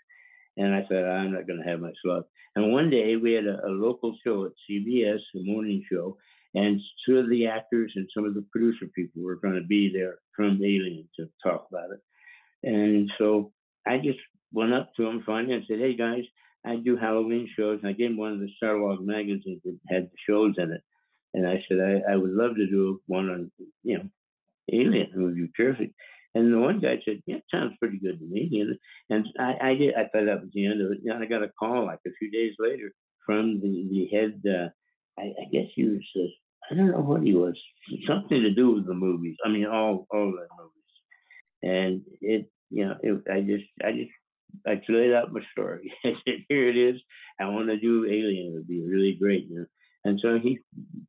And 0.58 0.74
I 0.76 0.86
said, 0.90 1.06
I'm 1.06 1.32
not 1.32 1.48
going 1.48 1.62
to 1.64 1.70
have 1.70 1.80
my 1.80 1.92
slot. 2.04 2.26
And 2.56 2.72
one 2.72 2.90
day 2.90 3.16
we 3.16 3.34
had 3.34 3.46
a, 3.46 3.66
a 3.66 3.70
local 3.70 4.16
show 4.24 4.46
at 4.46 4.52
CBS, 4.70 5.20
a 5.36 5.44
morning 5.44 5.84
show, 5.92 6.18
and 6.54 6.80
two 7.06 7.18
of 7.18 7.30
the 7.30 7.48
actors 7.48 7.94
and 7.96 8.08
some 8.14 8.26
of 8.26 8.36
the 8.36 8.46
producer 8.52 8.86
people 8.94 9.24
were 9.24 9.38
going 9.38 9.56
to 9.56 9.68
be 9.68 9.92
there 9.92 10.18
from 10.36 10.62
Alien 10.64 11.08
to 11.18 11.28
talk 11.44 11.68
about 11.72 11.90
it. 11.92 12.02
And 12.64 13.12
so 13.18 13.52
I 13.88 13.98
just 13.98 14.20
went 14.52 14.74
up 14.74 14.94
to 14.96 15.04
them 15.04 15.24
finally 15.26 15.56
and 15.56 15.64
said, 15.68 15.80
Hey 15.80 15.96
guys, 15.96 16.24
I 16.66 16.78
do 16.78 16.96
Halloween 16.96 17.50
shows. 17.56 17.80
And 17.82 17.90
I 17.90 17.94
gave 17.94 18.10
them 18.10 18.18
one 18.18 18.34
of 18.34 18.40
the 18.40 18.52
Starlog 18.62 19.06
magazines 19.06 19.62
that 19.64 19.78
had 19.90 20.06
the 20.06 20.18
shows 20.28 20.56
in 20.58 20.72
it. 20.72 20.82
And 21.34 21.48
I 21.48 21.64
said, 21.68 21.80
I, 21.80 22.14
I 22.14 22.16
would 22.16 22.32
love 22.32 22.56
to 22.56 22.68
do 22.68 23.02
one 23.08 23.30
on, 23.30 23.52
you 23.84 23.98
know, 23.98 24.10
Alien. 24.72 25.12
It 25.14 25.18
would 25.18 25.36
be 25.36 25.50
terrific. 25.58 25.92
And 26.36 26.52
the 26.52 26.60
one 26.60 26.80
guy 26.80 27.00
said, 27.06 27.22
"Yeah, 27.28 27.38
sounds 27.52 27.74
pretty 27.80 28.00
good 28.00 28.18
to 28.18 28.26
me." 28.26 28.50
And, 28.60 28.80
and 29.10 29.28
I, 29.40 29.70
I 29.70 29.76
did. 29.76 29.94
I 29.94 30.04
thought 30.06 30.26
that 30.26 30.42
was 30.42 30.50
the 30.52 30.66
end 30.66 30.82
of 30.82 30.92
it. 30.92 31.00
And 31.06 31.24
I 31.24 31.28
got 31.28 31.44
a 31.44 31.50
call 31.60 31.86
like 31.86 32.00
a 32.08 32.12
few 32.18 32.32
days 32.32 32.56
later 32.58 32.92
from 33.24 33.62
the 33.62 33.88
the 33.92 34.08
head. 34.12 34.42
Uh, 34.44 34.70
I, 35.20 35.26
I 35.26 35.46
guess 35.52 35.68
he 35.76 35.84
was 35.84 36.02
uh, 36.16 36.26
I 36.72 36.76
don't 36.76 36.92
know 36.92 37.02
what 37.02 37.22
he 37.22 37.34
was. 37.36 37.60
Something 38.08 38.42
to 38.42 38.52
do 38.52 38.72
with 38.72 38.88
the 38.88 38.96
movies. 38.96 39.36
I 39.46 39.50
mean, 39.50 39.68
all 39.68 40.08
all 40.12 40.32
the 40.32 40.48
movies. 40.58 40.84
And 41.62 42.02
it, 42.22 42.50
you 42.70 42.86
know, 42.86 42.98
it, 43.02 43.24
I 43.32 43.42
just, 43.42 43.66
I 43.84 43.92
just, 43.92 44.12
I 44.68 44.82
laid 44.90 45.14
out 45.14 45.34
my 45.34 45.42
story. 45.52 45.94
I 46.06 46.14
said, 46.26 46.46
here 46.50 46.70
it 46.70 46.78
is. 46.78 47.02
I 47.40 47.46
want 47.46 47.68
to 47.68 47.80
do 47.80 48.06
Alien. 48.06 48.48
It 48.48 48.54
would 48.54 48.68
be 48.68 48.84
really 48.84 49.18
great, 49.20 49.48
you 49.50 49.60
know. 49.60 49.66
And 50.06 50.20
so 50.22 50.38
he 50.38 50.60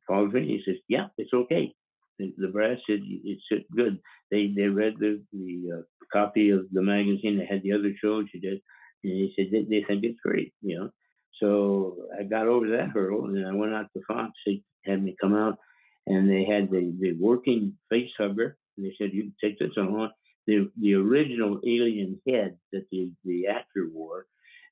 calls 0.07 0.33
me. 0.33 0.47
He 0.47 0.61
says, 0.65 0.79
yeah, 0.87 1.07
it's 1.17 1.33
okay. 1.33 1.73
The, 2.17 2.47
brass 2.47 2.77
said 2.87 2.99
it's 3.03 3.65
good. 3.75 3.99
They 4.31 4.47
they 4.55 4.67
read 4.67 4.95
the 4.99 5.21
the 5.33 5.79
uh, 5.79 5.81
copy 6.13 6.49
of 6.49 6.65
the 6.71 6.81
magazine 6.81 7.37
that 7.37 7.47
had 7.47 7.61
the 7.61 7.73
other 7.73 7.91
shows 8.01 8.25
you 8.33 8.39
did, 8.39 8.61
and 9.03 9.13
he 9.13 9.33
said 9.35 9.47
they, 9.51 9.63
they 9.63 9.85
think 9.85 10.05
it's 10.05 10.19
great, 10.23 10.53
you 10.61 10.79
know. 10.79 10.89
So 11.41 11.97
I 12.17 12.23
got 12.23 12.47
over 12.47 12.69
that 12.69 12.89
hurdle, 12.89 13.25
and 13.25 13.45
I 13.45 13.53
went 13.53 13.73
out 13.73 13.87
to 13.93 14.01
Fox. 14.07 14.31
They 14.45 14.61
had 14.85 15.03
me 15.03 15.15
come 15.19 15.35
out, 15.35 15.57
and 16.07 16.29
they 16.29 16.45
had 16.45 16.71
the, 16.71 16.93
the 16.99 17.13
working 17.19 17.73
face 17.89 18.11
hugger. 18.17 18.57
And 18.77 18.85
they 18.85 18.95
said, 18.97 19.13
"You 19.13 19.23
can 19.23 19.35
take 19.41 19.59
this 19.59 19.77
on." 19.77 20.11
The 20.47 20.69
the 20.79 20.95
original 20.95 21.59
alien 21.65 22.21
head 22.27 22.57
that 22.71 22.85
the 22.91 23.11
the 23.23 23.47
actor 23.47 23.89
wore, 23.91 24.27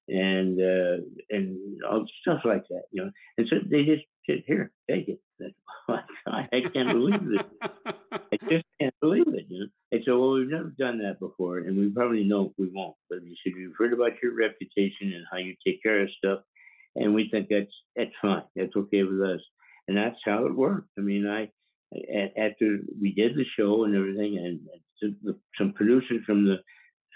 and 0.07 0.59
uh, 0.59 1.03
and 1.30 1.57
all 1.89 2.05
stuff 2.21 2.41
like 2.45 2.67
that, 2.69 2.84
you 2.91 3.03
know. 3.03 3.11
And 3.38 3.47
so 3.49 3.57
they 3.69 3.84
just 3.84 4.03
said, 4.30 4.43
"Here, 4.45 4.71
take 4.89 5.07
it." 5.09 5.19
Oh 5.89 5.97
God, 6.26 6.47
I 6.53 6.61
can't 6.74 6.93
believe 6.93 7.19
it. 7.34 7.45
I 8.32 8.38
just 8.49 8.63
can't 8.80 8.95
believe 9.01 9.28
it. 9.28 9.47
You 9.49 9.59
know. 9.59 9.65
And 9.91 10.01
so, 10.05 10.17
well, 10.17 10.32
we've 10.36 10.47
never 10.47 10.74
done 10.80 10.99
that 10.99 11.19
before, 11.19 11.57
and 11.57 11.78
we 11.78 11.89
probably 11.89 12.24
know 12.24 12.53
we 12.57 12.69
won't. 12.74 12.95
But 13.09 13.21
you 13.26 13.36
said 13.43 13.51
you've 13.57 13.76
heard 13.78 13.91
about 13.91 14.13
your 14.24 14.34
reputation 14.34 15.11
and 15.11 15.26
how 15.30 15.39
you 15.39 15.55
take 15.65 15.84
care 15.84 16.01
of 16.01 16.09
stuff 16.17 16.39
and 16.95 17.13
we 17.13 17.30
think 17.30 17.47
that's 17.49 17.74
that's 17.95 18.11
fine. 18.21 18.43
That's 18.55 18.76
okay 18.76 19.03
with 19.03 19.21
us, 19.21 19.41
and 19.88 19.97
that's 19.97 20.19
how 20.26 20.45
it 20.45 20.55
worked. 20.55 20.89
I 20.97 21.01
mean, 21.01 21.28
I 21.28 21.49
after 22.38 22.80
we 23.01 23.13
did 23.13 23.36
the 23.36 23.45
show 23.57 23.84
and 23.84 23.95
everything, 23.95 24.38
and 24.38 24.59
some 25.58 25.74
producers 25.74 26.22
from 26.26 26.45
the 26.45 26.58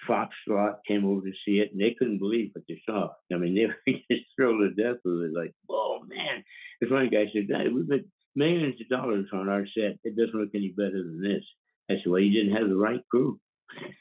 Fox 0.06 0.36
slot 0.46 0.82
came 0.88 1.06
over 1.06 1.22
to 1.22 1.34
see 1.46 1.60
it, 1.60 1.72
and 1.72 1.82
they 1.82 1.96
couldn't 1.98 2.20
believe 2.20 2.52
what 2.54 2.66
they 2.68 2.80
saw. 2.86 3.10
I 3.34 3.38
mean, 3.38 3.56
they 3.56 3.66
were 3.66 4.00
just 4.12 4.26
thrilled 4.36 4.62
to 4.62 4.82
death 4.82 5.00
with 5.04 5.24
it. 5.24 5.34
Like, 5.36 5.54
oh 5.70 6.00
man! 6.08 6.44
This 6.80 6.92
one 6.92 7.10
guy 7.10 7.26
said, 7.34 7.48
"We've 7.74 7.88
put 7.88 8.08
millions 8.36 8.76
of 8.80 8.90
dollars 8.90 9.28
on 9.34 9.50
our 9.50 9.66
set. 9.66 9.98
It 10.04 10.16
doesn't 10.16 10.40
look 10.40 10.52
any 10.54 10.70
better 10.70 11.04
than 11.04 11.22
this." 11.22 11.44
I 11.90 11.96
said, 11.96 12.12
"Well, 12.12 12.20
you 12.20 12.32
didn't 12.32 12.58
have 12.58 12.70
the 12.70 12.76
right 12.76 13.02
crew." 13.10 13.40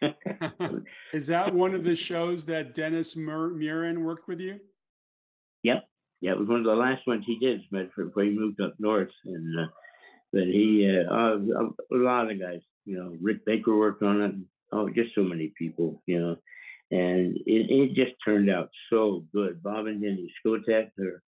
Is 1.13 1.27
that 1.27 1.53
one 1.55 1.75
of 1.75 1.85
the 1.85 1.97
shows 1.97 2.45
that 2.47 2.75
Dennis 2.75 3.17
Mur- 3.17 3.55
Muren 3.55 4.05
worked 4.05 4.29
with 4.29 4.39
you? 4.41 4.61
Yep, 5.65 5.85
yeah, 6.21 6.33
it 6.33 6.39
was 6.39 6.49
one 6.49 6.61
of 6.61 6.65
the 6.65 6.75
last 6.75 7.07
ones 7.07 7.25
he 7.27 7.39
did, 7.39 7.63
before 7.71 8.23
he 8.23 8.31
moved 8.31 8.61
up 8.61 8.75
north. 8.79 9.11
And 9.25 9.59
uh, 9.59 9.67
but 10.33 10.45
he, 10.45 10.87
uh, 10.87 11.13
uh, 11.13 11.39
a 11.39 11.97
lot 11.97 12.31
of 12.31 12.41
guys, 12.41 12.61
you 12.87 12.97
know, 12.97 13.17
Rick 13.21 13.45
Baker 13.45 13.77
worked 13.77 14.03
on 14.03 14.23
it. 14.23 14.35
Oh, 14.73 14.89
just 14.89 15.15
so 15.15 15.23
many 15.23 15.53
people, 15.59 16.03
you 16.07 16.19
know, 16.19 16.37
and 16.91 17.37
it, 17.47 17.71
it 17.71 17.95
just 17.95 18.13
turned 18.25 18.51
out 18.51 18.71
so 18.91 19.25
good. 19.35 19.63
Bob 19.63 19.87
and 19.87 20.01
Denny 20.01 20.33
Skotak, 20.45 20.91
they're 20.97 21.23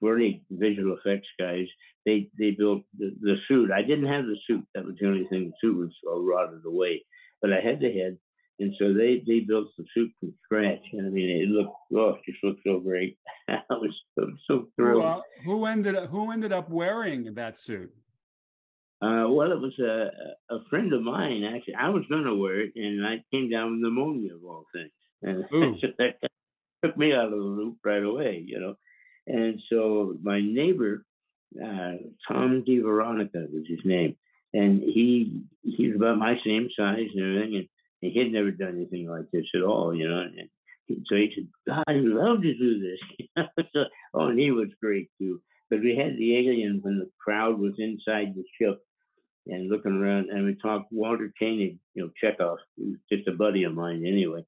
brilliant 0.00 0.42
visual 0.50 0.96
effects 0.96 1.28
guys. 1.38 1.66
They 2.04 2.28
they 2.38 2.52
built 2.52 2.82
the, 2.98 3.14
the 3.20 3.36
suit. 3.48 3.70
I 3.70 3.82
didn't 3.82 4.06
have 4.06 4.26
the 4.26 4.36
suit. 4.46 4.64
That 4.74 4.84
was 4.84 4.96
the 5.00 5.06
only 5.08 5.26
thing. 5.28 5.46
The 5.46 5.52
suit 5.60 5.76
was 5.76 5.94
all 6.08 6.24
rotted 6.24 6.64
away, 6.64 7.04
but 7.40 7.52
I 7.52 7.60
had 7.60 7.80
the 7.80 7.92
head. 7.92 8.18
And 8.58 8.72
so 8.78 8.94
they, 8.94 9.22
they 9.26 9.40
built 9.40 9.68
the 9.76 9.84
suit 9.92 10.10
from 10.18 10.32
scratch. 10.44 10.80
And 10.92 11.06
I 11.06 11.10
mean, 11.10 11.28
it 11.28 11.48
looked, 11.48 11.76
oh, 11.94 12.14
it 12.14 12.20
just 12.24 12.42
looked 12.42 12.60
so 12.66 12.80
great. 12.80 13.18
I 13.48 13.60
was 13.70 13.94
so, 14.18 14.30
so 14.46 14.68
thrilled. 14.76 15.02
Well, 15.02 15.24
who 15.44 15.66
ended 15.66 15.94
up, 15.94 16.08
who 16.08 16.32
ended 16.32 16.52
up 16.52 16.70
wearing 16.70 17.34
that 17.34 17.58
suit? 17.58 17.92
Uh, 19.02 19.28
well, 19.28 19.52
it 19.52 19.60
was 19.60 19.78
a, 19.78 20.54
a 20.54 20.64
friend 20.70 20.92
of 20.92 21.02
mine, 21.02 21.44
actually. 21.44 21.74
I 21.74 21.90
was 21.90 22.04
going 22.08 22.24
to 22.24 22.34
wear 22.34 22.62
it, 22.62 22.72
and 22.76 23.06
I 23.06 23.22
came 23.30 23.50
down 23.50 23.72
with 23.72 23.80
pneumonia 23.80 24.34
of 24.34 24.44
all 24.44 24.64
things. 24.72 24.90
And 25.22 25.44
so 25.80 25.88
that 25.98 26.30
took 26.84 26.96
me 26.96 27.12
out 27.12 27.26
of 27.26 27.30
the 27.32 27.36
loop 27.36 27.78
right 27.84 28.02
away, 28.02 28.42
you 28.46 28.58
know. 28.58 28.76
And 29.26 29.60
so 29.70 30.16
my 30.22 30.40
neighbor, 30.40 31.04
uh, 31.62 31.96
Tom 32.28 32.64
DeVeronica 32.66 33.52
was 33.52 33.64
his 33.68 33.80
name. 33.84 34.16
And 34.54 34.80
he 34.80 35.42
he 35.62 35.88
was 35.88 35.96
about 35.96 36.16
my 36.16 36.36
same 36.42 36.68
size 36.78 37.08
and 37.14 37.22
everything. 37.22 37.56
And 37.56 37.68
and 38.02 38.12
he 38.12 38.18
had 38.18 38.32
never 38.32 38.50
done 38.50 38.76
anything 38.76 39.08
like 39.08 39.30
this 39.32 39.46
at 39.54 39.62
all, 39.62 39.94
you 39.94 40.08
know. 40.08 40.20
And 40.20 40.48
so 41.06 41.16
he 41.16 41.32
said, 41.34 41.48
God, 41.66 41.84
I'd 41.88 41.96
love 41.96 42.42
to 42.42 42.54
do 42.54 42.80
this. 42.80 43.44
so, 43.72 43.84
oh, 44.14 44.28
and 44.28 44.38
he 44.38 44.50
was 44.50 44.68
great 44.80 45.10
too. 45.18 45.40
But 45.70 45.80
we 45.80 45.96
had 45.96 46.16
the 46.16 46.36
alien 46.36 46.80
when 46.82 46.98
the 46.98 47.10
crowd 47.18 47.58
was 47.58 47.74
inside 47.78 48.34
the 48.34 48.44
ship 48.58 48.78
and 49.46 49.70
looking 49.70 49.92
around, 49.92 50.30
and 50.30 50.44
we 50.44 50.54
talked 50.54 50.92
Walter 50.92 51.32
Koenig, 51.38 51.78
you 51.94 52.02
know, 52.02 52.10
Chekov, 52.22 52.56
who's 52.76 52.98
just 53.10 53.28
a 53.28 53.32
buddy 53.32 53.64
of 53.64 53.74
mine 53.74 54.04
anyway. 54.06 54.44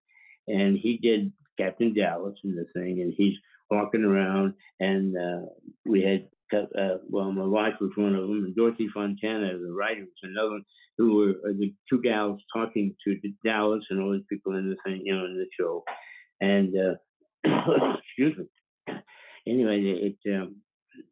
And 0.47 0.79
he 0.79 0.99
did 0.99 1.33
Captain 1.59 1.95
Dallas 1.95 2.39
in 2.45 2.55
the 2.55 2.67
thing, 2.75 3.01
and 3.01 3.13
he's 3.17 3.35
walking 3.71 4.05
around, 4.05 4.55
and 4.81 5.17
uh, 5.17 5.47
we 5.85 6.03
had 6.03 6.29
uh, 6.53 6.97
well, 7.11 7.31
my 7.31 7.45
wife 7.45 7.75
was 7.81 7.91
one 7.97 8.15
of 8.15 8.23
them, 8.23 8.45
and 8.45 8.57
Dorothy 8.57 8.89
Fontana, 8.93 9.59
the 9.59 9.73
writer, 9.73 10.01
was 10.01 10.09
another 10.23 10.51
one, 10.51 10.65
who 10.97 11.17
were 11.17 11.51
uh, 11.51 11.53
the 11.59 11.75
two 11.91 12.01
gals 12.03 12.41
talking 12.53 12.95
to 13.05 13.17
Dallas 13.45 13.85
and 13.91 14.01
all 14.01 14.13
these 14.13 14.23
people 14.31 14.57
in 14.57 14.71
the 14.71 14.77
thing, 14.85 15.03
you 15.05 15.15
know, 15.15 15.27
in 15.27 15.37
the 15.37 15.47
show. 15.59 15.85
And 16.41 16.75
uh, 16.75 16.95
excuse 17.99 18.39
me. 18.39 18.95
Anyway, 19.47 19.81
it 19.81 20.35
um, 20.35 20.57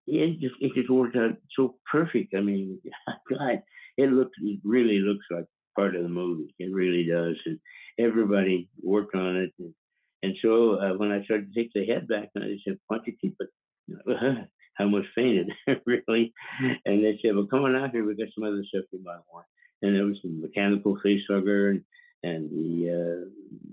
it 0.07 0.41
just 0.41 0.55
it 0.61 0.73
just 0.75 0.91
worked 0.91 1.17
out 1.17 1.37
so 1.57 1.77
perfect. 1.91 2.35
I 2.37 2.41
mean, 2.41 2.81
God, 3.31 3.63
it 3.97 4.11
looks 4.13 4.33
it 4.43 4.61
really 4.65 4.99
looks 4.99 5.25
like 5.31 5.47
part 5.75 5.97
of 5.97 6.03
the 6.03 6.09
movie. 6.09 6.55
It 6.59 6.73
really 6.73 7.05
does, 7.05 7.37
and 7.47 7.59
everybody 7.99 8.69
worked 8.83 9.15
on 9.15 9.37
it. 9.37 9.53
And, 9.59 9.75
and 10.23 10.35
so 10.43 10.81
uh, 10.81 10.95
when 10.97 11.13
I 11.13 11.25
started 11.25 11.53
to 11.53 11.61
take 11.61 11.73
the 11.75 11.87
head 11.87 12.09
back, 12.09 12.31
I 12.37 12.57
said, 12.67 12.79
"Why 12.87 12.99
don't 12.99 13.07
you 13.07 13.15
keep 13.21 13.37
it?" 13.41 13.51
I 14.79 14.83
almost 14.83 15.09
fainted, 15.15 15.51
really. 15.87 16.33
And 16.85 17.05
they 17.05 17.19
said, 17.23 17.35
"Well, 17.35 17.47
come 17.47 17.65
on 17.65 17.77
out 17.77 17.91
here. 17.91 18.05
We 18.05 18.17
got 18.17 18.29
some 18.35 18.45
other 18.45 18.65
stuff 18.69 18.85
you 18.93 19.03
might 19.05 19.21
want." 19.33 19.47
And 19.83 19.95
there 19.95 20.05
was 20.05 20.19
the 20.23 20.31
mechanical 20.31 20.99
face 21.03 21.23
hugger 21.29 21.71
and, 21.71 21.83
and 22.23 22.51
the 22.51 22.91
uh, 22.91 23.31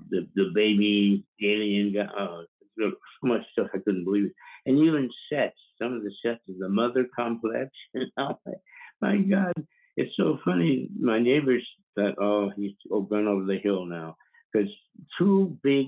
the 0.10 0.28
the 0.36 0.52
baby 0.54 1.26
alien 1.42 1.94
guy. 1.94 2.08
Oh, 2.18 2.46
so 2.80 2.92
much 3.24 3.42
stuff 3.52 3.68
I 3.74 3.80
couldn't 3.80 4.06
believe 4.06 4.26
it. 4.26 4.36
And 4.66 4.80
even 4.80 5.10
sets, 5.32 5.58
some 5.82 5.94
of 5.94 6.04
the 6.04 6.12
sets 6.26 6.42
of 6.50 6.58
the 6.58 6.70
mother 6.70 7.06
complex. 7.16 7.72
oh, 8.18 8.40
my, 8.46 8.54
my 9.02 9.18
God, 9.18 9.54
it's 9.98 10.16
so 10.18 10.40
funny. 10.44 10.90
My 11.00 11.20
neighbors 11.20 11.68
thought, 11.96 12.16
"Oh, 12.20 12.52
he's 12.56 12.74
gone 12.90 13.28
over 13.28 13.46
the 13.46 13.58
hill 13.58 13.86
now," 13.86 14.16
because 14.52 14.70
two 15.18 15.58
big 15.64 15.88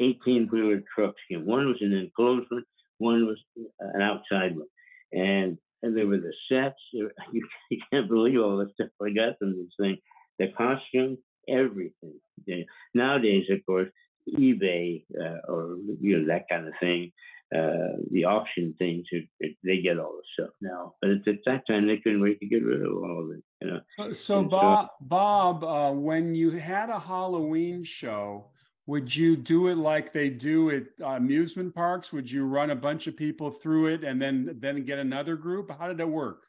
18 0.00 0.48
wheeler 0.48 0.82
trucks 0.94 1.20
came. 1.30 1.46
One 1.46 1.66
was 1.66 1.80
an 1.80 1.92
enclosement 1.92 2.66
one 2.98 3.26
one 3.26 3.26
was 3.26 3.38
an 3.80 4.02
outside 4.02 4.56
one, 4.56 4.66
and 5.12 5.58
and 5.82 5.96
there 5.96 6.06
were 6.06 6.18
the 6.18 6.32
sets. 6.50 6.80
You, 6.92 7.10
you 7.32 7.80
can't 7.92 8.08
believe 8.08 8.40
all 8.40 8.56
the 8.58 8.70
stuff 8.74 8.88
I 9.02 9.10
got 9.10 9.38
from 9.38 9.56
this 9.56 9.72
thing. 9.78 9.98
The 10.38 10.48
costume, 10.56 11.18
everything. 11.48 12.66
Nowadays, 12.94 13.46
of 13.50 13.64
course, 13.66 13.88
eBay 14.28 15.04
uh, 15.20 15.52
or 15.52 15.76
you 16.00 16.18
know 16.18 16.26
that 16.28 16.48
kind 16.50 16.66
of 16.66 16.74
thing, 16.80 17.12
uh, 17.54 17.96
the 18.10 18.24
auction 18.24 18.74
things, 18.78 19.06
it, 19.10 19.26
it, 19.40 19.56
they 19.62 19.80
get 19.80 19.98
all 19.98 20.12
the 20.16 20.22
stuff 20.34 20.54
now. 20.60 20.94
But 21.00 21.10
at, 21.10 21.28
at, 21.28 21.38
that 21.46 21.66
time, 21.66 21.86
they 21.86 21.98
couldn't 21.98 22.22
wait 22.22 22.40
to 22.40 22.46
get 22.46 22.64
rid 22.64 22.82
of 22.82 22.92
all 22.96 23.24
of 23.24 23.36
it. 23.36 23.44
You 23.60 23.70
know. 23.70 23.80
So, 23.96 24.12
so 24.12 24.42
Bob, 24.42 24.86
so, 24.86 25.06
Bob, 25.06 25.64
uh, 25.64 25.92
when 25.92 26.34
you 26.34 26.50
had 26.50 26.90
a 26.90 26.98
Halloween 26.98 27.84
show, 27.84 28.46
would 28.86 29.14
you 29.14 29.36
do 29.36 29.68
it 29.68 29.76
like 29.76 30.12
they 30.12 30.30
do 30.30 30.70
at 30.70 30.84
uh, 31.00 31.10
amusement 31.10 31.74
parks? 31.74 32.12
Would 32.12 32.30
you 32.30 32.44
run 32.44 32.70
a 32.70 32.76
bunch 32.76 33.06
of 33.06 33.16
people 33.16 33.50
through 33.50 33.94
it 33.94 34.04
and 34.04 34.20
then 34.20 34.56
then 34.60 34.84
get 34.84 34.98
another 34.98 35.36
group? 35.36 35.70
How 35.78 35.88
did 35.88 36.00
it 36.00 36.08
work? 36.08 36.44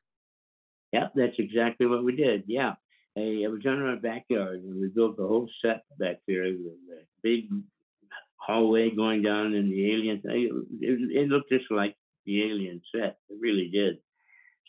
Yeah, 0.91 1.07
that's 1.15 1.35
exactly 1.39 1.87
what 1.87 2.03
we 2.03 2.15
did. 2.15 2.43
Yeah, 2.47 2.73
Hey 3.15 3.43
it 3.43 3.47
was 3.47 3.61
in 3.63 3.81
our 3.81 3.95
backyard, 3.95 4.61
and 4.61 4.81
we 4.81 4.89
built 4.89 5.15
the 5.15 5.25
whole 5.25 5.49
set 5.61 5.83
back 5.97 6.17
there. 6.27 6.51
The, 6.51 6.75
down, 9.23 9.53
and 9.53 9.71
the 9.71 9.93
alien. 9.93 10.21
It, 10.23 10.51
it, 10.81 11.29
looked 11.29 11.51
just 11.51 11.65
like 11.71 11.95
the 12.25 12.43
alien 12.43 12.81
set. 12.93 13.17
It 13.29 13.37
really 13.39 13.69
did. 13.71 13.97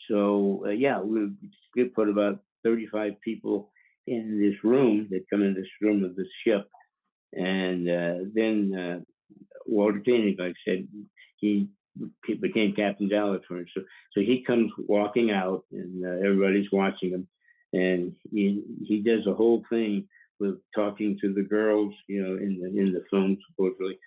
So 0.09 0.63
uh, 0.65 0.69
yeah, 0.69 0.99
we, 0.99 1.31
we 1.75 1.85
put 1.85 2.09
about 2.09 2.39
thirty-five 2.63 3.13
people 3.23 3.71
in 4.05 4.39
this 4.39 4.63
room. 4.63 5.07
that 5.11 5.29
come 5.29 5.41
in 5.41 5.53
this 5.53 5.67
room 5.81 6.03
of 6.03 6.15
the 6.15 6.25
ship 6.43 6.67
and 7.33 7.89
uh, 7.89 8.29
then 8.33 8.73
uh, 8.75 8.99
Walter 9.65 10.01
Koenig, 10.05 10.39
like 10.39 10.51
I 10.51 10.71
said, 10.71 10.87
he, 11.37 11.67
became 12.39 12.73
Captain 12.75 13.09
Dallas 13.09 13.41
for. 13.47 13.63
So, 13.75 13.81
so 14.13 14.21
he 14.21 14.43
comes 14.45 14.71
walking 14.77 15.31
out, 15.31 15.63
and 15.71 16.05
uh, 16.05 16.25
everybody's 16.25 16.71
watching 16.71 17.09
him, 17.09 17.27
and 17.73 18.13
he 18.31 18.61
he 18.85 19.01
does 19.01 19.25
the 19.25 19.33
whole 19.33 19.63
thing 19.69 20.07
with 20.39 20.59
talking 20.75 21.17
to 21.21 21.33
the 21.33 21.41
girls, 21.41 21.93
you 22.07 22.21
know, 22.21 22.35
in 22.37 22.59
the 22.61 22.67
in 22.67 22.93
the 22.93 23.03
film 23.09 23.37
supposedly, 23.49 23.97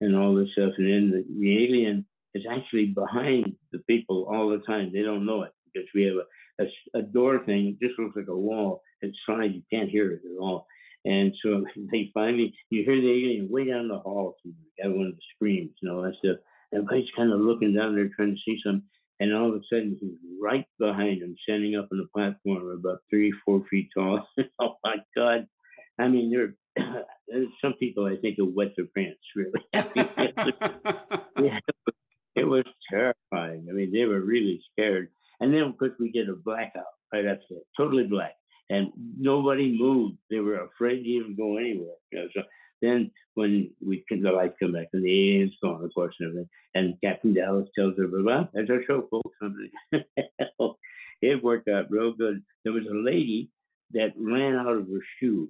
and 0.00 0.16
all 0.16 0.34
this 0.34 0.48
stuff. 0.52 0.72
And 0.78 0.86
then 0.86 1.10
the, 1.10 1.24
the 1.40 1.64
alien 1.64 2.06
is 2.34 2.44
actually 2.50 2.86
behind 2.86 3.54
the 3.72 3.78
people 3.80 4.28
all 4.30 4.48
the 4.48 4.64
time. 4.66 4.90
They 4.92 5.02
don't 5.02 5.26
know 5.26 5.42
it 5.42 5.52
because 5.72 5.88
we 5.94 6.04
have 6.04 6.16
a, 6.16 6.64
a, 6.64 6.98
a 7.00 7.02
door 7.02 7.40
thing. 7.44 7.76
It 7.80 7.86
just 7.86 7.98
looks 7.98 8.16
like 8.16 8.28
a 8.28 8.36
wall. 8.36 8.82
It's 9.00 9.18
fine. 9.26 9.52
You 9.52 9.62
can't 9.72 9.90
hear 9.90 10.12
it 10.12 10.22
at 10.24 10.40
all. 10.40 10.66
And 11.04 11.32
so 11.42 11.64
they 11.92 12.10
finally, 12.14 12.54
you 12.70 12.84
hear 12.84 13.00
the 13.00 13.10
alien 13.10 13.48
way 13.50 13.66
down 13.66 13.88
the 13.88 13.98
hall, 13.98 14.36
got 14.82 14.92
one 14.92 15.06
of 15.06 15.14
the 15.14 15.22
screams 15.34 15.74
and 15.82 15.90
all 15.90 16.02
that 16.02 16.14
stuff. 16.18 16.38
Everybody's 16.72 17.08
kind 17.16 17.32
of 17.32 17.40
looking 17.40 17.74
down 17.74 17.94
there 17.94 18.10
trying 18.14 18.34
to 18.34 18.40
see 18.44 18.60
something. 18.64 18.82
And 19.20 19.34
all 19.34 19.48
of 19.48 19.54
a 19.56 19.60
sudden, 19.68 19.96
he's 20.00 20.12
right 20.40 20.64
behind 20.78 21.22
him, 21.22 21.34
standing 21.42 21.74
up 21.74 21.88
on 21.90 21.98
the 21.98 22.06
platform 22.14 22.70
about 22.70 23.00
three, 23.10 23.32
four 23.44 23.64
feet 23.68 23.88
tall. 23.92 24.24
oh 24.60 24.76
my 24.84 24.96
God. 25.16 25.48
I 25.98 26.06
mean, 26.06 26.30
there's 26.30 26.54
some 27.62 27.74
people 27.74 28.06
I 28.06 28.16
think 28.16 28.38
have 28.38 28.48
wet 28.54 28.74
their 28.76 28.86
pants, 28.86 29.20
really. 29.34 29.52
yeah, 31.42 31.58
it 32.34 32.44
was 32.44 32.64
terrifying. 32.90 33.66
I 33.68 33.72
mean, 33.72 33.92
they 33.92 34.04
were 34.04 34.20
really 34.20 34.62
scared. 34.72 35.10
And 35.40 35.54
then, 35.54 35.62
of 35.62 35.78
course, 35.78 35.92
we 36.00 36.10
did 36.10 36.28
a 36.28 36.34
blackout 36.34 36.84
right 37.12 37.26
after 37.26 37.44
that, 37.50 37.64
totally 37.76 38.04
black 38.04 38.34
and 38.70 38.92
nobody 39.18 39.76
moved. 39.78 40.16
They 40.30 40.40
were 40.40 40.64
afraid 40.64 41.02
to 41.02 41.08
even 41.08 41.36
go 41.36 41.56
anywhere. 41.56 41.94
You 42.12 42.20
know, 42.20 42.28
so 42.34 42.42
then 42.82 43.10
when 43.34 43.70
we 43.84 44.04
the 44.10 44.30
lights 44.30 44.56
come 44.60 44.72
back 44.72 44.88
and 44.92 45.04
the 45.04 45.30
aliens 45.30 45.54
on 45.62 45.84
of 45.84 45.94
course, 45.94 46.14
and 46.20 46.28
everything, 46.28 46.48
and 46.74 47.00
Captain 47.02 47.34
Dallas 47.34 47.68
tells 47.76 47.94
everybody, 47.94 48.24
"Well, 48.24 48.48
that's 48.52 48.70
our 48.70 48.84
show, 48.86 49.08
folks." 49.10 49.36
it 51.22 51.42
worked 51.42 51.68
out 51.68 51.90
real 51.90 52.12
good. 52.12 52.42
There 52.64 52.72
was 52.72 52.86
a 52.90 52.94
lady 52.94 53.50
that 53.92 54.12
ran 54.16 54.54
out 54.54 54.76
of 54.76 54.86
her 54.88 55.02
shoes, 55.18 55.48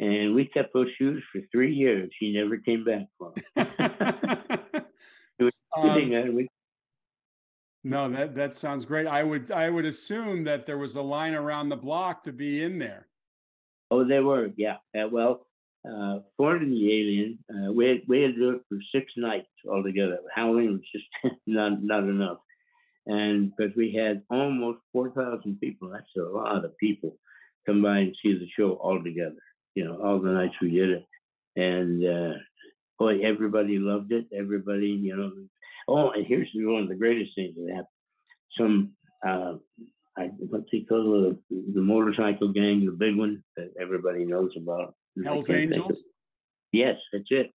and 0.00 0.34
we 0.34 0.46
kept 0.46 0.72
those 0.72 0.88
shoes 0.98 1.22
for 1.30 1.40
three 1.52 1.74
years. 1.74 2.10
She 2.18 2.32
never 2.32 2.56
came 2.56 2.84
back 2.84 3.06
for 3.18 3.32
them. 3.54 3.68
it 5.38 5.42
was 5.42 5.58
um, 5.76 6.48
no, 7.84 8.10
that 8.10 8.34
that 8.34 8.54
sounds 8.54 8.84
great. 8.84 9.06
I 9.06 9.22
would 9.22 9.50
I 9.50 9.70
would 9.70 9.84
assume 9.84 10.44
that 10.44 10.66
there 10.66 10.78
was 10.78 10.96
a 10.96 11.02
line 11.02 11.34
around 11.34 11.68
the 11.68 11.76
block 11.76 12.24
to 12.24 12.32
be 12.32 12.62
in 12.62 12.78
there. 12.78 13.06
Oh, 13.90 14.04
there 14.04 14.22
were, 14.22 14.50
yeah. 14.56 14.76
Uh, 14.96 15.08
well, 15.10 15.46
uh, 15.88 16.18
Fording 16.36 16.70
the 16.70 16.92
Alien, 16.92 17.38
uh, 17.52 17.72
we 17.72 17.88
had, 17.88 17.98
we 18.06 18.22
had 18.22 18.34
to 18.34 18.38
do 18.38 18.50
it 18.50 18.62
for 18.68 18.78
six 18.94 19.12
nights 19.16 19.48
altogether. 19.68 20.18
Halloween 20.34 20.72
was 20.72 20.82
just 20.92 21.36
not 21.46 21.82
not 21.82 22.04
enough, 22.04 22.38
and 23.06 23.52
because 23.56 23.74
we 23.76 23.94
had 23.94 24.22
almost 24.30 24.78
four 24.92 25.10
thousand 25.10 25.58
people, 25.60 25.90
that's 25.90 26.04
a 26.18 26.22
lot 26.22 26.64
of 26.64 26.76
people 26.78 27.16
come 27.66 27.82
by 27.82 27.98
and 27.98 28.16
see 28.22 28.32
the 28.34 28.48
show 28.56 28.72
all 28.74 29.02
together. 29.02 29.36
You 29.74 29.84
know, 29.84 30.00
all 30.02 30.20
the 30.20 30.30
nights 30.30 30.54
we 30.60 30.70
did 30.70 30.90
it, 30.90 31.06
and 31.56 32.04
uh, 32.04 32.38
boy, 32.98 33.20
everybody 33.20 33.78
loved 33.78 34.12
it. 34.12 34.26
Everybody, 34.32 34.88
you 34.88 35.16
know, 35.16 35.30
Oh, 35.90 36.10
and 36.10 36.24
here's 36.24 36.48
one 36.54 36.82
of 36.82 36.88
the 36.88 36.94
greatest 36.94 37.32
things 37.34 37.56
that 37.56 37.68
happened. 37.68 37.86
Some, 38.56 38.92
uh, 39.26 39.54
I, 40.16 40.26
what 40.38 40.62
they 40.70 40.80
call 40.80 41.34
the, 41.50 41.62
the 41.74 41.80
motorcycle 41.80 42.52
gang, 42.52 42.86
the 42.86 42.92
big 42.92 43.16
one 43.16 43.42
that 43.56 43.72
everybody 43.80 44.24
knows 44.24 44.52
about. 44.56 44.94
Hell's 45.24 45.50
Angels? 45.50 46.04
Yes, 46.72 46.96
that's 47.12 47.24
it. 47.30 47.52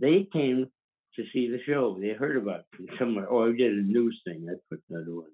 They 0.00 0.26
came 0.32 0.68
to 1.14 1.24
see 1.32 1.48
the 1.48 1.60
show. 1.64 1.96
They 2.00 2.08
heard 2.08 2.36
about 2.36 2.64
it 2.78 2.90
somewhere. 2.98 3.28
Oh, 3.30 3.48
I 3.48 3.52
did 3.52 3.72
a 3.72 3.82
news 3.82 4.20
thing. 4.26 4.46
That's 4.46 4.60
what 4.68 4.80
another 4.90 5.14
one. 5.14 5.30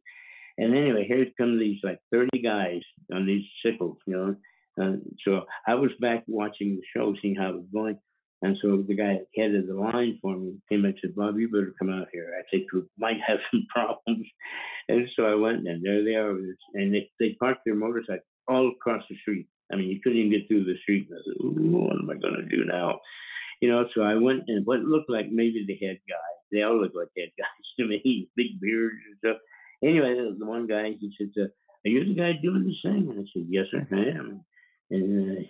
And 0.58 0.76
anyway, 0.76 1.06
here 1.06 1.26
come 1.38 1.58
these 1.58 1.80
like 1.82 2.00
30 2.12 2.42
guys 2.42 2.80
on 3.12 3.26
these 3.26 3.44
sickles, 3.64 3.96
you 4.06 4.14
know. 4.14 4.36
Uh, 4.80 4.96
so 5.24 5.42
I 5.66 5.74
was 5.74 5.90
back 6.00 6.24
watching 6.26 6.76
the 6.76 6.82
show, 6.94 7.14
seeing 7.20 7.34
how 7.34 7.50
it 7.50 7.56
was 7.56 7.66
going. 7.72 7.98
And 8.42 8.56
so 8.60 8.84
the 8.86 8.94
guy 8.94 9.18
head 9.34 9.54
of 9.54 9.66
the 9.66 9.74
line 9.74 10.18
for 10.20 10.36
me 10.36 10.56
came 10.68 10.84
and 10.84 10.94
said, 11.00 11.14
Bob, 11.14 11.38
you 11.38 11.48
better 11.48 11.74
come 11.78 11.90
out 11.90 12.08
here. 12.12 12.34
I 12.38 12.42
think 12.50 12.70
we 12.72 12.82
might 12.98 13.16
have 13.26 13.38
some 13.50 13.66
problems. 13.74 14.26
And 14.88 15.08
so 15.16 15.24
I 15.24 15.34
went 15.34 15.66
and 15.66 15.84
there 15.84 16.04
they 16.04 16.14
are. 16.14 16.36
And 16.74 16.94
they, 16.94 17.10
they 17.18 17.36
parked 17.40 17.62
their 17.64 17.74
motorcycle 17.74 18.24
all 18.46 18.68
across 18.68 19.02
the 19.08 19.16
street. 19.16 19.48
I 19.72 19.76
mean, 19.76 19.88
you 19.88 20.00
couldn't 20.02 20.18
even 20.18 20.30
get 20.30 20.46
through 20.46 20.64
the 20.64 20.78
street. 20.82 21.08
And 21.10 21.18
I 21.18 21.22
said, 21.24 21.72
what 21.72 21.96
am 21.96 22.10
I 22.10 22.14
going 22.14 22.34
to 22.34 22.56
do 22.56 22.64
now? 22.64 23.00
You 23.60 23.70
know, 23.70 23.86
so 23.94 24.02
I 24.02 24.14
went 24.14 24.44
and 24.48 24.66
what 24.66 24.80
looked 24.80 25.10
like 25.10 25.30
maybe 25.30 25.64
the 25.66 25.86
head 25.86 25.98
guy. 26.08 26.30
They 26.52 26.62
all 26.62 26.80
look 26.80 26.92
like 26.94 27.08
head 27.16 27.30
guys 27.38 27.66
to 27.78 27.86
me, 27.86 28.28
big 28.36 28.60
beards 28.60 29.00
and 29.08 29.16
stuff. 29.18 29.42
Anyway, 29.82 30.14
the 30.38 30.44
one 30.44 30.66
guy, 30.66 30.92
he 31.00 31.12
said, 31.18 31.30
uh, 31.42 31.48
are 31.84 31.90
you 31.90 32.04
the 32.04 32.14
guy 32.14 32.32
doing 32.42 32.64
this 32.64 32.80
thing? 32.82 33.08
And 33.10 33.20
I 33.20 33.24
said, 33.32 33.46
yes, 33.48 33.66
sir, 33.70 33.86
I 33.92 34.18
am. 34.18 34.44
And 34.90 35.38
uh, 35.38 35.42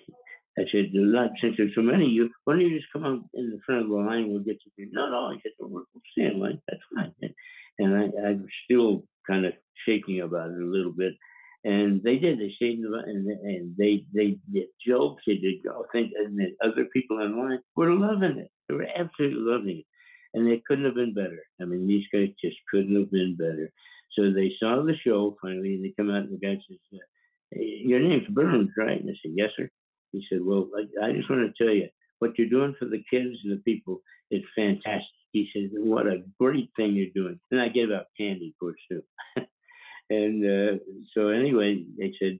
I 0.58 0.64
said, 0.72 0.86
not 0.92 1.30
since 1.40 1.54
there's 1.56 1.74
so 1.74 1.82
many 1.82 2.04
of 2.04 2.12
you, 2.12 2.30
why 2.44 2.54
don't 2.54 2.62
you 2.62 2.78
just 2.78 2.92
come 2.92 3.04
out 3.04 3.20
in 3.34 3.50
the 3.50 3.60
front 3.66 3.82
of 3.82 3.88
the 3.88 3.94
line? 3.94 4.28
We'll 4.28 4.40
get 4.40 4.60
to 4.62 4.70
you. 4.76 4.88
No, 4.92 5.10
no. 5.10 5.26
I 5.26 5.34
said, 5.42 5.52
we'll, 5.60 5.70
we'll 5.70 6.02
stay 6.12 6.26
in 6.26 6.40
line. 6.40 6.60
That's 6.68 6.82
fine. 6.94 7.12
And 7.78 7.94
I, 7.94 8.28
I 8.28 8.32
was 8.32 8.48
still 8.64 9.04
kind 9.26 9.44
of 9.44 9.52
shaking 9.86 10.20
about 10.22 10.50
it 10.50 10.62
a 10.62 10.64
little 10.64 10.92
bit. 10.92 11.14
And 11.64 12.02
they 12.02 12.16
did. 12.16 12.38
They 12.38 12.52
stayed 12.56 12.78
in 12.78 12.82
the 12.82 12.96
and, 12.98 13.26
and 13.26 13.76
they 13.76 14.04
they 14.14 14.38
did 14.52 14.68
jokes. 14.86 15.24
They 15.26 15.34
did 15.34 15.66
all 15.66 15.84
things. 15.90 16.12
And 16.16 16.38
then 16.38 16.56
other 16.62 16.86
people 16.92 17.20
in 17.20 17.36
line 17.36 17.58
were 17.74 17.92
loving 17.92 18.38
it. 18.38 18.50
They 18.68 18.76
were 18.76 18.86
absolutely 18.96 19.40
loving 19.40 19.78
it. 19.78 19.84
And 20.32 20.46
they 20.46 20.62
couldn't 20.66 20.84
have 20.84 20.94
been 20.94 21.14
better. 21.14 21.42
I 21.60 21.64
mean, 21.64 21.86
these 21.86 22.06
guys 22.12 22.28
just 22.42 22.56
couldn't 22.70 22.94
have 22.94 23.10
been 23.10 23.36
better. 23.36 23.72
So 24.16 24.32
they 24.32 24.52
saw 24.58 24.82
the 24.82 24.94
show 25.04 25.36
finally, 25.42 25.74
and 25.74 25.84
they 25.84 25.94
come 25.96 26.10
out, 26.10 26.24
and 26.24 26.32
the 26.32 26.38
guy 26.38 26.54
says, 26.54 26.78
hey, 26.90 27.00
"Your 27.52 28.00
name's 28.00 28.28
Burns, 28.28 28.70
right?" 28.76 29.00
And 29.00 29.10
I 29.10 29.14
said, 29.22 29.32
"Yes, 29.34 29.50
sir." 29.56 29.68
He 30.12 30.24
said, 30.28 30.40
"Well, 30.42 30.68
I, 30.76 31.06
I 31.06 31.12
just 31.12 31.30
want 31.30 31.42
to 31.42 31.64
tell 31.64 31.72
you 31.72 31.88
what 32.18 32.38
you're 32.38 32.48
doing 32.48 32.74
for 32.78 32.86
the 32.86 33.02
kids 33.10 33.36
and 33.44 33.52
the 33.52 33.62
people 33.64 34.02
is 34.30 34.42
fantastic." 34.54 35.06
He 35.32 35.48
said, 35.52 35.70
"What 35.72 36.06
a 36.06 36.22
great 36.40 36.70
thing 36.76 36.94
you're 36.94 37.14
doing." 37.14 37.38
And 37.50 37.60
I 37.60 37.68
gave 37.68 37.90
out 37.90 38.06
candy, 38.18 38.54
of 38.54 38.58
course, 38.58 38.80
too. 38.90 39.02
and 40.10 40.44
uh, 40.44 40.78
so 41.14 41.28
anyway, 41.28 41.84
they 41.98 42.12
said, 42.20 42.38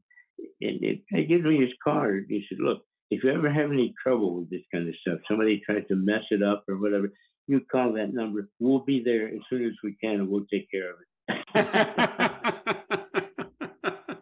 and 0.61 0.83
it, 0.83 1.29
gave 1.29 1.45
me 1.45 1.61
his 1.61 1.75
card. 1.83 2.27
He 2.29 2.45
said, 2.49 2.59
"Look, 2.61 2.83
if 3.11 3.23
you 3.23 3.31
ever 3.31 3.51
have 3.51 3.71
any 3.71 3.95
trouble 4.03 4.41
with 4.41 4.51
this 4.51 4.63
kind 4.73 4.89
of 4.89 4.95
stuff, 5.01 5.21
somebody 5.29 5.61
tries 5.65 5.87
to 5.89 5.97
mess 5.97 6.25
it 6.31 6.43
up 6.43 6.65
or 6.69 6.77
whatever, 6.79 7.13
you 7.47 7.61
call 7.61 7.93
that 7.93 8.13
number. 8.13 8.49
We'll 8.59 8.81
be 8.81 9.03
there 9.05 9.29
as 9.29 9.41
soon 9.49 9.65
as 9.67 9.73
we 9.85 9.97
can, 10.03 10.21
and 10.21 10.29
we'll 10.29 10.47
take 10.47 10.71
care 10.71 10.91
of 10.91 10.97
it." 11.01 12.77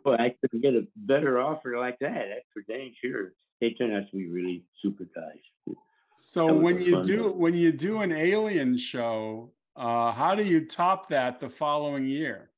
Boy, 0.04 0.16
I 0.16 0.34
couldn't 0.40 0.60
get 0.60 0.74
a 0.74 0.86
better 0.96 1.40
offer 1.40 1.78
like 1.78 1.98
that. 2.00 2.26
That's 2.28 2.46
for 2.52 2.62
dang 2.68 2.94
sure. 3.02 3.32
They 3.60 3.70
turn 3.70 3.94
out 3.94 4.04
to 4.10 4.16
be 4.16 4.28
really 4.28 4.64
super 4.82 5.04
guys. 5.14 5.76
So 6.12 6.52
when 6.52 6.80
you 6.80 7.02
do 7.02 7.32
when 7.32 7.54
you 7.54 7.72
do 7.72 8.02
an 8.02 8.12
alien 8.12 8.76
show, 8.76 9.50
uh, 9.76 10.12
how 10.12 10.34
do 10.34 10.44
you 10.44 10.66
top 10.66 11.08
that 11.08 11.40
the 11.40 11.48
following 11.48 12.06
year? 12.06 12.50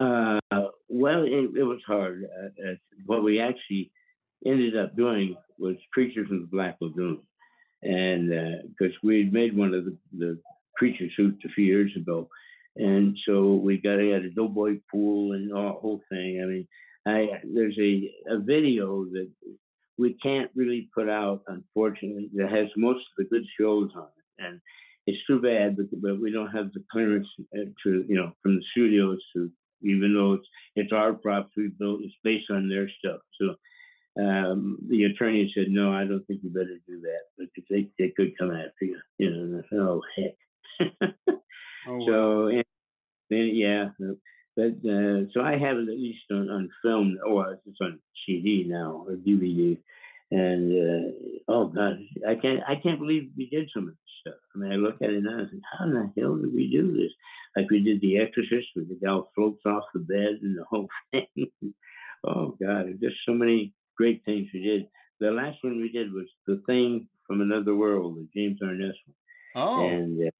Uh, 0.00 0.40
well, 0.88 1.22
it, 1.22 1.50
it, 1.56 1.62
was 1.62 1.80
hard. 1.86 2.24
Uh, 2.24 2.70
uh 2.70 2.74
what 3.06 3.22
we 3.22 3.38
actually 3.38 3.92
ended 4.44 4.76
up 4.76 4.96
doing 4.96 5.36
was 5.58 5.76
Creatures 5.92 6.26
from 6.26 6.40
the 6.40 6.46
Black 6.46 6.76
Lagoon, 6.80 7.20
and 7.82 8.30
because 8.70 8.94
uh, 8.94 9.00
we 9.04 9.18
had 9.18 9.32
made 9.32 9.56
one 9.56 9.74
of 9.74 9.84
the, 9.84 9.96
the 10.18 10.38
creature 10.76 11.06
suits 11.16 11.44
a 11.44 11.48
few 11.50 11.64
years 11.64 11.92
ago, 11.96 12.28
and 12.76 13.16
so 13.26 13.54
we 13.54 13.78
got 13.78 13.98
had 13.98 14.24
a 14.24 14.30
doughboy 14.30 14.80
pool 14.90 15.32
and 15.32 15.52
all 15.52 15.74
the 15.74 15.80
whole 15.80 16.00
thing. 16.10 16.40
I 16.42 16.46
mean, 16.46 16.68
I 17.06 17.40
there's 17.44 17.78
a 17.78 18.10
a 18.28 18.38
video 18.38 19.04
that 19.04 19.30
we 19.98 20.14
can't 20.22 20.50
really 20.54 20.88
put 20.94 21.08
out, 21.08 21.42
unfortunately, 21.48 22.30
that 22.34 22.50
has 22.50 22.68
most 22.76 23.00
of 23.00 23.18
the 23.18 23.24
good 23.24 23.46
shows 23.60 23.90
on 23.94 24.04
it, 24.04 24.44
and 24.44 24.60
it's 25.06 25.24
too 25.26 25.40
bad, 25.40 25.76
but, 25.76 25.86
but 26.00 26.20
we 26.20 26.32
don't 26.32 26.50
have 26.50 26.72
the 26.72 26.82
clearance 26.90 27.28
uh, 27.54 27.64
to 27.84 28.04
you 28.08 28.16
know 28.16 28.32
from 28.42 28.56
the 28.56 28.64
studios 28.72 29.18
to 29.34 29.50
even 29.82 30.14
though 30.14 30.34
it's 30.34 30.46
it's 30.76 30.92
our 30.92 31.12
props 31.12 31.52
we 31.56 31.68
built, 31.68 32.00
it's 32.02 32.14
based 32.24 32.50
on 32.50 32.68
their 32.68 32.88
stuff. 32.98 33.20
So 33.40 33.54
um, 34.20 34.78
the 34.88 35.04
attorney 35.04 35.50
said, 35.54 35.66
no, 35.68 35.92
I 35.92 36.04
don't 36.04 36.26
think 36.26 36.40
you 36.42 36.50
better 36.50 36.78
do 36.86 37.00
that 37.00 37.20
because 37.38 37.64
they, 37.70 37.88
they 37.98 38.12
could 38.16 38.36
come 38.38 38.50
after 38.50 38.84
you. 38.84 38.98
You 39.18 39.30
know, 39.30 39.62
oh 39.72 40.02
heck. 40.16 41.14
Oh, 41.88 42.06
so 42.06 42.44
wow. 42.44 42.48
and, 42.48 43.56
yeah, 43.56 43.88
but 44.56 44.64
uh, 44.88 45.24
so 45.32 45.40
I 45.40 45.52
have 45.58 45.78
it 45.78 45.88
at 45.88 45.98
least 45.98 46.24
on, 46.30 46.50
on 46.50 46.70
film, 46.82 47.18
or 47.26 47.58
it's 47.66 47.78
on 47.80 47.98
CD 48.26 48.64
now 48.68 49.04
or 49.06 49.14
DVD. 49.14 49.78
And 50.30 50.72
uh, 50.72 51.12
oh 51.48 51.66
god, 51.66 51.98
I 52.28 52.34
can't 52.34 52.60
I 52.66 52.76
can't 52.82 52.98
believe 52.98 53.30
we 53.36 53.48
did 53.50 53.70
some 53.74 53.84
of 53.84 53.90
this 53.90 53.96
stuff. 54.20 54.40
I 54.54 54.58
mean, 54.58 54.72
I 54.72 54.76
look 54.76 54.96
at 55.02 55.10
it 55.10 55.22
now 55.22 55.38
and 55.38 55.50
think, 55.50 55.62
how 55.78 55.84
in 55.84 55.92
the 55.92 56.12
hell 56.20 56.36
did 56.36 56.54
we 56.54 56.70
do 56.70 56.92
this? 56.92 57.12
Like 57.56 57.70
we 57.70 57.82
did 57.82 58.00
The 58.00 58.18
Exorcist, 58.18 58.68
where 58.74 58.86
the 58.86 58.98
gal 59.02 59.30
floats 59.34 59.62
off 59.66 59.84
the 59.92 60.00
bed 60.00 60.38
and 60.42 60.56
the 60.56 60.64
whole 60.64 60.88
thing. 61.12 61.50
oh 62.24 62.56
god, 62.62 62.86
there's 62.86 63.00
just 63.00 63.16
so 63.26 63.32
many 63.32 63.74
great 63.96 64.24
things 64.24 64.48
we 64.52 64.62
did. 64.62 64.86
The 65.20 65.30
last 65.30 65.58
one 65.62 65.80
we 65.80 65.92
did 65.92 66.12
was 66.12 66.26
The 66.46 66.62
Thing 66.66 67.08
from 67.26 67.40
Another 67.40 67.74
World, 67.74 68.16
the 68.16 68.28
James 68.34 68.58
Arness 68.62 68.96
one. 69.06 69.16
Oh. 69.54 69.86
And 69.86 70.26
uh, 70.26 70.30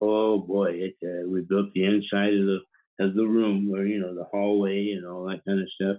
oh 0.00 0.38
boy, 0.38 0.70
it 0.72 0.96
uh, 1.02 1.28
we 1.28 1.40
built 1.42 1.72
the 1.74 1.84
inside 1.84 2.34
of 2.34 2.46
the 2.46 2.58
of 3.00 3.14
the 3.14 3.26
room 3.26 3.70
where 3.70 3.86
you 3.86 4.00
know 4.00 4.14
the 4.14 4.24
hallway 4.24 4.92
and 4.92 5.06
all 5.06 5.24
that 5.26 5.44
kind 5.44 5.60
of 5.60 5.68
stuff. 5.74 5.96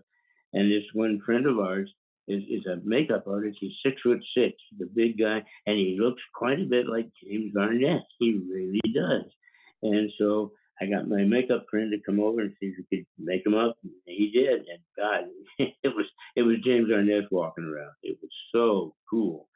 And 0.53 0.71
this 0.71 0.83
one 0.93 1.21
friend 1.25 1.45
of 1.45 1.59
ours 1.59 1.89
is 2.27 2.43
is 2.49 2.65
a 2.65 2.79
makeup 2.83 3.25
artist. 3.27 3.57
He's 3.59 3.73
six 3.85 4.01
foot 4.01 4.19
six, 4.37 4.55
the 4.77 4.85
big 4.85 5.17
guy, 5.19 5.43
and 5.65 5.77
he 5.77 5.97
looks 5.99 6.21
quite 6.33 6.59
a 6.59 6.65
bit 6.65 6.87
like 6.87 7.09
James 7.23 7.53
Arness. 7.57 8.03
He 8.19 8.39
really 8.49 8.81
does. 8.93 9.31
And 9.81 10.11
so 10.17 10.51
I 10.81 10.85
got 10.85 11.09
my 11.09 11.23
makeup 11.23 11.65
friend 11.69 11.91
to 11.91 11.99
come 12.05 12.19
over 12.19 12.41
and 12.41 12.53
see 12.59 12.67
if 12.67 12.75
we 12.77 12.97
could 12.97 13.05
make 13.17 13.45
him 13.45 13.55
up. 13.55 13.77
And 13.83 13.91
he 14.05 14.31
did, 14.31 14.59
and 14.59 14.79
God, 14.97 15.25
it 15.59 15.95
was 15.95 16.05
it 16.35 16.43
was 16.43 16.57
James 16.63 16.89
Arness 16.91 17.25
walking 17.31 17.65
around. 17.65 17.93
It 18.03 18.17
was 18.21 18.31
so 18.53 18.95
cool. 19.09 19.48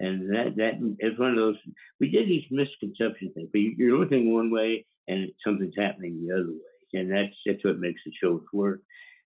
And 0.00 0.32
that 0.34 0.56
that 0.56 0.96
is 1.00 1.18
one 1.18 1.30
of 1.30 1.36
those. 1.36 1.56
We 1.98 2.10
did 2.10 2.28
these 2.28 2.44
misconception 2.50 3.32
things, 3.34 3.48
but 3.52 3.60
you're 3.60 3.98
looking 3.98 4.32
one 4.32 4.50
way 4.50 4.86
and 5.08 5.30
something's 5.44 5.74
happening 5.76 6.26
the 6.26 6.34
other 6.34 6.52
way, 6.52 7.00
and 7.00 7.10
that's 7.10 7.34
that's 7.44 7.64
what 7.64 7.80
makes 7.80 8.00
the 8.04 8.12
shows 8.22 8.42
work. 8.52 8.80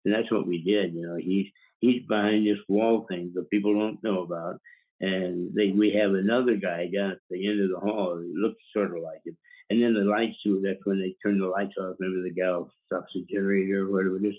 And 0.04 0.14
that's 0.14 0.30
what 0.32 0.46
we 0.46 0.62
did. 0.62 0.94
You 0.94 1.06
know, 1.06 1.16
he's 1.16 1.46
he's 1.80 2.06
behind 2.08 2.46
this 2.46 2.58
wall 2.68 3.06
thing 3.08 3.32
that 3.34 3.50
people 3.50 3.74
don't 3.74 4.02
know 4.02 4.22
about, 4.22 4.60
and 5.00 5.54
they 5.54 5.72
we 5.72 5.92
have 5.92 6.14
another 6.14 6.56
guy 6.56 6.88
down 6.88 7.12
at 7.12 7.18
the 7.28 7.46
end 7.46 7.62
of 7.62 7.70
the 7.70 7.80
hall 7.80 8.16
who 8.16 8.32
looks 8.40 8.62
sort 8.72 8.96
of 8.96 9.02
like 9.02 9.20
him. 9.26 9.36
And 9.68 9.82
then 9.82 9.94
the 9.94 10.00
lights 10.00 10.36
too. 10.42 10.62
That's 10.64 10.84
when 10.84 11.00
they 11.00 11.16
turn 11.22 11.38
the 11.38 11.46
lights 11.46 11.74
off. 11.78 11.96
Maybe 11.98 12.22
the 12.22 12.34
gal 12.34 12.70
stops 12.86 13.12
the 13.14 13.24
generator 13.30 13.86
or 13.86 13.92
whatever 13.92 14.16
it 14.16 14.28
is. 14.28 14.34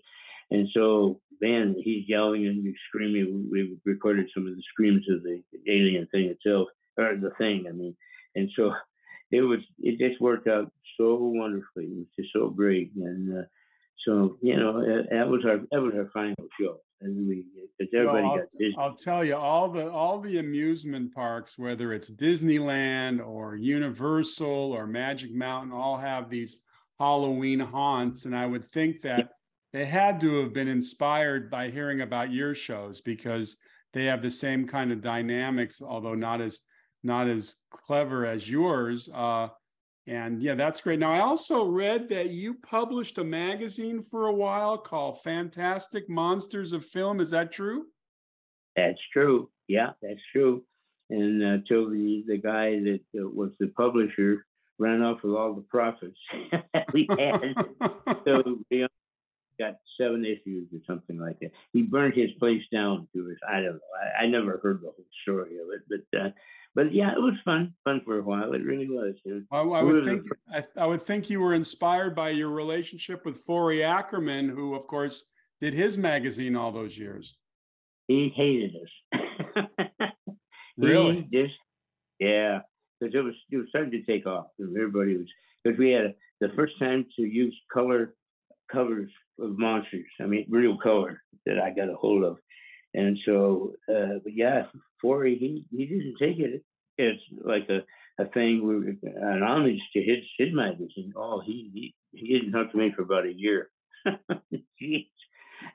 And 0.54 0.70
so, 0.72 1.20
man, 1.42 1.76
he's 1.84 2.08
yelling 2.08 2.46
and 2.46 2.64
screaming. 2.88 3.50
We 3.52 3.76
recorded 3.86 4.30
some 4.34 4.46
of 4.46 4.56
the 4.56 4.62
screams 4.72 5.04
of 5.10 5.24
the 5.24 5.42
alien 5.68 6.08
thing 6.12 6.26
itself, 6.26 6.68
or 6.96 7.16
the 7.16 7.32
thing, 7.40 7.66
I 7.68 7.72
mean. 7.72 7.96
And 8.36 8.50
so 8.56 8.72
it 9.32 9.42
was, 9.42 9.60
it 9.80 9.98
just 9.98 10.22
worked 10.22 10.48
out 10.48 10.72
so 10.96 11.16
wonderfully. 11.16 11.86
It 11.86 11.98
was 11.98 12.08
just 12.18 12.30
so 12.34 12.50
great. 12.50 12.92
And 12.96 13.40
uh, 13.40 13.42
so, 14.06 14.38
you 14.44 14.56
know, 14.56 14.80
that 15.10 15.28
was 15.28 15.44
our, 15.44 15.58
that 15.72 15.82
was 15.82 15.94
our 15.96 16.10
final 16.14 16.48
show. 16.62 16.78
And 17.02 17.28
we, 17.28 17.46
because 17.80 17.92
everybody 17.96 18.28
well, 18.28 18.38
got 18.38 18.46
busy. 18.58 18.76
I'll 18.78 18.96
tell 18.96 19.26
you, 19.26 19.36
all 19.36 19.70
the 19.70 19.92
all 19.92 20.22
the 20.22 20.38
amusement 20.38 21.14
parks, 21.14 21.58
whether 21.58 21.92
it's 21.92 22.10
Disneyland 22.10 23.26
or 23.26 23.58
Universal 23.58 24.48
or 24.48 24.88
Magic 24.88 25.34
Mountain, 25.34 25.74
all 25.74 25.98
have 25.98 26.30
these 26.30 26.60
Halloween 27.00 27.60
haunts, 27.60 28.24
and 28.24 28.34
I 28.34 28.46
would 28.46 28.66
think 28.66 29.02
that 29.02 29.32
they 29.74 29.86
had 29.86 30.22
to 30.22 30.42
have 30.42 30.54
been 30.54 30.68
inspired 30.68 31.50
by 31.50 31.70
hearing 31.70 32.02
about 32.02 32.32
your 32.32 32.54
shows 32.54 33.02
because 33.02 33.58
they 33.94 34.06
have 34.06 34.22
the 34.22 34.32
same 34.32 34.68
kind 34.68 34.92
of 34.92 35.02
dynamics, 35.02 35.82
although 35.82 36.16
not 36.16 36.42
as 36.42 36.62
not 37.04 37.28
as 37.28 37.58
clever 37.72 38.26
as 38.26 38.50
yours. 38.50 39.10
Uh, 39.14 39.50
and 40.08 40.42
yeah, 40.42 40.56
that's 40.56 40.80
great. 40.80 41.00
Now, 41.00 41.14
I 41.14 41.20
also 41.20 41.66
read 41.66 42.08
that 42.10 42.30
you 42.30 42.56
published 42.56 43.18
a 43.18 43.24
magazine 43.24 44.04
for 44.04 44.28
a 44.28 44.34
while 44.34 44.78
called 44.78 45.22
Fantastic 45.22 46.10
Monsters 46.10 46.72
of 46.72 46.86
Film. 46.86 47.20
Is 47.20 47.32
that 47.32 47.52
true? 47.52 47.88
That's 48.76 49.00
true. 49.12 49.50
Yeah, 49.68 49.92
that's 50.02 50.22
true. 50.32 50.64
And 51.10 51.44
uh, 51.44 51.58
the 51.68 52.24
the 52.28 52.38
guy 52.38 52.80
that 52.80 53.02
uh, 53.18 53.28
was 53.28 53.52
the 53.60 53.68
publisher 53.68 54.46
ran 54.80 55.02
off 55.02 55.24
with 55.24 55.36
all 55.36 55.54
the 55.54 55.62
profits 55.62 56.18
we 56.94 57.08
had. 57.10 57.54
so 58.26 58.60
we 58.70 58.88
got 59.60 59.76
seven 60.00 60.26
issues 60.26 60.68
or 60.74 60.80
something 60.88 61.18
like 61.18 61.40
that. 61.40 61.52
He 61.72 61.84
burned 61.84 62.14
his 62.14 62.32
place 62.40 62.64
down 62.72 63.08
to 63.14 63.26
his. 63.28 63.38
I 63.48 63.56
don't 63.56 63.76
know. 63.76 63.80
I, 64.20 64.24
I 64.24 64.28
never 64.28 64.60
heard 64.62 64.82
the 64.82 64.88
whole 64.88 65.06
story 65.24 65.58
of 65.58 65.68
it, 65.74 65.82
but 66.12 66.20
uh, 66.20 66.30
but 66.76 66.94
yeah, 66.94 67.12
it 67.12 67.20
was 67.20 67.36
fun, 67.46 67.74
fun 67.84 68.02
for 68.04 68.18
a 68.18 68.24
while. 68.24 68.54
It 68.54 68.64
really 68.64 68.90
was. 68.90 69.14
It 69.26 69.34
was 69.34 69.44
I, 69.52 69.60
I 69.60 69.84
would 69.84 70.04
think 70.04 70.24
I, 70.52 70.64
I, 70.82 70.86
would 70.88 71.02
think 71.02 71.30
you 71.30 71.40
were 71.40 71.54
inspired 71.54 72.16
by 72.16 72.32
your 72.32 72.50
relationship 72.50 73.26
with 73.26 73.38
Forry 73.46 73.84
Ackerman, 73.84 74.50
who, 74.50 74.74
of 74.74 74.88
course, 74.88 75.24
did 75.62 75.74
his 75.74 75.98
magazine 75.98 76.56
all 76.56 76.72
those 76.72 76.98
years. 76.98 77.36
He 78.08 78.34
hated 78.36 78.76
us. 78.76 80.10
really? 80.78 81.28
He 81.30 81.44
just, 81.44 81.54
yeah, 82.20 82.62
because 83.00 83.14
it 83.14 83.22
was 83.22 83.36
it 83.52 83.58
was 83.58 83.68
starting 83.70 83.92
to 83.92 84.04
take 84.04 84.26
off. 84.26 84.48
Everybody 84.60 85.18
was 85.18 85.28
because 85.64 85.78
we 85.78 85.92
had 85.92 86.06
a, 86.06 86.14
the 86.42 86.50
first 86.56 86.80
time 86.80 87.06
to 87.16 87.22
use 87.22 87.56
color 87.72 88.16
covers 88.74 89.12
of 89.40 89.58
monsters. 89.58 90.06
I 90.20 90.26
mean, 90.26 90.46
real 90.50 90.78
color 90.78 91.22
that 91.46 91.60
I 91.60 91.70
got 91.70 91.90
a 91.90 91.96
hold 91.96 92.24
of. 92.24 92.38
And 92.94 93.18
so, 93.26 93.74
uh, 93.90 94.20
but 94.24 94.34
yeah, 94.36 94.66
Forry, 95.02 95.38
he, 95.38 95.66
he 95.76 95.86
didn't 95.86 96.16
take 96.20 96.40
it. 96.40 96.64
It's 96.98 97.22
like 97.44 97.68
a, 97.70 97.82
a 98.22 98.28
thing, 98.30 99.00
an 99.04 99.44
homage 99.44 99.82
to 99.94 100.02
his, 100.02 100.20
his 100.38 100.54
magazine. 100.54 101.14
Oh, 101.16 101.42
he, 101.44 101.72
he, 101.74 101.96
he 102.12 102.40
didn't 102.40 102.52
talk 102.52 102.72
to 102.72 102.78
me 102.78 102.94
for 102.96 103.02
about 103.02 103.26
a 103.26 103.34
year. 103.34 103.70
Jeez. 104.82 105.08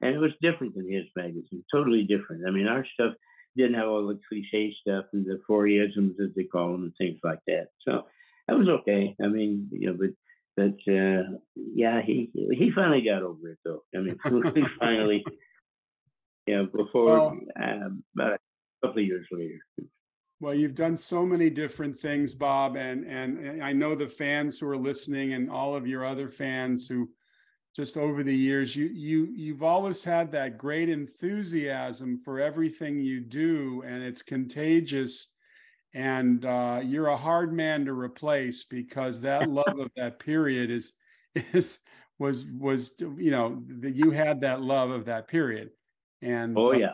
And 0.01 0.15
it 0.15 0.19
was 0.19 0.33
different 0.43 0.75
than 0.75 0.91
his 0.91 1.07
magazine, 1.17 1.65
totally 1.73 2.05
different. 2.05 2.47
I 2.47 2.51
mean, 2.51 2.69
our 2.69 2.87
stuff 2.95 3.15
didn't 3.57 3.75
have 3.75 3.89
all 3.89 4.07
the 4.07 4.21
cliche 4.29 4.75
stuff 4.81 5.07
and 5.13 5.25
the 5.25 5.41
Forryisms, 5.49 6.21
as 6.21 6.35
they 6.37 6.45
call 6.45 6.73
them, 6.73 6.83
and 6.85 6.93
things 6.99 7.19
like 7.25 7.41
that. 7.47 7.69
So 7.87 8.05
that 8.47 8.57
was 8.57 8.69
okay. 8.69 9.17
I 9.23 9.27
mean, 9.27 9.69
you 9.73 9.89
know, 9.89 9.97
but 9.99 10.11
but 10.59 10.93
uh, 10.93 11.23
yeah, 11.55 12.03
he 12.03 12.31
he 12.35 12.73
finally 12.75 13.03
got 13.03 13.23
over 13.23 13.51
it 13.51 13.59
though. 13.65 13.85
I 13.95 13.99
mean, 13.99 14.19
he 14.55 14.63
finally 14.81 15.25
you 16.49 16.57
know, 16.57 16.67
before 16.67 17.07
well, 17.07 17.39
um, 17.63 18.03
about 18.17 18.33
a 18.33 18.87
couple 18.87 19.03
of 19.03 19.07
years 19.07 19.27
later. 19.31 19.61
Well, 20.41 20.55
you've 20.55 20.75
done 20.75 20.97
so 20.97 21.25
many 21.25 21.49
different 21.49 22.01
things, 22.01 22.35
Bob, 22.35 22.75
and 22.75 23.05
and 23.05 23.63
I 23.63 23.73
know 23.73 23.95
the 23.95 24.09
fans 24.09 24.59
who 24.59 24.69
are 24.69 24.77
listening 24.77 25.35
and 25.35 25.49
all 25.49 25.77
of 25.77 25.87
your 25.87 26.05
other 26.05 26.29
fans 26.29 26.89
who 26.89 27.09
just 27.77 27.97
over 27.97 28.25
the 28.25 28.37
years 28.37 28.75
you 28.75 28.87
you 28.87 29.29
you've 29.37 29.63
always 29.63 30.03
had 30.03 30.33
that 30.33 30.59
great 30.59 30.89
enthusiasm 30.89 32.21
for 32.25 32.41
everything 32.41 32.99
you 32.99 33.21
do 33.21 33.85
and 33.87 34.03
it's 34.03 34.23
contagious 34.23 35.35
and 35.95 36.45
uh, 36.45 36.81
you're 36.83 37.09
a 37.09 37.17
hard 37.17 37.53
man 37.53 37.85
to 37.85 37.93
replace 37.93 38.65
because 38.65 39.21
that 39.21 39.49
love 39.51 39.79
of 39.79 39.91
that 39.97 40.19
period 40.19 40.71
is 40.71 40.93
is 41.53 41.79
was 42.19 42.45
was 42.47 42.95
you 42.99 43.31
know 43.31 43.63
that 43.81 43.95
you 43.95 44.11
had 44.11 44.41
that 44.41 44.61
love 44.61 44.91
of 44.91 45.05
that 45.05 45.29
period 45.29 45.71
and 46.23 46.57
oh 46.59 46.73
uh, 46.73 46.77
yeah, 46.77 46.93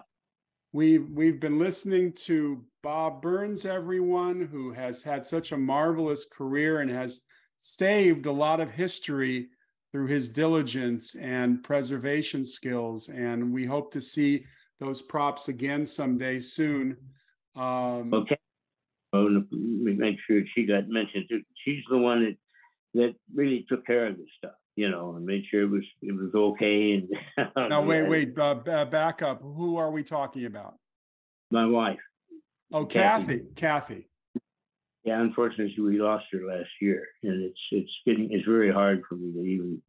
we've 0.72 1.08
we've 1.10 1.40
been 1.40 1.58
listening 1.58 2.12
to 2.12 2.62
Bob 2.82 3.22
Burns, 3.22 3.64
everyone 3.64 4.46
who 4.52 4.70
has 4.72 5.02
had 5.02 5.24
such 5.24 5.52
a 5.52 5.56
marvelous 5.56 6.26
career 6.30 6.80
and 6.80 6.90
has 6.90 7.22
saved 7.56 8.26
a 8.26 8.32
lot 8.32 8.60
of 8.60 8.70
history 8.70 9.48
through 9.90 10.06
his 10.06 10.28
diligence 10.28 11.14
and 11.14 11.62
preservation 11.62 12.44
skills. 12.44 13.08
And 13.08 13.52
we 13.52 13.64
hope 13.64 13.90
to 13.92 14.02
see 14.02 14.44
those 14.80 15.00
props 15.00 15.48
again 15.48 15.86
someday 15.86 16.40
soon. 16.40 16.96
Um, 17.56 18.12
okay. 18.12 18.36
Make 19.28 20.16
sure 20.26 20.42
she 20.54 20.66
got 20.66 20.88
mentioned. 20.88 21.24
She's 21.64 21.82
the 21.90 21.98
one 21.98 22.24
that 22.24 22.36
that 22.94 23.14
really 23.34 23.66
took 23.68 23.86
care 23.86 24.06
of 24.06 24.16
this 24.16 24.26
stuff 24.38 24.54
you 24.76 24.90
know, 24.90 25.14
and 25.16 25.24
made 25.24 25.44
sure 25.50 25.62
it 25.62 25.70
was 25.70 25.84
it 26.02 26.12
was 26.12 26.34
okay. 26.34 26.92
And 26.94 27.50
now, 27.68 27.82
wait, 27.82 28.08
wait, 28.08 28.38
uh, 28.38 28.54
back 28.84 29.22
up. 29.22 29.40
Who 29.42 29.76
are 29.76 29.90
we 29.90 30.02
talking 30.02 30.46
about? 30.46 30.74
My 31.50 31.66
wife. 31.66 32.00
Oh, 32.72 32.84
Kathy. 32.84 33.42
Kathy. 33.54 34.08
Yeah, 35.04 35.20
unfortunately, 35.20 35.74
we 35.78 36.00
lost 36.00 36.24
her 36.32 36.46
last 36.46 36.70
year, 36.80 37.06
and 37.22 37.42
it's 37.42 37.60
it's 37.70 37.92
getting 38.06 38.32
it's 38.32 38.46
very 38.46 38.72
hard 38.72 39.02
for 39.08 39.16
me 39.16 39.32
to 39.32 39.40
even 39.40 39.82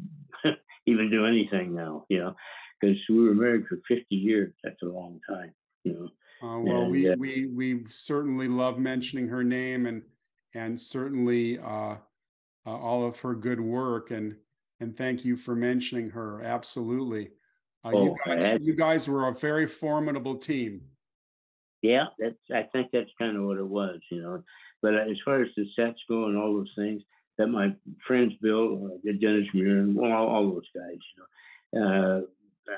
even 0.86 1.10
do 1.10 1.26
anything 1.26 1.74
now. 1.74 2.06
You 2.10 2.20
know, 2.20 2.36
because 2.80 2.98
we 3.10 3.24
were 3.28 3.34
married 3.34 3.66
for 3.68 3.80
fifty 3.88 4.16
years. 4.16 4.54
That's 4.64 4.82
a 4.84 4.88
long 4.88 5.20
time. 5.28 5.54
You 5.84 5.94
know. 5.94 6.10
Uh, 6.46 6.60
well, 6.60 6.82
and, 6.84 6.92
we 6.92 7.10
uh, 7.10 7.16
we 7.18 7.48
we 7.48 7.86
certainly 7.90 8.48
love 8.48 8.78
mentioning 8.78 9.28
her 9.28 9.44
name 9.44 9.88
and 9.88 10.04
and 10.54 10.80
certainly 10.80 11.58
uh, 11.58 11.96
uh 12.66 12.70
all 12.70 13.06
of 13.06 13.20
her 13.20 13.34
good 13.34 13.60
work 13.60 14.12
and 14.12 14.36
and 14.80 14.96
thank 14.96 15.26
you 15.26 15.36
for 15.38 15.56
mentioning 15.56 16.10
her. 16.10 16.44
Absolutely. 16.44 17.30
Uh, 17.84 17.92
oh, 17.94 18.04
you, 18.04 18.16
guys, 18.26 18.60
you 18.62 18.76
guys 18.76 19.08
were 19.08 19.28
a 19.28 19.34
very 19.34 19.66
formidable 19.66 20.36
team. 20.36 20.82
Yeah, 21.82 22.06
that's. 22.20 22.36
I 22.54 22.64
think 22.72 22.90
that's 22.92 23.12
kind 23.20 23.38
of 23.38 23.44
what 23.44 23.58
it 23.58 23.68
was, 23.68 24.00
you 24.12 24.22
know. 24.22 24.44
But 24.82 24.96
as 24.96 25.18
far 25.24 25.42
as 25.42 25.50
the 25.56 25.66
sets 25.76 26.00
go 26.08 26.26
and 26.26 26.38
all 26.38 26.54
those 26.54 26.74
things 26.76 27.02
that 27.38 27.48
my 27.48 27.76
friends 28.08 28.34
built, 28.42 28.80
uh, 28.84 29.12
Dennis 29.20 29.48
Muren, 29.54 29.98
and 29.98 30.14
all, 30.14 30.28
all 30.28 30.52
those 30.52 30.70
guys, 30.76 31.00
you 31.16 31.80
know, 31.80 31.86
uh, 31.86 32.22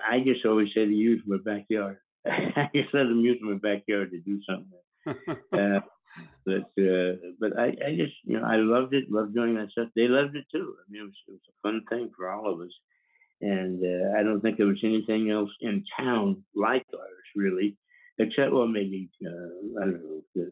I 0.09 0.19
just 0.19 0.45
always 0.45 0.69
say 0.73 0.85
to 0.85 0.91
use 0.91 1.21
my 1.25 1.37
backyard. 1.43 1.97
I 2.29 2.69
just 2.75 2.93
let 2.93 3.03
them 3.03 3.21
use 3.21 3.39
my 3.41 3.55
backyard 3.55 4.11
to 4.11 4.19
do 4.19 4.39
something. 4.47 4.79
uh, 5.53 5.79
but 6.45 6.69
uh, 6.81 7.13
but 7.39 7.59
I, 7.59 7.67
I 7.85 7.95
just 7.95 8.13
you 8.23 8.39
know 8.39 8.45
I 8.45 8.57
loved 8.57 8.93
it, 8.93 9.05
loved 9.09 9.35
doing 9.35 9.55
that 9.55 9.71
stuff. 9.71 9.89
They 9.95 10.07
loved 10.07 10.35
it 10.35 10.45
too. 10.51 10.75
I 10.79 10.91
mean, 10.91 11.01
it 11.01 11.05
was, 11.05 11.15
it 11.27 11.31
was 11.31 11.39
a 11.49 11.61
fun 11.61 11.81
thing 11.89 12.11
for 12.15 12.29
all 12.29 12.51
of 12.51 12.59
us, 12.61 12.73
and 13.41 13.81
uh, 13.83 14.17
I 14.17 14.23
don't 14.23 14.41
think 14.41 14.57
there 14.57 14.67
was 14.67 14.81
anything 14.83 15.29
else 15.29 15.51
in 15.61 15.83
town 15.99 16.43
like 16.55 16.85
ours 16.93 17.27
really, 17.35 17.77
except 18.19 18.51
well 18.51 18.67
maybe 18.67 19.09
uh, 19.25 19.81
I 19.81 19.85
don't 19.85 20.03
know 20.03 20.21
the, 20.35 20.51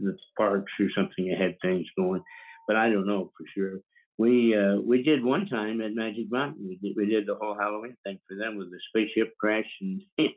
the 0.00 0.16
parks 0.36 0.72
or 0.78 0.88
something 0.96 1.28
that 1.28 1.40
had 1.40 1.56
things 1.60 1.86
going, 1.96 2.22
but 2.66 2.76
I 2.76 2.90
don't 2.90 3.06
know 3.06 3.32
for 3.36 3.46
sure. 3.56 3.80
We 4.18 4.56
uh, 4.56 4.76
we 4.76 5.02
did 5.02 5.24
one 5.24 5.46
time 5.46 5.80
at 5.80 5.94
Magic 5.94 6.26
Mountain. 6.30 6.68
We 6.68 6.76
did, 6.76 6.96
we 6.96 7.06
did 7.06 7.26
the 7.26 7.34
whole 7.34 7.56
Halloween 7.58 7.96
thing 8.04 8.18
for 8.28 8.36
them 8.36 8.56
with 8.56 8.70
the 8.70 8.78
spaceship 8.88 9.34
crash 9.38 9.68
and 9.80 10.02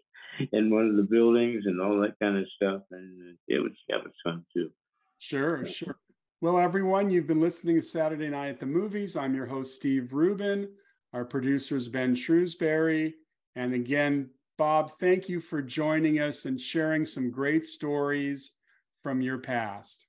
in 0.52 0.70
one 0.74 0.88
of 0.88 0.96
the 0.96 1.04
buildings 1.04 1.64
and 1.66 1.80
all 1.80 2.00
that 2.02 2.20
kind 2.20 2.38
of 2.38 2.46
stuff. 2.56 2.82
And 2.92 3.38
it 3.48 3.60
was 3.60 3.74
that 3.90 4.04
was 4.04 4.14
fun 4.24 4.46
too. 4.54 4.72
Sure, 5.20 5.66
sure. 5.66 5.98
Well, 6.42 6.60
everyone, 6.60 7.10
you've 7.10 7.26
been 7.26 7.42
listening 7.42 7.78
to 7.78 7.82
Saturday 7.82 8.30
Night 8.30 8.50
at 8.50 8.60
the 8.60 8.68
Movies. 8.68 9.16
I'm 9.16 9.34
your 9.34 9.48
host, 9.48 9.76
Steve 9.76 10.14
Rubin. 10.14 10.70
Our 11.14 11.26
producer 11.26 11.76
is 11.76 11.88
Ben 11.88 12.14
Shrewsbury. 12.14 13.16
And 13.56 13.74
again, 13.74 14.30
Bob, 14.58 14.92
thank 15.00 15.30
you 15.30 15.42
for 15.42 15.64
joining 15.64 16.20
us 16.20 16.46
and 16.46 16.62
sharing 16.62 17.06
some 17.06 17.32
great 17.32 17.66
stories 17.66 18.52
from 19.02 19.22
your 19.22 19.40
past. 19.40 20.06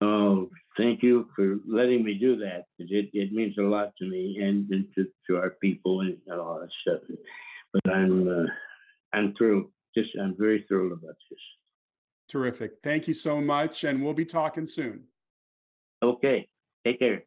Oh, 0.00 0.48
thank 0.76 1.02
you 1.02 1.28
for 1.34 1.58
letting 1.66 2.04
me 2.04 2.14
do 2.14 2.36
that. 2.36 2.64
It, 2.78 3.10
it 3.12 3.32
means 3.32 3.56
a 3.58 3.62
lot 3.62 3.92
to 3.98 4.06
me 4.06 4.38
and, 4.42 4.68
and 4.70 4.86
to, 4.94 5.06
to 5.26 5.36
our 5.36 5.50
people 5.62 6.00
and 6.00 6.16
all 6.30 6.60
that 6.60 6.70
stuff. 6.82 7.00
But 7.72 7.92
I'm 7.92 8.28
uh, 8.28 8.46
I'm 9.12 9.34
thrilled. 9.36 9.66
Just 9.96 10.10
I'm 10.20 10.36
very 10.38 10.64
thrilled 10.68 10.92
about 10.92 11.16
this. 11.30 11.40
Terrific. 12.28 12.72
Thank 12.82 13.06
you 13.06 13.14
so 13.14 13.40
much. 13.40 13.84
And 13.84 14.02
we'll 14.02 14.14
be 14.14 14.24
talking 14.24 14.66
soon. 14.66 15.04
Okay. 16.02 16.48
Take 16.86 16.98
care. 16.98 17.24